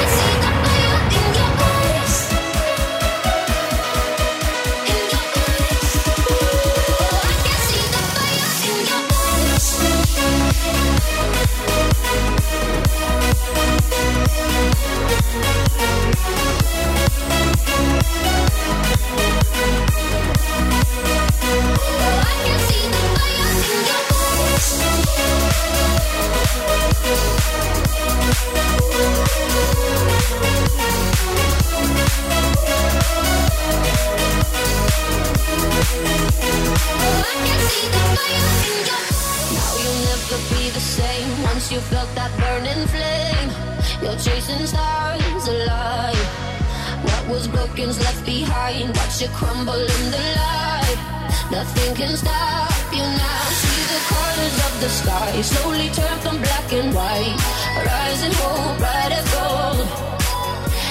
can 0.00 0.08
see 0.08 0.49
I 14.32 14.36
can 22.44 22.58
see 37.68 37.86
the 37.88 37.98
fire 38.16 38.50
in 38.70 38.86
your. 38.86 39.29
Now 39.50 39.72
you'll 39.82 40.02
never 40.10 40.38
be 40.54 40.70
the 40.70 40.80
same 40.80 41.42
once 41.42 41.72
you 41.72 41.80
felt 41.80 42.10
that 42.14 42.30
burning 42.38 42.86
flame. 42.86 43.50
You're 44.02 44.18
chasing 44.18 44.64
stars 44.66 45.46
alive. 45.48 46.26
What 47.02 47.22
was 47.28 47.48
broken's 47.48 47.98
left 47.98 48.24
behind. 48.24 48.96
Watch 48.96 49.22
it 49.22 49.30
crumble 49.30 49.74
in 49.96 50.04
the 50.14 50.24
light. 50.38 50.98
Nothing 51.50 51.94
can 51.96 52.16
stop 52.16 52.70
you 52.92 53.02
now. 53.02 53.44
See 53.60 53.82
the 53.90 54.00
colors 54.12 54.56
of 54.66 54.72
the 54.82 54.88
sky 54.88 55.42
slowly 55.42 55.88
turn 55.90 56.16
from 56.20 56.36
black 56.38 56.72
and 56.72 56.94
white. 56.94 57.38
Rising 57.86 58.34
hope, 58.40 58.78
bright 58.78 59.12
as 59.18 59.26
gold. 59.34 59.86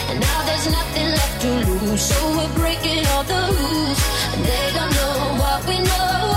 And 0.09 0.19
now 0.19 0.39
there's 0.47 0.67
nothing 0.69 1.07
left 1.15 1.41
to 1.43 1.51
lose, 1.69 2.01
so 2.01 2.19
we're 2.35 2.53
breaking 2.59 3.05
all 3.07 3.23
the 3.23 3.41
rules. 3.55 3.99
They 4.43 4.65
don't 4.75 4.91
know 4.99 5.15
what 5.41 5.59
we 5.67 5.77
know. 5.79 6.28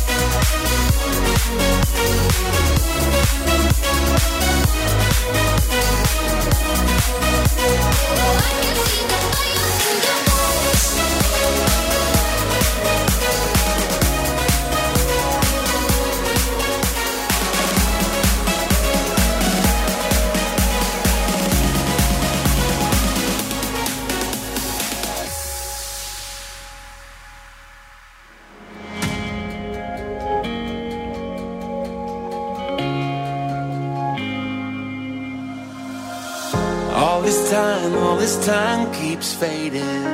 fading, 39.40 40.04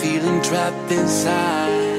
feeling 0.00 0.40
trapped 0.42 0.90
inside. 0.90 1.94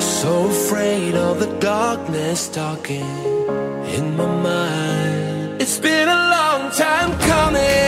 So 0.00 0.48
afraid 0.48 1.14
of 1.14 1.38
the 1.38 1.52
darkness 1.60 2.48
talking 2.48 3.06
in 3.96 4.16
my 4.16 4.26
mind. 4.26 5.62
It's 5.62 5.78
been 5.78 6.08
a 6.08 6.22
long 6.36 6.70
time 6.72 7.10
coming, 7.20 7.85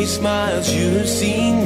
many 0.00 0.08
smiles 0.08 0.72
you 0.72 0.88
have 0.96 1.06
seen 1.06 1.59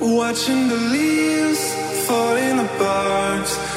Watching 0.00 0.68
the 0.68 0.76
leaves 0.76 1.74
fall 2.06 2.34
in 2.34 2.56
the 2.56 2.70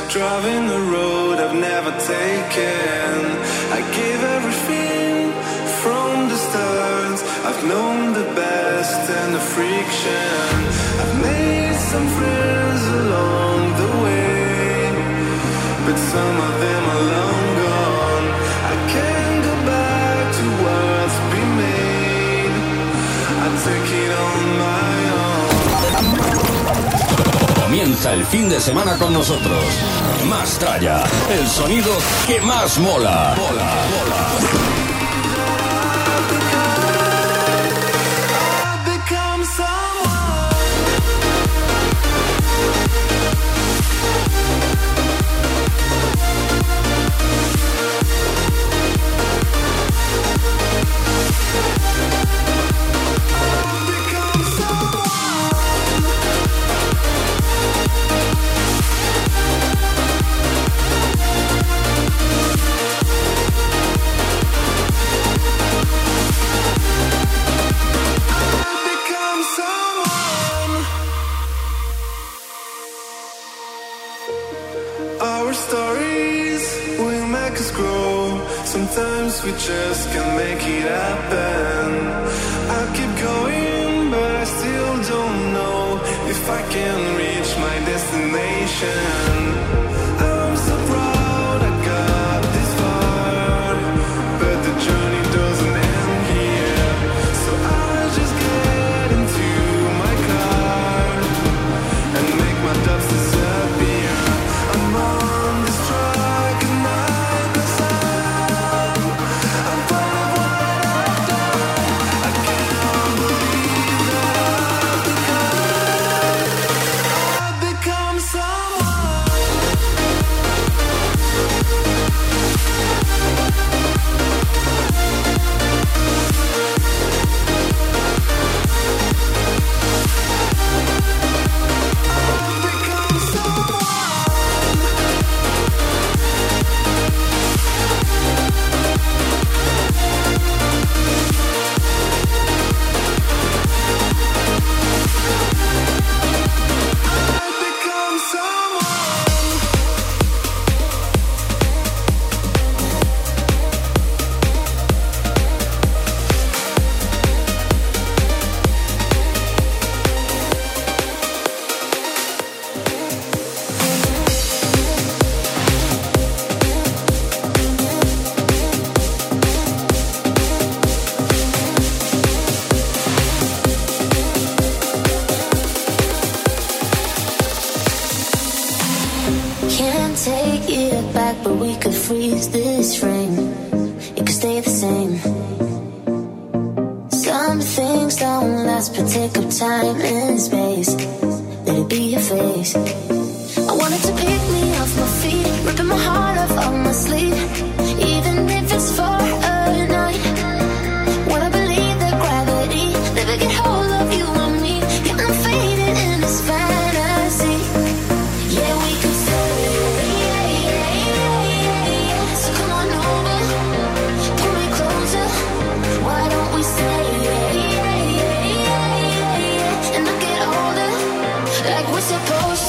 driving 0.07 0.67
the 0.67 0.79
road 0.95 1.39
I've 1.39 1.53
never 1.53 1.91
taken. 1.91 3.11
I 3.77 3.79
give 3.99 4.21
everything 4.37 5.33
from 5.81 6.29
the 6.29 6.37
start. 6.37 7.17
I've 7.47 7.63
known 7.67 8.13
the 8.13 8.27
best 8.35 9.09
and 9.09 9.35
the 9.35 9.43
friction. 9.53 10.47
I've 11.01 11.15
made 11.21 11.75
some 11.91 12.07
friends 12.17 12.83
along 13.01 13.59
the 13.81 13.91
way, 14.05 14.91
but 15.85 15.97
some 16.13 16.35
of 16.47 16.53
them 16.65 16.83
are 16.93 17.03
long 17.15 17.45
gone. 17.65 18.27
I 18.71 18.75
can't 18.95 19.39
go 19.49 19.55
back 19.75 20.23
to 20.39 20.45
what's 20.63 21.17
been 21.33 21.51
made. 21.65 22.55
I 23.45 23.47
take 23.65 23.89
it 24.03 24.11
on 24.27 24.57
my 24.63 24.82
Comienza 27.73 28.13
el 28.13 28.23
fin 28.23 28.49
de 28.49 28.59
semana 28.59 28.99
con 28.99 29.11
nosotros. 29.11 29.63
Más 30.29 30.59
tralla, 30.59 31.03
el 31.31 31.47
sonido 31.47 31.91
que 32.27 32.39
más 32.39 32.77
mola. 32.77 33.33
Mola. 33.35 34.72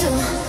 special. 0.05 0.44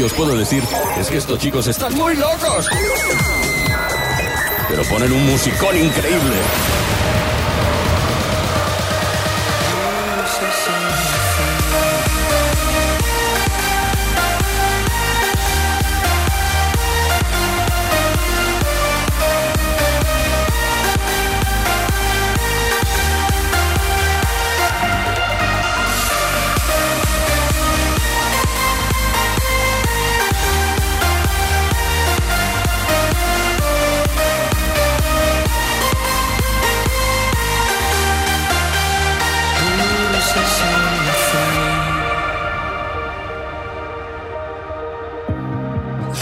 Que 0.00 0.04
os 0.06 0.14
puedo 0.14 0.34
decir 0.34 0.64
es 0.98 1.10
que 1.10 1.18
estos 1.18 1.38
chicos 1.38 1.66
están 1.66 1.92
muy 1.92 2.16
locos. 2.16 2.66
Pero 4.66 4.82
ponen 4.84 5.12
un 5.12 5.26
musicón 5.26 5.76
increíble. 5.76 6.36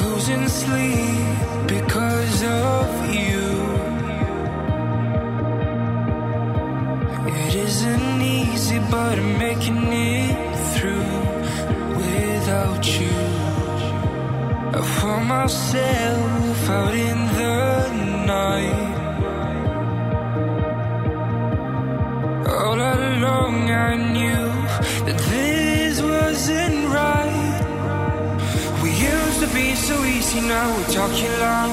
Losing 0.00 0.48
sleep 0.48 1.66
because 1.66 2.42
of 2.42 2.88
you. 3.14 3.46
It 7.26 7.54
isn't 7.54 8.22
easy, 8.22 8.78
but 8.90 9.18
I'm 9.18 9.38
making 9.38 9.92
it 9.92 10.56
through 10.74 11.14
without 12.02 12.84
you. 13.00 13.18
I 14.78 14.80
found 15.00 15.28
myself 15.28 16.68
out 16.68 16.94
in 16.94 17.18
the 17.38 17.56
night. 18.34 18.84
All 22.48 22.80
along, 22.94 23.70
I 23.70 23.96
knew 24.14 24.46
that 25.06 25.18
this 25.30 26.00
wasn't 26.02 26.88
right. 26.94 27.07
Be 29.54 29.74
so 29.74 30.04
easy, 30.04 30.40
now 30.40 30.76
we're 30.76 30.92
talking 30.92 31.32
loud. 31.40 31.72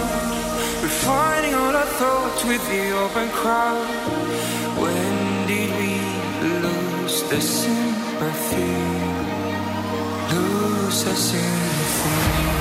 Refining 0.82 1.54
all 1.54 1.76
our 1.76 1.86
thoughts 1.86 2.44
with 2.46 2.64
the 2.70 2.92
open 2.98 3.30
crowd. 3.30 3.86
When 4.80 5.48
did 5.48 5.70
we 5.80 6.00
lose 6.64 7.24
the 7.30 7.42
sympathy? 7.42 8.76
Lose 10.34 11.04
the 11.04 11.16
sympathy. 11.16 12.56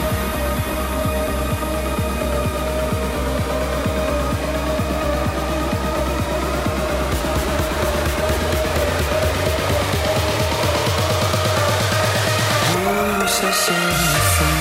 Lose 12.75 13.41
the 13.41 14.54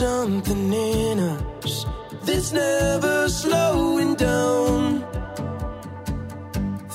something 0.00 0.72
in 0.72 1.18
us 1.18 1.84
that's 2.24 2.52
never 2.52 3.28
slowing 3.28 4.14
down. 4.14 5.04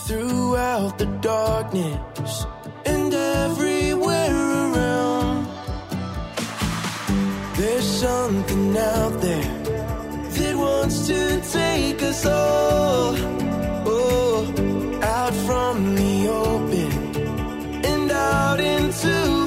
Throughout 0.08 0.98
the 0.98 1.06
darkness 1.22 2.48
and 2.84 3.14
everywhere 3.14 4.36
around, 4.64 5.46
there's 7.58 7.90
something 8.06 8.76
out 8.76 9.22
there 9.22 9.54
that 10.38 10.56
wants 10.56 11.06
to 11.06 11.20
take 11.52 12.02
us 12.02 12.26
all 12.26 13.14
oh, 13.86 15.00
out 15.04 15.36
from 15.48 15.96
the 15.96 16.28
open 16.28 16.92
and 17.86 18.12
out 18.12 18.60
into. 18.60 19.45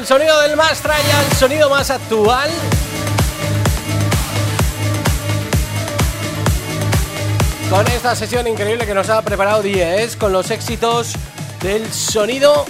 El 0.00 0.06
sonido 0.06 0.40
del 0.42 0.56
más 0.56 0.80
traya, 0.80 1.20
el 1.30 1.36
sonido 1.36 1.68
más 1.70 1.90
actual. 1.90 2.50
Con 7.70 7.86
esta 7.88 8.16
sesión 8.16 8.46
increíble 8.48 8.84
que 8.84 8.94
nos 8.94 9.08
ha 9.10 9.22
preparado 9.22 9.62
10 9.62 10.16
con 10.16 10.32
los 10.32 10.50
éxitos 10.50 11.12
del 11.62 11.90
sonido. 11.92 12.64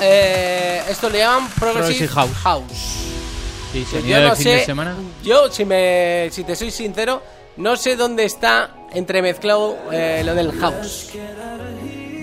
eh, 0.00 0.82
esto 0.88 1.10
le 1.10 1.18
llaman 1.18 1.48
Progressive, 1.58 2.06
Progressive 2.06 2.08
House. 2.08 2.36
House. 2.42 2.96
Sí, 3.72 3.84
Que 3.84 3.98
sonido 4.00 4.18
yo 4.20 4.28
no 4.28 4.36
fin 4.36 4.44
sé, 4.44 4.50
de 4.50 4.64
semana. 4.64 4.94
yo 5.22 5.50
si 5.50 5.64
me, 5.64 6.28
si 6.32 6.44
te 6.44 6.56
soy 6.56 6.70
sincero, 6.70 7.22
no 7.58 7.76
sé 7.76 7.96
dónde 7.96 8.24
está 8.24 8.70
entremezclado 8.92 9.76
eh, 9.92 10.22
lo 10.24 10.34
del 10.34 10.52
house. 10.58 11.08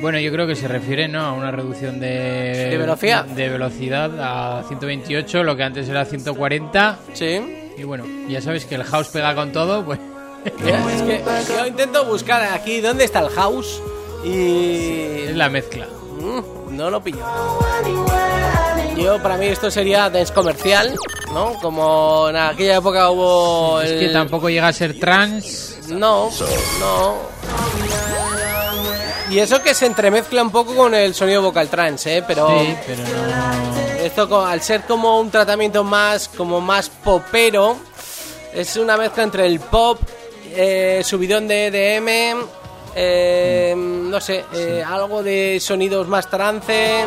Bueno, 0.03 0.19
yo 0.19 0.33
creo 0.33 0.45
que 0.45 0.55
se 0.57 0.67
refiere 0.67 1.07
¿no? 1.07 1.21
a 1.21 1.31
una 1.31 1.49
reducción 1.49 1.97
de, 1.97 2.67
¿De 2.71 2.77
velocidad? 2.77 3.23
de 3.23 3.47
velocidad 3.47 4.11
a 4.19 4.61
128, 4.67 5.43
lo 5.43 5.55
que 5.55 5.63
antes 5.63 5.87
era 5.87 6.03
140. 6.03 6.99
Sí. 7.13 7.71
Y 7.77 7.83
bueno, 7.83 8.03
ya 8.27 8.41
sabes 8.41 8.65
que 8.65 8.75
el 8.75 8.83
house 8.83 9.07
pega 9.07 9.33
con 9.33 9.53
todo, 9.53 9.85
pues 9.85 9.99
Es 10.45 10.51
que 11.01 11.23
yo 11.57 11.65
intento 11.65 12.03
buscar 12.03 12.43
aquí 12.53 12.81
dónde 12.81 13.05
está 13.05 13.21
el 13.21 13.29
house 13.29 13.81
y 14.25 15.21
es 15.29 15.35
la 15.37 15.47
mezcla. 15.47 15.87
Mm, 16.19 16.75
no 16.75 16.89
lo 16.89 17.01
pillo. 17.01 17.25
Yo 18.97 19.23
para 19.23 19.37
mí 19.37 19.45
esto 19.45 19.71
sería 19.71 20.09
dance 20.09 20.33
comercial, 20.33 20.93
¿no? 21.33 21.53
Como 21.61 22.27
en 22.29 22.35
aquella 22.35 22.75
época 22.75 23.09
hubo 23.09 23.79
Es 23.81 23.91
el- 23.91 23.99
que 24.01 24.09
tampoco 24.09 24.49
llega 24.49 24.67
a 24.67 24.73
ser 24.73 24.99
trans. 24.99 25.77
No, 25.87 26.29
no. 26.81 27.15
Y 29.33 29.39
eso 29.39 29.63
que 29.63 29.73
se 29.73 29.87
entremezcla 29.87 30.43
un 30.43 30.51
poco 30.51 30.75
con 30.75 30.93
el 30.93 31.15
sonido 31.15 31.41
vocal 31.41 31.67
trance, 31.67 32.17
¿eh? 32.17 32.23
Pero 32.27 32.47
Sí, 32.49 32.75
pero 32.85 33.01
no. 33.01 34.03
esto 34.03 34.45
al 34.45 34.61
ser 34.61 34.81
como 34.83 35.19
un 35.19 35.31
tratamiento 35.31 35.83
más 35.83 36.27
como 36.27 36.61
más 36.61 36.89
popero, 36.89 37.77
es 38.53 38.77
una 38.77 38.95
mezcla 38.95 39.23
entre 39.23 39.47
el 39.47 39.59
pop, 39.59 39.99
eh, 40.51 41.01
subidón 41.03 41.47
de 41.47 41.65
EDM, 41.65 42.45
eh, 42.95 43.73
no 43.75 44.21
sé, 44.21 44.45
eh, 44.53 44.83
algo 44.85 45.23
de 45.23 45.59
sonidos 45.59 46.07
más 46.07 46.29
trance, 46.29 47.03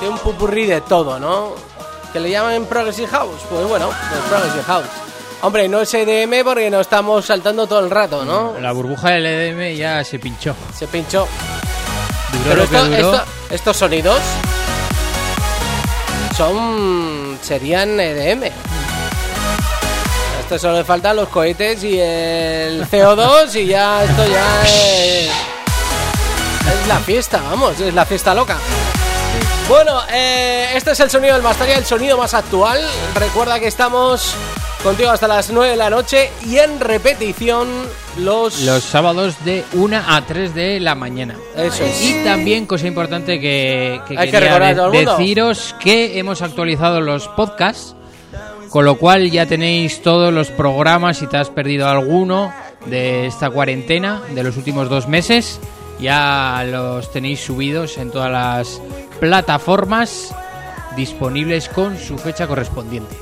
de 0.00 0.08
un 0.08 0.18
pupurrí 0.18 0.66
de 0.66 0.80
todo, 0.80 1.20
¿no? 1.20 1.54
Que 2.12 2.18
le 2.18 2.30
llaman 2.30 2.64
Progressive 2.64 3.06
House, 3.06 3.42
pues 3.48 3.64
bueno, 3.68 3.86
pues 3.86 4.20
Progressive 4.28 4.64
House. 4.64 4.86
Hombre, 5.42 5.68
no 5.68 5.80
es 5.82 5.94
EDM 5.94 6.44
porque 6.44 6.68
nos 6.68 6.80
estamos 6.80 7.24
saltando 7.26 7.68
todo 7.68 7.78
el 7.78 7.90
rato, 7.90 8.24
¿no? 8.24 8.58
La 8.60 8.72
burbuja 8.72 9.10
del 9.10 9.24
EDM 9.24 9.76
ya 9.76 10.02
se 10.02 10.18
pinchó. 10.18 10.56
Se 10.76 10.88
pinchó. 10.88 11.28
Duró 12.32 12.44
Pero 12.48 12.62
esto- 12.64 12.86
esto- 12.94 13.24
estos 13.50 13.76
sonidos 13.76 14.18
son 16.36 17.38
serían 17.42 17.98
EDM. 17.98 18.50
Esto 20.40 20.58
solo 20.58 20.78
le 20.78 20.84
faltan 20.84 21.16
los 21.16 21.28
cohetes 21.28 21.82
y 21.84 21.98
el 22.00 22.86
CO2 22.90 23.54
y 23.56 23.66
ya 23.66 24.02
esto 24.04 24.26
ya 24.26 24.62
es, 24.64 25.26
es 25.28 26.88
la 26.88 26.98
fiesta, 27.00 27.40
vamos, 27.50 27.78
es 27.80 27.94
la 27.94 28.04
fiesta 28.04 28.34
loca. 28.34 28.56
Bueno, 29.68 30.02
eh, 30.10 30.70
este 30.74 30.90
es 30.92 31.00
el 31.00 31.10
sonido 31.10 31.34
del 31.34 31.42
Mastaria, 31.42 31.76
el 31.76 31.86
sonido 31.86 32.18
más 32.18 32.34
actual. 32.34 32.84
Recuerda 33.14 33.60
que 33.60 33.68
estamos 33.68 34.34
contigo 34.82 35.10
hasta 35.10 35.28
las 35.28 35.50
9 35.50 35.70
de 35.72 35.76
la 35.76 35.90
noche 35.90 36.30
y 36.46 36.56
en 36.58 36.80
repetición 36.80 37.68
los... 38.18 38.62
Los 38.62 38.82
sábados 38.82 39.34
de 39.44 39.64
1 39.74 39.96
a 40.06 40.22
3 40.26 40.54
de 40.54 40.80
la 40.80 40.94
mañana. 40.94 41.36
Eso 41.56 41.84
es. 41.84 42.02
Y 42.02 42.24
también, 42.24 42.66
cosa 42.66 42.86
importante 42.86 43.38
que, 43.40 44.00
que 44.08 44.16
Hay 44.18 44.26
que 44.30 44.38
quería 44.38 44.56
a 44.56 44.58
de- 44.60 44.74
todo 44.74 44.86
el 44.86 44.92
mundo. 44.92 45.16
deciros 45.18 45.74
que 45.80 46.18
hemos 46.18 46.40
actualizado 46.42 47.00
los 47.00 47.28
podcasts, 47.28 47.94
con 48.70 48.84
lo 48.84 48.96
cual 48.96 49.30
ya 49.30 49.46
tenéis 49.46 50.00
todos 50.02 50.32
los 50.32 50.48
programas, 50.48 51.18
si 51.18 51.26
te 51.26 51.36
has 51.36 51.50
perdido 51.50 51.86
alguno 51.88 52.52
de 52.86 53.26
esta 53.26 53.50
cuarentena, 53.50 54.22
de 54.34 54.42
los 54.42 54.56
últimos 54.56 54.88
dos 54.88 55.08
meses, 55.08 55.60
ya 56.00 56.64
los 56.66 57.12
tenéis 57.12 57.40
subidos 57.44 57.98
en 57.98 58.10
todas 58.10 58.30
las 58.30 58.80
plataformas 59.18 60.34
disponibles 60.96 61.68
con 61.68 61.98
su 61.98 62.16
fecha 62.16 62.46
correspondiente. 62.46 63.14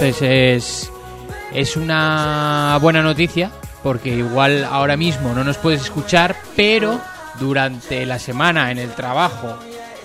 Entonces 0.00 0.22
es, 0.22 0.92
es 1.52 1.76
una 1.76 2.78
buena 2.80 3.02
noticia 3.02 3.50
porque 3.82 4.10
igual 4.10 4.64
ahora 4.64 4.96
mismo 4.96 5.32
no 5.34 5.44
nos 5.44 5.56
puedes 5.58 5.82
escuchar, 5.82 6.36
pero 6.56 7.00
durante 7.38 8.04
la 8.06 8.18
semana 8.18 8.70
en 8.70 8.78
el 8.78 8.94
trabajo 8.94 9.56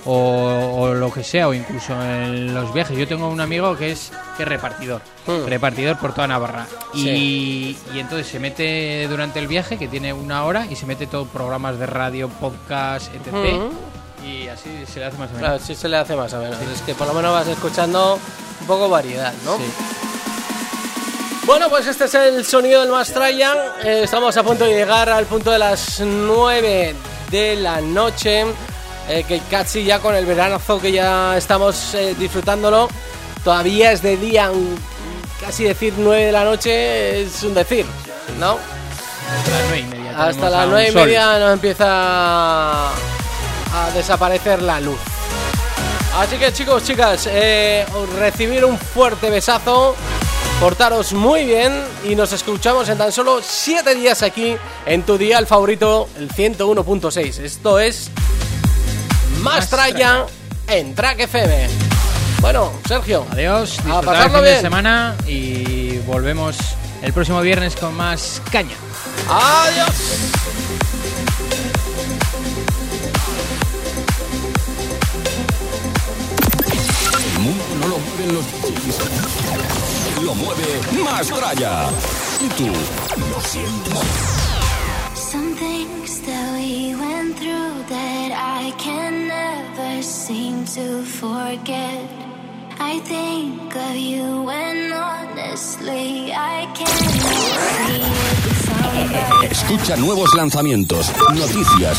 o, 0.06 0.76
o 0.80 0.94
lo 0.94 1.12
que 1.12 1.24
sea, 1.24 1.48
o 1.48 1.54
incluso 1.54 1.94
en 2.02 2.54
los 2.54 2.74
viajes. 2.74 2.96
Yo 2.98 3.08
tengo 3.08 3.28
un 3.28 3.42
amigo 3.42 3.76
que 3.76 3.92
es, 3.92 4.12
que 4.38 4.44
es 4.44 4.50
repartidor, 4.50 5.02
Hmm. 5.28 5.48
repartidor 5.48 5.98
por 5.98 6.14
toda 6.14 6.28
Navarra. 6.28 6.68
Y, 6.94 7.00
Sí. 7.04 7.78
y 7.96 8.00
entonces 8.00 8.28
se 8.28 8.40
mete 8.40 9.08
durante 9.10 9.40
el 9.40 9.48
viaje, 9.48 9.78
que 9.80 9.88
tiene 9.88 10.14
una 10.14 10.44
hora, 10.44 10.68
y 10.70 10.76
se 10.76 10.86
mete 10.86 11.08
todo 11.08 11.26
programas 11.26 11.80
de 11.80 11.88
radio, 11.88 12.30
podcast, 12.30 13.12
etc. 13.16 13.34
Y 14.26 14.48
así 14.48 14.86
se 14.92 15.00
le 15.00 15.06
hace 15.06 15.18
más 15.18 15.30
o 15.30 15.34
menos. 15.34 15.40
Claro, 15.50 15.60
sí 15.66 15.76
se 15.76 15.88
le 15.88 15.98
hace 15.98 16.16
más 16.16 16.34
o 16.34 16.40
menos. 16.40 16.58
Es 16.74 16.82
que 16.82 16.96
por 16.96 17.08
lo 17.08 17.14
menos 17.14 17.32
vas 17.32 17.48
escuchando 17.48 18.20
un 18.62 18.68
poco 18.68 18.90
variedad, 18.90 19.34
¿no? 19.46 19.58
Sí. 19.58 19.64
Bueno, 21.46 21.70
pues 21.70 21.86
este 21.86 22.06
es 22.06 22.14
el 22.16 22.44
sonido 22.46 22.82
del 22.82 22.90
Mastrayan. 22.90 23.56
Eh, 23.84 24.02
estamos 24.04 24.36
a 24.36 24.42
punto 24.44 24.66
de 24.66 24.74
llegar 24.74 25.10
al 25.10 25.26
punto 25.26 25.52
de 25.52 25.60
las 25.60 26.00
9 26.00 26.96
de 27.30 27.56
la 27.58 27.82
noche. 27.82 28.46
Eh, 29.08 29.24
que 29.28 29.40
casi 29.52 29.84
ya 29.84 30.00
con 30.00 30.16
el 30.16 30.26
veranazo 30.26 30.80
que 30.82 30.92
ya 30.92 31.38
estamos 31.38 31.94
eh, 31.94 32.16
disfrutándolo. 32.18 32.88
Todavía 33.44 33.92
es 33.92 34.02
de 34.02 34.18
día, 34.18 34.50
un- 34.50 34.76
casi 35.40 35.66
decir 35.66 35.94
9 35.98 36.26
de 36.26 36.32
la 36.32 36.44
noche 36.44 37.22
es 37.22 37.44
un 37.44 37.54
decir, 37.54 37.86
¿no? 38.40 38.58
Hasta 39.30 39.52
las 39.52 39.68
nueve 39.70 39.80
y 39.80 39.84
media. 39.84 40.12
Hasta 40.18 40.48
a 40.48 40.50
las 40.50 40.66
un 40.66 40.72
9 40.72 40.90
y 40.90 40.92
media 40.96 41.38
nos 41.40 41.54
empieza 41.54 42.90
a 43.76 43.92
desaparecer 43.92 44.62
la 44.62 44.80
luz. 44.80 45.00
Así 46.18 46.38
que 46.38 46.54
chicos, 46.54 46.84
chicas, 46.84 47.28
eh, 47.30 47.86
recibir 48.18 48.64
un 48.64 48.78
fuerte 48.78 49.30
besazo, 49.30 49.96
portaros 50.62 51.12
muy 51.12 51.44
bien 51.44 51.74
y 52.06 52.16
nos 52.16 52.32
escuchamos 52.32 52.88
en 52.88 52.98
tan 52.98 53.12
solo 53.12 53.42
7 53.44 53.96
días 53.96 54.24
aquí 54.24 54.56
en 54.86 55.04
tu 55.04 55.18
día 55.18 55.40
el 55.40 55.46
favorito, 55.46 56.08
el 56.18 56.30
101.6. 56.30 57.40
Esto 57.40 57.80
es 57.80 58.10
Más 59.42 59.70
tralla 59.70 60.26
en 60.68 60.96
Track 60.96 61.20
FM. 61.20 61.68
Bueno, 62.40 62.72
Sergio. 62.88 63.26
Adiós, 63.32 63.80
A 63.80 63.84
disfrutar 63.84 64.00
el 64.00 64.06
pasarlo 64.06 64.38
fin 64.38 64.46
de 64.46 64.62
semana 64.62 65.16
y 65.28 65.98
volvemos 66.00 66.56
el 67.02 67.12
próximo 67.12 67.42
viernes 67.42 67.76
con 67.76 67.94
más 67.94 68.42
caña. 68.52 68.76
Adiós. 69.30 70.95
No 77.86 77.91
lo 77.91 77.99
mueven 77.99 78.34
los 78.34 78.45
DJs. 78.45 78.98
Lo 80.24 80.36
mueve 80.36 80.82
más 81.03 81.28
tralla. 81.28 81.90
Y 82.41 82.48
tú 82.49 82.66
lo 82.66 83.41
sientes. 83.41 83.94
Some 85.14 85.56
things 85.56 86.22
that 86.22 86.53
we 86.53 86.95
went 86.95 87.38
through 87.38 87.84
that 87.90 88.32
I 88.32 88.72
can 88.78 89.28
never 89.28 90.02
seem 90.02 90.66
to 90.76 91.03
forget. 91.03 92.02
I 92.80 92.99
think 93.02 93.76
of 93.76 93.95
you 93.95 94.49
and 94.49 94.94
honestly 94.94 96.32
I 96.34 96.68
can't. 96.74 97.16
Escucha 99.52 99.95
nuevos 99.98 100.34
lanzamientos, 100.34 101.12
noticias 101.34 101.98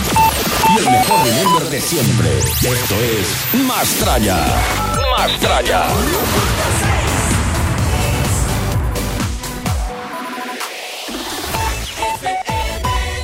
y 0.74 0.78
el 0.78 0.90
mejor 0.90 1.24
remember 1.24 1.70
de 1.70 1.80
siempre. 1.80 2.38
Esto 2.38 2.94
es 2.94 3.64
Más 3.66 3.88
Tralla. 3.94 4.85
Más 5.16 5.40
Tralla. 5.40 5.86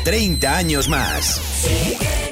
30 0.04 0.56
años 0.56 0.88
más. 0.88 2.31